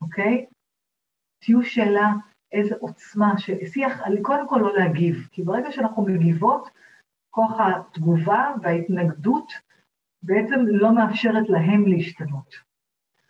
אוקיי? 0.00 0.46
תהיו 1.44 1.64
שאלה 1.64 2.12
איזה 2.52 2.74
עוצמה, 2.80 3.34
שיח, 3.72 4.00
קודם 4.22 4.48
כל 4.48 4.58
לא 4.62 4.76
להגיב, 4.76 5.28
כי 5.32 5.42
ברגע 5.42 5.72
שאנחנו 5.72 6.02
מגיבות, 6.02 6.68
כוח 7.30 7.52
התגובה 7.60 8.54
וההתנגדות 8.62 9.52
בעצם 10.22 10.60
לא 10.66 10.94
מאפשרת 10.94 11.48
להם 11.48 11.86
להשתנות. 11.86 12.54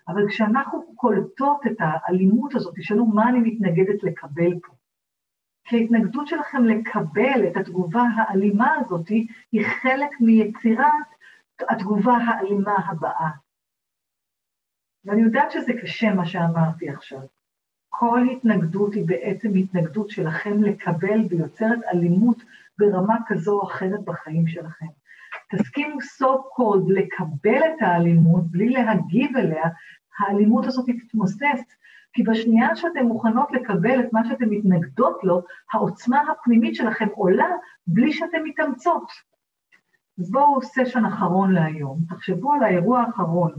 אבל 0.09 0.29
כשאנחנו 0.29 0.95
קולטות 0.97 1.61
את 1.67 1.77
האלימות 1.79 2.55
הזאת, 2.55 2.75
תשאלו 2.77 3.07
מה 3.07 3.29
אני 3.29 3.39
מתנגדת 3.39 4.03
לקבל 4.03 4.61
פה. 4.63 4.76
כי 5.67 5.77
ההתנגדות 5.77 6.27
שלכם 6.27 6.65
לקבל 6.65 7.47
את 7.49 7.57
התגובה 7.57 8.03
האלימה 8.17 8.75
הזאת 8.81 9.09
היא 9.53 9.67
חלק 9.83 10.11
מיצירת 10.21 11.07
התגובה 11.61 12.13
האלימה 12.13 12.75
הבאה. 12.89 13.31
ואני 15.05 15.23
יודעת 15.23 15.51
שזה 15.51 15.73
קשה 15.83 16.15
מה 16.15 16.27
שאמרתי 16.27 16.91
עכשיו. 16.91 17.21
כל 17.89 18.21
התנגדות 18.33 18.95
היא 18.95 19.07
בעצם 19.07 19.55
התנגדות 19.55 20.11
שלכם 20.11 20.63
לקבל 20.63 21.21
ויוצרת 21.31 21.79
אלימות 21.93 22.43
ברמה 22.79 23.17
כזו 23.27 23.53
או 23.61 23.67
אחרת 23.67 24.05
בחיים 24.05 24.47
שלכם. 24.47 24.87
תסכימו 25.51 25.99
so 26.01 26.25
called 26.25 26.93
לקבל 26.93 27.59
את 27.59 27.83
האלימות 27.83 28.45
בלי 28.51 28.69
להגיב 28.69 29.37
אליה, 29.37 29.65
האלימות 30.19 30.67
הזאת 30.67 30.87
תתמוסס, 31.07 31.63
כי 32.17 32.23
בשנייה 32.23 32.77
שאתן 32.77 33.07
מוכנות 33.07 33.53
לקבל 33.53 34.01
את 34.01 34.13
מה 34.13 34.21
שאתן 34.29 34.45
מתנגדות 34.51 35.25
לו, 35.25 35.43
העוצמה 35.73 36.23
הפנימית 36.31 36.75
שלכם 36.75 37.09
עולה 37.15 37.49
בלי 37.87 38.13
שאתן 38.13 38.43
מתאמצות. 38.45 39.09
אז 40.21 40.31
בואו 40.31 40.63
סשן 40.63 41.05
אחרון 41.05 41.53
להיום, 41.53 41.99
תחשבו 42.09 42.53
על 42.53 42.63
האירוע 42.63 43.01
האחרון, 43.01 43.53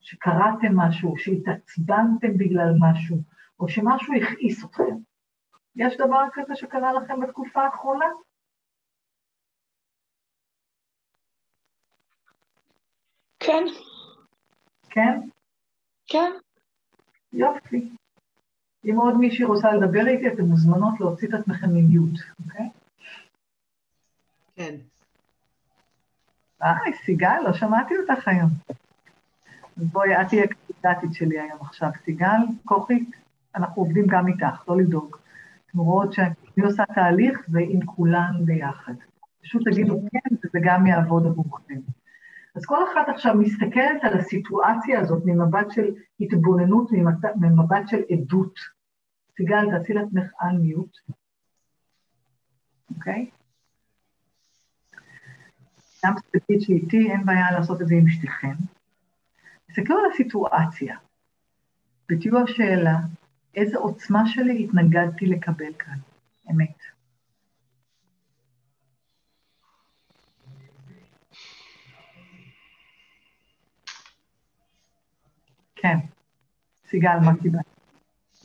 שקראתם 0.00 0.76
משהו, 0.76 1.16
שהתעצבנתם 1.16 2.36
בגלל 2.36 2.72
משהו, 2.80 3.16
או 3.60 3.68
שמשהו 3.68 4.14
הכעיס 4.14 4.64
אתכם. 4.64 4.96
יש 5.76 5.96
דבר 5.96 6.24
כזה 6.32 6.56
שקרה 6.56 6.92
לכם 6.92 7.20
בתקופה 7.20 7.62
האחרונה? 7.62 8.06
כן. 13.40 13.64
כן? 14.90 15.20
כן. 16.06 16.30
יופי. 17.32 18.01
אם 18.84 18.96
עוד 18.96 19.16
מישהי 19.16 19.44
רוצה 19.44 19.72
לדבר 19.72 20.06
איתי, 20.06 20.28
אתן 20.28 20.42
מוזמנות 20.42 21.00
להוציא 21.00 21.28
את 21.28 21.34
עצמכם 21.34 21.68
ממיוט, 21.68 22.20
אוקיי? 22.44 22.68
כן. 24.56 24.74
היי, 26.60 26.92
סיגל, 27.04 27.40
לא 27.44 27.52
שמעתי 27.52 27.94
אותך 27.98 28.28
היום. 28.28 28.50
אז 29.76 29.84
בואי, 29.84 30.20
את 30.20 30.28
תהיה 30.28 30.46
קפיטטית 30.46 31.14
שלי 31.14 31.40
היום 31.40 31.58
עכשיו. 31.60 31.90
סיגל, 32.04 32.40
כוכית, 32.64 33.10
אנחנו 33.54 33.82
עובדים 33.82 34.06
גם 34.06 34.28
איתך, 34.28 34.68
לא 34.68 34.76
לדאוג. 34.76 35.16
אתם 35.66 35.78
רואות 35.78 36.12
שאני 36.12 36.64
עושה 36.64 36.82
תהליך 36.94 37.40
ועם 37.48 37.86
כולן 37.86 38.32
ביחד. 38.44 38.94
פשוט 39.42 39.62
תגידו 39.68 40.02
כן, 40.12 40.34
וזה 40.44 40.58
גם 40.62 40.86
יעבוד 40.86 41.26
עבורכם. 41.26 41.80
אז 42.54 42.66
כל 42.66 42.76
אחת 42.84 43.08
עכשיו 43.14 43.34
מסתכלת 43.34 44.02
על 44.02 44.18
הסיטואציה 44.18 45.00
הזאת 45.00 45.22
ממבט 45.26 45.66
של 45.70 45.94
התבוננות, 46.20 46.90
ממבט 47.36 47.88
של 47.88 48.02
עדות. 48.10 48.54
סיגל, 49.36 49.70
תעשי 49.70 49.92
לעצמך 49.92 50.32
unmute, 50.42 51.12
אוקיי? 52.94 53.30
גם 56.04 56.14
ספקית 56.18 56.62
שאיתי, 56.62 57.10
אין 57.10 57.26
בעיה 57.26 57.52
לעשות 57.52 57.82
את 57.82 57.88
זה 57.88 57.94
עם 57.94 58.08
שתיכן. 58.08 58.54
תסתכלו 59.66 59.98
על 59.98 60.04
הסיטואציה, 60.12 60.96
ותהיו 62.10 62.38
השאלה, 62.38 62.96
איזה 63.54 63.78
עוצמה 63.78 64.22
שלי 64.26 64.64
התנגדתי 64.64 65.26
לקבל 65.26 65.72
כאן, 65.78 65.98
אמת. 66.50 66.91
כן. 75.82 75.98
סיגל, 76.90 77.16
מה 77.24 77.32
קיבלת? 77.42 77.64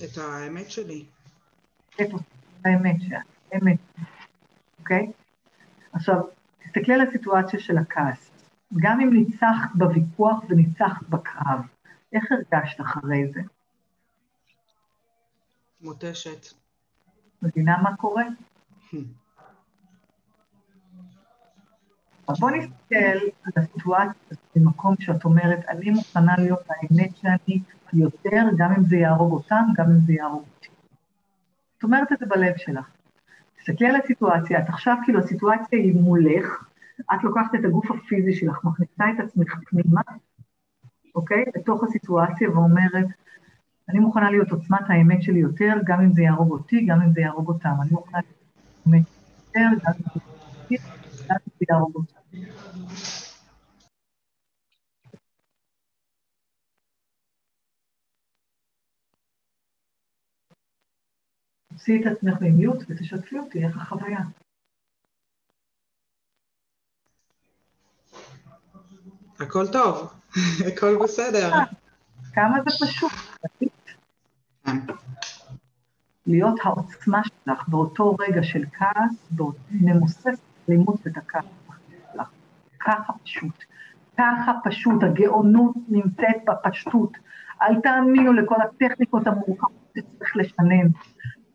את 0.04 0.18
האמת 0.18 0.72
שלי. 0.72 1.06
איפה? 2.00 2.18
האמת 2.66 2.96
שלה, 3.02 3.20
אמת. 3.56 3.80
אוקיי? 4.80 5.12
עכשיו, 5.94 6.16
תסתכלי 6.64 6.94
על 6.94 7.02
הסיטואציה 7.02 7.60
של 7.60 7.78
הכעס. 7.78 8.32
גם 8.76 9.02
אם 9.02 9.14
ניצחת 9.14 9.70
בוויכוח 9.76 10.44
וניצחת 10.50 11.10
בקרב, 11.10 11.60
איך 12.14 12.26
הרגשת 12.32 12.82
אחרי 12.82 13.32
זה? 13.34 13.42
מותשת. 15.82 16.48
מבינה 17.42 17.78
מה 17.84 17.96
קורה? 17.98 18.24
אז 22.28 22.40
בואו 22.40 22.56
נסתכל 22.56 22.96
על 23.44 23.52
הסיטואציה 23.56 24.38
במקום 24.56 24.96
שאת 25.00 25.26
אומרת, 25.26 25.60
אני 25.70 25.92
מוכנה 25.92 26.36
להיות 26.38 26.64
האמת 26.70 27.18
שאני 27.18 27.60
יותר, 27.94 28.44
גם 28.58 28.74
אם 28.78 28.86
זה 28.86 28.96
יהרוג 28.96 29.34
אותם, 29.34 29.64
גם 29.76 29.86
אם 29.86 30.00
זה 30.00 30.14
יהרוג 30.14 30.44
אותי. 30.56 30.68
את 31.78 31.84
אומרת 31.84 32.12
את 32.12 32.20
זה 32.20 32.26
בלב 32.26 32.58
שלך. 32.58 32.90
תסתכלי 33.58 33.88
על 33.88 33.96
הסיטואציה, 33.96 34.60
את 34.60 34.70
עכשיו 34.70 34.96
כאילו 35.04 35.20
הסיטואציה 35.20 35.80
היא 35.80 35.96
מולך, 36.02 36.64
את 37.14 37.24
לוקחת 37.24 37.56
את 37.56 37.66
הגוף 37.66 37.92
הפיזי 37.92 38.34
שלך, 38.34 38.64
מכניסה 38.64 39.04
את 39.16 39.20
עצמך 39.20 39.56
פנימה, 39.70 40.02
אוקיי? 41.16 41.44
בתוך 41.56 41.84
הסיטואציה 41.84 42.52
ואומרת, 42.52 43.08
אני 43.90 44.00
מוכנה 44.00 44.32
להיות 44.32 44.52
עוצמת 44.52 44.90
האמת 44.90 45.24
שלי 45.24 45.40
יותר, 45.40 45.74
גם 45.86 46.02
אם 46.02 46.14
זה 46.14 46.22
יהרוג 46.22 46.52
אותי, 46.52 46.86
גם 46.86 47.02
אם 47.02 47.12
זה 47.14 47.22
יהרוג 47.22 47.48
אותם. 47.48 47.74
אני 47.82 47.90
מוכנה 47.92 48.20
להיות 48.86 49.06
יותר, 49.42 49.86
גם 49.86 49.94
אם 51.32 51.52
זה 51.60 51.66
יהרוג 51.70 51.96
אותי, 51.96 52.17
תוציאי 61.88 62.02
את 62.02 62.18
עצמך 62.18 62.42
ממיוט 62.42 62.84
ותשתפי 62.90 63.40
אותי 63.40 63.66
איך 63.66 63.78
החוויה. 63.78 64.20
הכל 69.40 69.66
טוב, 69.72 70.14
הכל 70.68 70.98
בסדר. 71.04 71.52
כמה 72.34 72.58
זה 72.64 72.86
פשוט. 72.86 73.12
להיות 76.28 76.56
העוצמה 76.64 77.22
שלך 77.24 77.68
באותו 77.68 78.16
רגע 78.20 78.44
של 78.44 78.66
כעס, 78.74 79.32
ממוסס 79.72 80.40
לימוד 80.68 80.98
את 81.08 81.18
הכעס. 81.18 81.57
ככה 82.88 83.14
פשוט. 83.24 83.64
ככה 84.18 84.52
פשוט, 84.64 85.04
הגאונות 85.04 85.76
נמצאת 85.88 86.36
בפשטות. 86.46 87.18
אל 87.62 87.82
תאמינו 87.82 88.34
לכל 88.34 88.56
הטכניקות 88.62 89.28
המורכבות 89.28 89.94
שצריך 89.98 90.36
לשנן. 90.36 90.88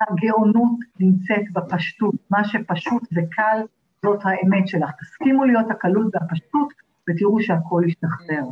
הגאונות 0.01 0.78
נמצאת 1.01 1.53
בפשטות. 1.53 2.14
מה 2.30 2.45
שפשוט 2.45 3.03
וקל, 3.03 3.62
זאת 4.05 4.20
האמת 4.24 4.68
שלך. 4.68 4.91
תסכימו 5.01 5.45
להיות 5.45 5.70
הקלות 5.70 6.14
והפשטות, 6.14 6.72
ותראו 7.11 7.43
שהכל 7.43 7.83
ישתחרר. 7.87 8.45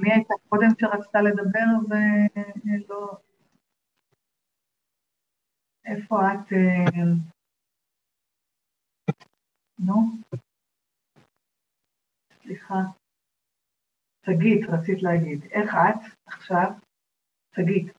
מי 0.00 0.12
הייתה 0.12 0.34
קודם 0.48 0.68
שרצתה 0.80 1.22
לדבר 1.22 1.66
ולא... 1.88 3.10
איפה 5.86 6.32
את? 6.32 6.52
נו? 9.86 9.94
סליחה. 12.42 12.74
שגית, 14.26 14.68
רצית 14.68 15.02
להגיד. 15.02 15.44
איך 15.52 15.74
את 15.74 16.12
עכשיו? 16.26 16.70
שגית. 17.56 17.92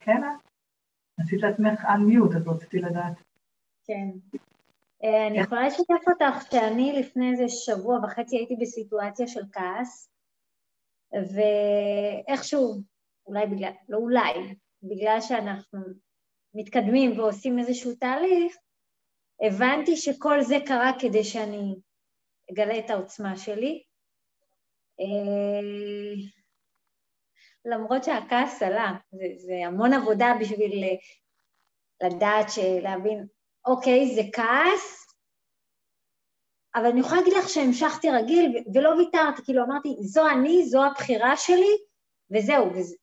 כן 0.00 0.22
את? 0.24 0.44
עשית 1.20 1.40
לעצמך 1.42 1.84
unmute, 1.84 2.36
אז 2.36 2.48
רציתי 2.48 2.78
לדעת. 2.78 3.16
כן. 3.84 4.38
אה, 5.04 5.26
אני 5.28 5.38
יכולה 5.38 5.66
לשתף 5.66 6.08
אותך 6.08 6.50
שאני 6.50 6.92
לפני 7.00 7.30
איזה 7.30 7.48
שבוע 7.48 7.98
וחצי 8.04 8.36
הייתי 8.36 8.56
בסיטואציה 8.60 9.26
של 9.26 9.42
כעס, 9.52 10.08
ואיכשהו, 11.12 12.82
אולי 13.26 13.46
בגלל, 13.46 13.72
לא 13.88 13.98
אולי, 13.98 14.54
בגלל 14.82 15.20
שאנחנו 15.20 15.80
מתקדמים 16.54 17.18
ועושים 17.18 17.58
איזשהו 17.58 17.94
תהליך, 17.94 18.56
הבנתי 19.42 19.96
שכל 19.96 20.42
זה 20.42 20.56
קרה 20.66 20.92
כדי 21.00 21.24
שאני 21.24 21.74
אגלה 22.52 22.78
את 22.78 22.90
העוצמה 22.90 23.36
שלי. 23.36 23.82
אה, 25.00 26.24
למרות 27.64 28.04
שהכעס 28.04 28.62
עלה, 28.62 28.92
זה, 29.12 29.26
זה 29.36 29.52
המון 29.66 29.92
עבודה 29.92 30.32
בשביל 30.40 30.98
לדעת, 32.02 32.46
להבין, 32.82 33.26
אוקיי, 33.66 34.14
זה 34.14 34.22
כעס, 34.32 35.06
אבל 36.74 36.86
אני 36.86 37.00
יכולה 37.00 37.20
להגיד 37.20 37.34
לך 37.38 37.48
שהמשכתי 37.48 38.10
רגיל 38.10 38.64
ולא 38.74 38.88
ויתרתי, 38.88 39.42
כאילו 39.44 39.64
אמרתי, 39.64 39.88
זו 40.00 40.28
אני, 40.28 40.64
זו 40.66 40.84
הבחירה 40.84 41.36
שלי, 41.36 41.76
וזהו, 42.30 42.70
וזה, 42.74 42.96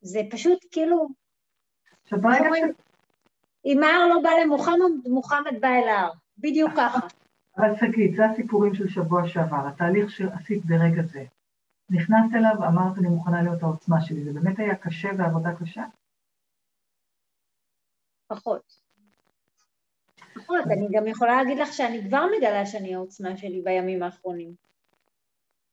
זה 0.00 0.20
פשוט 0.30 0.58
כאילו... 0.70 1.08
אומרים, 2.12 2.72
אם 3.64 3.82
ההר 3.82 4.08
לא 4.08 4.20
בא 4.22 4.30
למוחמד, 4.42 5.08
מוחמד 5.08 5.60
בא 5.60 5.68
אל 5.68 5.88
ההר, 5.88 6.12
בדיוק 6.38 6.70
ככה. 6.76 6.98
אבל 7.56 7.76
שגית, 7.80 8.16
זה 8.16 8.26
הסיפורים 8.26 8.74
של 8.74 8.88
שבוע 8.88 9.28
שעבר, 9.28 9.68
התהליך 9.68 10.10
שעשית 10.10 10.64
ברגע 10.64 11.02
זה. 11.02 11.24
נכנסת 11.90 12.34
אליו, 12.34 12.68
אמרת, 12.68 12.98
אני 12.98 13.08
מוכנה 13.08 13.42
להיות 13.42 13.62
העוצמה 13.62 14.00
שלי. 14.00 14.24
זה 14.24 14.32
באמת 14.32 14.58
היה 14.58 14.74
קשה 14.76 15.08
ועבודה 15.18 15.50
קשה? 15.60 15.84
פחות. 18.26 18.80
פחות. 20.34 20.64
אני 20.66 20.88
גם 20.92 21.06
יכולה 21.06 21.36
להגיד 21.36 21.58
לך 21.58 21.72
שאני 21.72 22.08
כבר 22.08 22.26
מגלה 22.36 22.66
שאני 22.66 22.94
העוצמה 22.94 23.36
שלי 23.36 23.62
בימים 23.64 24.02
האחרונים. 24.02 24.54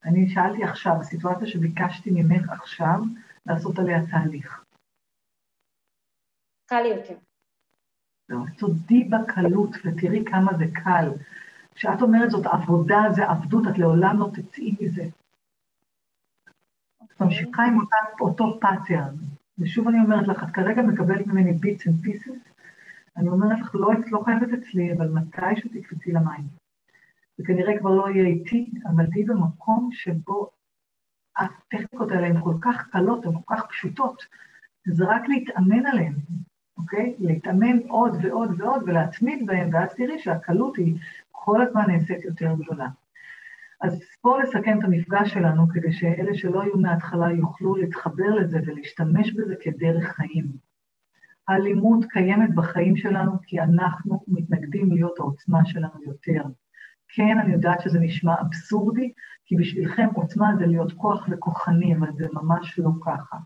אני 0.05 0.29
שאלתי 0.29 0.63
עכשיו, 0.63 0.93
בסיטואציה 0.99 1.47
שביקשתי 1.47 2.11
ממך 2.11 2.51
עכשיו, 2.51 2.99
לעשות 3.45 3.79
עליה 3.79 3.99
תהליך. 4.11 4.63
קל 6.65 6.85
יותר. 6.85 7.15
לא, 8.29 8.37
תודי 8.57 9.03
בקלות 9.03 9.69
ותראי 9.85 10.25
כמה 10.25 10.53
זה 10.57 10.65
קל. 10.73 11.09
כשאת 11.75 12.01
אומרת 12.01 12.29
זאת 12.29 12.45
עבודה, 12.45 13.01
זה 13.11 13.29
עבדות, 13.29 13.67
את 13.67 13.77
לעולם 13.77 14.19
לא 14.19 14.29
תצאי 14.33 14.75
מזה. 14.81 15.03
את 17.03 17.21
ממשיכה 17.21 17.63
עם 17.63 17.79
אותה, 17.79 17.97
אותו 18.21 18.59
pattern. 18.61 19.15
ושוב 19.59 19.87
אני 19.87 19.97
אומרת 19.99 20.27
לך, 20.27 20.43
את 20.43 20.49
כרגע 20.53 20.81
מקבלת 20.81 21.27
ממני 21.27 21.53
bits 21.53 21.87
and 21.87 22.01
pieces, 22.01 22.55
אני 23.17 23.29
אומרת 23.29 23.59
לך, 23.59 23.75
לא, 23.75 23.91
לא 24.11 24.21
חייבת 24.25 24.53
אצלי, 24.53 24.93
אבל 24.93 25.09
מתישהו 25.09 25.69
תקפצי 25.73 26.11
למים. 26.11 26.43
זה 27.37 27.43
כנראה 27.47 27.79
כבר 27.79 27.89
לא 27.89 28.09
יהיה 28.09 28.25
איתי, 28.25 28.71
אבל 28.85 29.05
תהיי 29.05 29.23
במקום 29.23 29.89
שבו 29.91 30.49
הטכניקות 31.37 32.11
האלה 32.11 32.27
הן 32.27 32.41
כל 32.41 32.53
כך 32.61 32.87
קלות, 32.87 33.25
הן 33.25 33.31
כל 33.33 33.55
כך 33.55 33.65
פשוטות, 33.69 34.23
זה 34.87 35.05
רק 35.05 35.21
להתאמן 35.27 35.85
עליהן, 35.85 36.13
אוקיי? 36.77 37.15
להתאמן 37.19 37.79
עוד 37.87 38.17
ועוד 38.23 38.61
ועוד 38.61 38.83
ולהתמיד 38.85 39.45
בהן, 39.45 39.75
ואז 39.75 39.95
תראי 39.95 40.19
שהקלות 40.19 40.77
היא 40.77 40.95
כל 41.31 41.61
הזמן 41.61 41.91
נעשית 41.91 42.25
יותר 42.25 42.53
גדולה. 42.53 42.87
אז 43.81 44.01
בואו 44.23 44.41
נסכם 44.41 44.79
את 44.79 44.83
המפגש 44.83 45.33
שלנו, 45.33 45.67
כדי 45.73 45.93
שאלה 45.93 46.35
שלא 46.35 46.61
היו 46.61 46.77
מההתחלה 46.77 47.31
יוכלו 47.31 47.75
להתחבר 47.75 48.35
לזה 48.35 48.59
ולהשתמש 48.65 49.33
בזה 49.33 49.55
כדרך 49.61 50.03
חיים. 50.03 50.45
האלימות 51.47 52.05
קיימת 52.05 52.55
בחיים 52.55 52.97
שלנו 52.97 53.31
כי 53.43 53.59
אנחנו 53.59 54.23
מתנגדים 54.27 54.91
להיות 54.91 55.19
העוצמה 55.19 55.65
שלנו 55.65 56.03
יותר. 56.03 56.43
כן, 57.07 57.39
אני 57.39 57.53
יודעת 57.53 57.81
שזה 57.81 57.99
נשמע 57.99 58.41
אבסורדי, 58.41 59.11
כי 59.45 59.55
בשבילכם 59.55 60.07
עוצמה 60.13 60.55
זה 60.59 60.65
להיות 60.65 60.93
כוח 60.93 61.27
וכוחני, 61.31 61.95
אבל 61.95 62.07
זה 62.17 62.27
ממש 62.33 62.79
לא 62.79 62.89
ככה. 63.05 63.37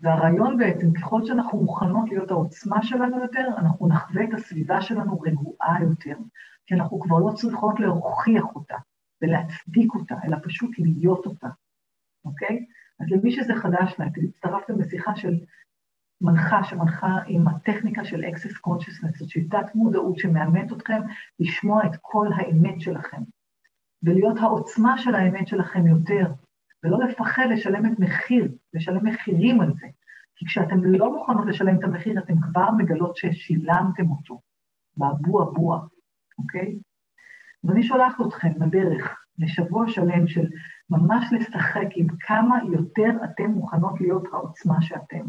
והרעיון 0.00 0.58
בעצם, 0.58 0.92
ככל 0.92 1.24
שאנחנו 1.24 1.58
מוכנות 1.60 2.08
להיות 2.08 2.30
העוצמה 2.30 2.82
שלנו 2.82 3.22
יותר, 3.22 3.48
אנחנו 3.58 3.88
נחווה 3.88 4.24
את 4.24 4.34
הסביבה 4.34 4.80
שלנו 4.82 5.20
רגועה 5.20 5.76
יותר, 5.82 6.16
כי 6.66 6.74
אנחנו 6.74 7.00
כבר 7.00 7.18
לא 7.18 7.32
צריכות 7.34 7.80
להוכיח 7.80 8.44
אותה 8.54 8.76
ולהצדיק 9.22 9.94
אותה, 9.94 10.14
אלא 10.24 10.36
פשוט 10.42 10.70
להיות 10.78 11.26
אותה, 11.26 11.48
אוקיי? 12.24 12.64
אז 13.00 13.06
למי 13.10 13.32
שזה 13.32 13.54
חדש 13.54 13.94
לה, 13.98 14.06
הצטרפתם 14.06 14.80
לשיחה 14.80 15.16
של 15.16 15.40
מנחה 16.20 16.64
שמנחה 16.64 17.16
עם 17.26 17.48
הטכניקה 17.48 18.04
של 18.04 18.24
Access 18.24 18.68
Consciousness, 18.68 19.18
זאת 19.18 19.28
שיטת 19.28 19.74
מודעות 19.74 20.18
שמאמנת 20.18 20.72
אתכם 20.72 21.00
לשמוע 21.40 21.86
את 21.86 21.92
כל 22.00 22.28
האמת 22.36 22.80
שלכם, 22.80 23.22
ולהיות 24.02 24.38
העוצמה 24.38 24.98
של 24.98 25.14
האמת 25.14 25.48
שלכם 25.48 25.86
יותר, 25.86 26.32
ולא 26.84 26.98
לפחד 26.98 27.46
לשלם 27.50 27.86
את 27.86 27.98
מחיר, 27.98 28.52
לשלם 28.74 29.06
מחירים 29.06 29.60
על 29.60 29.72
זה. 29.74 29.86
כי 30.36 30.46
כשאתם 30.46 30.84
לא 30.84 31.12
מוכנות 31.12 31.46
לשלם 31.46 31.78
את 31.78 31.84
המחיר, 31.84 32.18
אתם 32.18 32.34
כבר 32.40 32.70
מגלות 32.78 33.16
ששילמתם 33.16 34.10
אותו, 34.10 34.40
באבו 34.96 35.42
אבוע, 35.42 35.86
אוקיי? 36.38 36.78
ואני 37.64 37.82
שולחת 37.82 38.16
אתכם 38.26 38.52
בדרך 38.58 39.24
לשבוע 39.38 39.88
שלם 39.88 40.26
של 40.26 40.46
ממש 40.90 41.24
לשחק 41.32 41.88
עם 41.96 42.06
כמה 42.20 42.58
יותר 42.72 43.10
אתם 43.24 43.50
מוכנות 43.50 44.00
להיות 44.00 44.24
העוצמה 44.32 44.82
שאתם. 44.82 45.24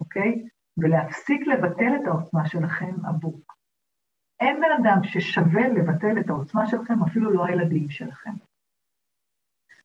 אוקיי? 0.00 0.48
ולהפסיק 0.78 1.46
לבטל 1.46 1.92
את 2.02 2.06
העוצמה 2.06 2.48
שלכם 2.48 3.06
עבור. 3.06 3.40
אין 4.40 4.60
בן 4.60 4.82
אדם 4.82 5.04
ששווה 5.04 5.68
לבטל 5.68 6.20
את 6.20 6.28
העוצמה 6.28 6.66
שלכם, 6.66 7.02
אפילו 7.02 7.30
לא 7.30 7.46
הילדים 7.46 7.90
שלכם. 7.90 8.32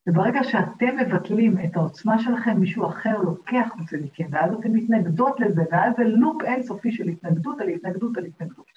וברגע 0.08 0.44
שאתם 0.44 0.98
מבטלים 0.98 1.58
את 1.66 1.76
העוצמה 1.76 2.20
שלכם, 2.20 2.60
מישהו 2.60 2.88
אחר 2.88 3.18
לוקח 3.18 3.68
את 3.82 3.88
זה 3.88 3.98
מכם, 3.98 4.28
ואז 4.32 4.54
אתם 4.54 4.74
מתנגדות 4.74 5.40
לזה, 5.40 5.62
ואז 5.72 5.94
זה 5.98 6.04
לופ 6.04 6.42
אינסופי 6.44 6.92
של 6.92 7.08
התנגדות 7.08 7.62
על 7.62 7.68
התנגדות 7.68 8.18
על 8.18 8.26
התנגדות. 8.26 8.72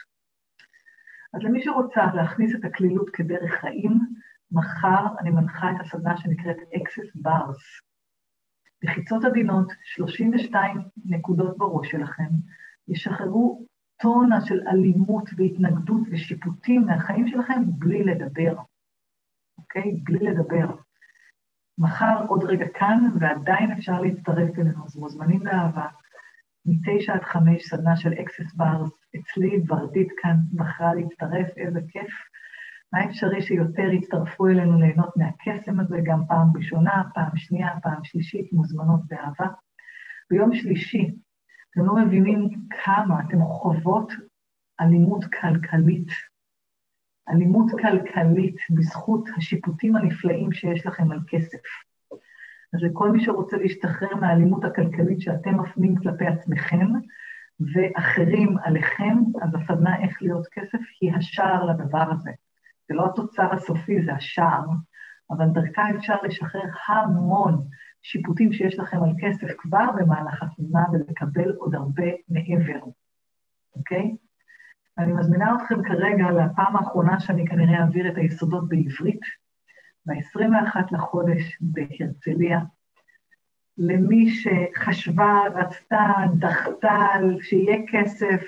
אז 1.35 1.43
למי 1.43 1.63
שרוצה 1.63 2.15
להכניס 2.15 2.55
את 2.55 2.65
הקלילות 2.65 3.11
כדרך 3.11 3.53
חיים, 3.61 3.99
מחר 4.53 5.07
אני 5.21 5.31
מנחה 5.31 5.71
את 5.71 5.77
הסדנה 5.81 6.17
שנקראת 6.17 6.57
Access 6.57 7.27
Bars. 7.27 7.83
בחיצות 8.83 9.25
עדינות, 9.25 9.73
32 9.83 10.81
נקודות 11.05 11.59
בראש 11.59 11.91
שלכם, 11.91 12.29
ישחררו 12.89 13.67
טונה 14.03 14.41
של 14.41 14.61
אלימות 14.69 15.31
והתנגדות 15.37 16.01
ושיפוטים 16.11 16.83
מהחיים 16.83 17.29
שלכם 17.29 17.63
בלי 17.79 18.05
לדבר, 18.05 18.57
אוקיי? 19.59 20.01
בלי 20.05 20.19
לדבר. 20.19 20.88
מחר 21.79 22.25
עוד 22.29 22.45
רגע 22.45 22.67
כאן, 22.75 23.11
ועדיין 23.21 23.73
אפשר 23.73 24.01
להצטרף 24.01 24.59
אלינו, 24.59 24.85
אז 24.87 24.97
מוזמנים 24.97 25.45
באהבה. 25.45 25.87
מתשע 26.67 27.15
עד 27.15 27.23
חמש, 27.23 27.63
סדנה 27.63 27.97
של 27.97 28.13
אקסס 28.13 28.55
ברס, 28.55 28.91
אצלי 29.17 29.63
ורדית 29.69 30.09
כאן 30.23 30.37
בחרה 30.55 30.95
להצטרף, 30.95 31.49
איזה 31.57 31.81
כיף. 31.89 32.11
מה 32.93 33.05
אפשרי 33.05 33.43
שיותר 33.43 33.93
יצטרפו 33.93 34.47
אלינו 34.47 34.81
ליהנות 34.81 35.17
מהקסם 35.17 35.81
הזה, 35.81 35.99
גם 36.03 36.27
פעם 36.29 36.49
ראשונה, 36.57 37.03
פעם 37.15 37.37
שנייה, 37.37 37.69
פעם 37.83 38.05
שלישית, 38.05 38.53
מוזמנות 38.53 39.01
באהבה. 39.09 39.47
ביום 40.31 40.55
שלישי, 40.55 41.15
אתם 41.71 41.87
לא 41.87 41.95
מבינים 41.97 42.49
כמה 42.85 43.21
אתם 43.21 43.45
חוות 43.45 44.13
אלימות 44.81 45.25
כלכלית. 45.25 46.09
אלימות 47.31 47.67
כלכלית 47.71 48.57
בזכות 48.71 49.29
השיפוטים 49.37 49.97
הנפלאים 49.97 50.53
שיש 50.53 50.87
לכם 50.87 51.13
על 51.13 51.21
כסף. 51.29 51.59
אז 52.75 52.83
לכל 52.83 53.11
מי 53.11 53.25
שרוצה 53.25 53.57
להשתחרר 53.57 54.15
מהאלימות 54.15 54.65
הכלכלית 54.65 55.21
שאתם 55.21 55.61
מפנים 55.61 55.97
כלפי 55.97 56.27
עצמכם 56.27 56.87
ואחרים 57.75 58.57
עליכם, 58.63 59.17
אז 59.43 59.51
הסדנה 59.55 60.03
איך 60.03 60.23
להיות 60.23 60.47
כסף 60.53 60.79
היא 61.01 61.13
השער 61.15 61.65
לדבר 61.65 62.05
הזה. 62.13 62.31
זה 62.89 62.95
לא 62.95 63.07
התוצר 63.07 63.53
הסופי, 63.53 64.03
זה 64.05 64.13
השער, 64.13 64.65
אבל 65.31 65.47
דרכה 65.49 65.83
אפשר 65.97 66.15
לשחרר 66.23 66.71
המון 66.87 67.65
שיפוטים 68.03 68.53
שיש 68.53 68.79
לכם 68.79 69.03
על 69.03 69.13
כסף 69.21 69.47
כבר 69.59 69.87
במהלך 69.97 70.43
הסדנה 70.43 70.85
ולקבל 70.93 71.53
עוד 71.53 71.75
הרבה 71.75 72.07
מעבר, 72.29 72.81
אוקיי? 73.77 74.17
אני 74.99 75.13
מזמינה 75.13 75.57
אתכם 75.57 75.83
כרגע 75.83 76.31
לפעם 76.31 76.77
האחרונה 76.77 77.21
שאני 77.21 77.47
כנראה 77.47 77.81
אעביר 77.81 78.09
את 78.09 78.17
היסודות 78.17 78.69
בעברית, 78.69 79.21
ב-21 80.07 80.77
לחודש 80.91 81.59
בהרצליה. 81.61 82.61
למי 83.79 84.31
שחשבה, 84.31 85.41
רצתה, 85.55 86.15
דחתה, 86.39 87.07
שיהיה 87.43 87.77
כסף, 87.89 88.43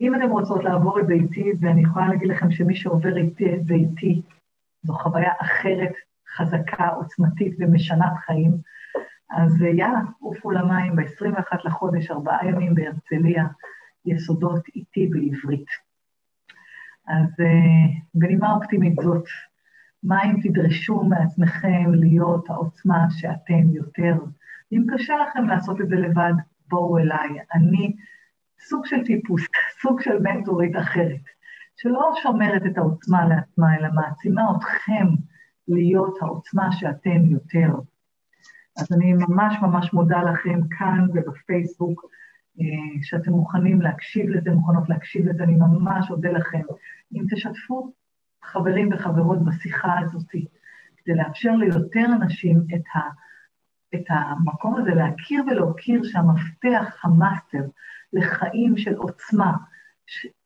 אם 0.00 0.14
אתן 0.14 0.30
רוצות 0.30 0.64
לעבור 0.64 1.00
את 1.00 1.06
זה 1.06 1.12
איתי, 1.12 1.52
ואני 1.60 1.82
יכולה 1.82 2.08
להגיד 2.08 2.28
לכם 2.28 2.50
שמי 2.50 2.76
שעובר 2.76 3.18
את 3.18 3.66
זה 3.66 3.74
איתי, 3.74 4.22
זו 4.82 4.92
חוויה 4.92 5.32
אחרת, 5.40 5.92
חזקה, 6.36 6.88
עוצמתית 6.88 7.56
ומשנת 7.58 8.12
חיים, 8.26 8.52
אז 9.30 9.62
יאללה, 9.62 10.00
עופו 10.20 10.50
למים 10.50 10.96
ב-21 10.96 11.56
לחודש, 11.64 12.10
ארבעה 12.10 12.46
ימים 12.46 12.74
בהרצליה. 12.74 13.44
יסודות 14.06 14.68
איתי 14.74 15.06
בעברית. 15.06 15.66
אז 17.08 17.40
אה, 17.40 17.92
בנימה 18.14 18.52
אופטימית 18.52 18.94
זאת, 19.02 19.24
מה 20.02 20.24
אם 20.24 20.36
תדרשו 20.42 21.02
מעצמכם 21.02 21.94
להיות 21.94 22.50
העוצמה 22.50 23.06
שאתם 23.10 23.70
יותר? 23.72 24.14
אם 24.72 24.84
קשה 24.94 25.14
לכם 25.16 25.44
לעשות 25.44 25.80
את 25.80 25.88
זה 25.88 25.96
לבד, 25.96 26.32
בואו 26.68 26.98
אליי. 26.98 27.28
אני 27.54 27.96
סוג 28.60 28.86
של 28.86 29.04
טיפוס, 29.04 29.42
סוג 29.82 30.00
של 30.00 30.18
מנטורית 30.22 30.76
אחרת, 30.76 31.24
שלא 31.76 32.12
שומרת 32.22 32.62
את 32.66 32.78
העוצמה 32.78 33.28
לעצמה, 33.28 33.76
אלא 33.76 33.88
מעצימה 33.94 34.42
אתכם 34.56 35.06
להיות 35.68 36.18
העוצמה 36.22 36.72
שאתם 36.72 37.30
יותר. 37.30 37.68
אז 38.78 38.92
אני 38.92 39.12
ממש 39.12 39.56
ממש 39.62 39.92
מודה 39.92 40.22
לכם 40.22 40.60
כאן 40.78 41.06
ובפייסבוק, 41.14 42.06
שאתם 43.02 43.32
מוכנים 43.32 43.80
להקשיב 43.80 44.28
לזה, 44.28 44.50
מוכנות 44.50 44.88
להקשיב 44.88 45.28
לזה, 45.28 45.44
אני 45.44 45.54
ממש 45.54 46.10
אודה 46.10 46.30
לכם. 46.30 46.62
אם 47.14 47.22
תשתפו 47.30 47.92
חברים 48.42 48.88
וחברות 48.92 49.44
בשיחה 49.44 49.98
הזאת, 50.00 50.30
כדי 50.96 51.14
לאפשר 51.14 51.50
ליותר 51.56 52.06
אנשים 52.22 52.66
את, 52.74 52.82
ה, 52.94 53.00
את 53.94 54.04
המקום 54.08 54.76
הזה, 54.76 54.94
להכיר 54.94 55.44
ולהוקיר 55.46 56.00
שהמפתח, 56.04 57.04
המאסטר, 57.04 57.64
לחיים 58.12 58.76
של 58.76 58.94
עוצמה, 58.94 59.52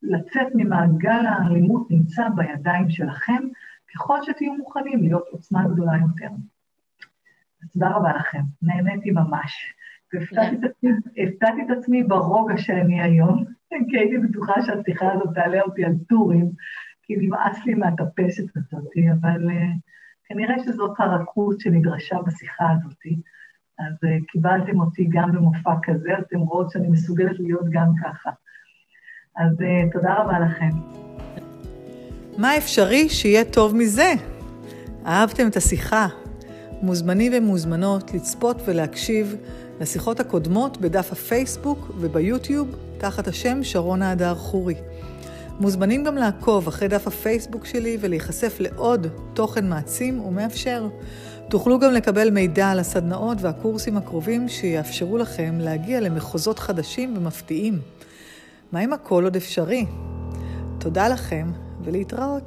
לצאת 0.03 0.47
ממעגל 0.55 1.27
האלימות 1.27 1.91
נמצא 1.91 2.29
בידיים 2.29 2.91
שלכם, 2.91 3.43
ככל 3.95 4.19
שתהיו 4.23 4.55
מוכנים 4.55 5.03
להיות 5.03 5.25
עוצמה 5.31 5.69
גדולה 5.69 5.93
יותר. 5.97 6.35
תודה 7.73 7.89
רבה 7.89 8.13
לכם, 8.17 8.43
נהניתי 8.63 9.11
ממש. 9.11 9.75
והפתעתי 10.15 11.63
את 11.67 11.79
עצמי 11.79 12.03
ברוגע 12.03 12.59
שאני 12.59 13.03
היום, 13.03 13.45
כי 13.69 13.99
הייתי 13.99 14.19
בטוחה 14.19 14.63
שהשיחה 14.63 15.13
הזאת 15.13 15.29
תעלה 15.35 15.61
אותי 15.63 15.85
על 15.85 15.93
טורים, 16.09 16.51
כי 17.03 17.17
נמאס 17.17 17.67
לי 17.67 17.75
מהטפשת 17.75 18.57
הזאת, 18.57 18.91
אבל 19.21 19.49
uh, 19.49 19.79
כנראה 20.25 20.55
שזאת 20.65 20.91
הרכות 20.99 21.61
שנדרשה 21.61 22.17
בשיחה 22.27 22.65
הזאת. 22.71 22.99
אז 23.79 23.95
uh, 24.05 24.25
קיבלתם 24.29 24.81
אותי 24.81 25.09
גם 25.11 25.33
במופע 25.33 25.75
כזה, 25.83 26.11
אתם 26.19 26.39
רואות 26.39 26.71
שאני 26.71 26.89
מסוגלת 26.89 27.41
להיות 27.41 27.65
גם 27.71 27.93
ככה. 28.05 28.31
אז 29.37 29.61
uh, 29.61 29.93
תודה 29.93 30.15
רבה 30.15 30.39
לכם. 30.39 30.71
מה 32.39 32.57
אפשרי 32.57 33.09
שיהיה 33.09 33.45
טוב 33.45 33.77
מזה? 33.77 34.13
אהבתם 35.07 35.49
את 35.49 35.57
השיחה? 35.57 36.07
מוזמנים 36.83 37.33
ומוזמנות 37.37 38.15
לצפות 38.15 38.63
ולהקשיב 38.67 39.37
לשיחות 39.81 40.21
הקודמות 40.21 40.77
בדף 40.81 41.13
הפייסבוק 41.13 41.91
וביוטיוב 41.99 42.69
תחת 42.99 43.29
השם 43.29 43.65
שרונה 43.65 44.11
הדר 44.11 44.35
חורי. 44.35 44.75
מוזמנים 45.61 46.05
גם 46.05 46.17
לעקוב 46.17 46.69
אחרי 46.69 46.89
דף 46.89 47.07
הפייסבוק 47.07 47.65
שלי 47.65 47.99
ולהיחשף 48.01 48.57
לעוד 48.61 49.07
תוכן 49.35 49.69
מעצים 49.69 50.21
ומאפשר. 50.21 50.89
תוכלו 51.49 51.79
גם 51.79 51.93
לקבל 51.93 52.31
מידע 52.31 52.71
על 52.71 52.79
הסדנאות 52.79 53.39
והקורסים 53.41 53.97
הקרובים 53.97 54.49
שיאפשרו 54.49 55.19
לכם 55.19 55.59
להגיע 55.61 56.01
למחוזות 56.01 56.59
חדשים 56.59 57.17
ומפתיעים. 57.17 57.79
מה 58.73 58.85
אם 58.85 58.93
הכל 58.93 59.25
עוד 59.25 59.37
אפשרי? 59.37 59.87
תודה 60.79 61.09
לכם 61.09 61.51
ולהתראות. 61.85 62.43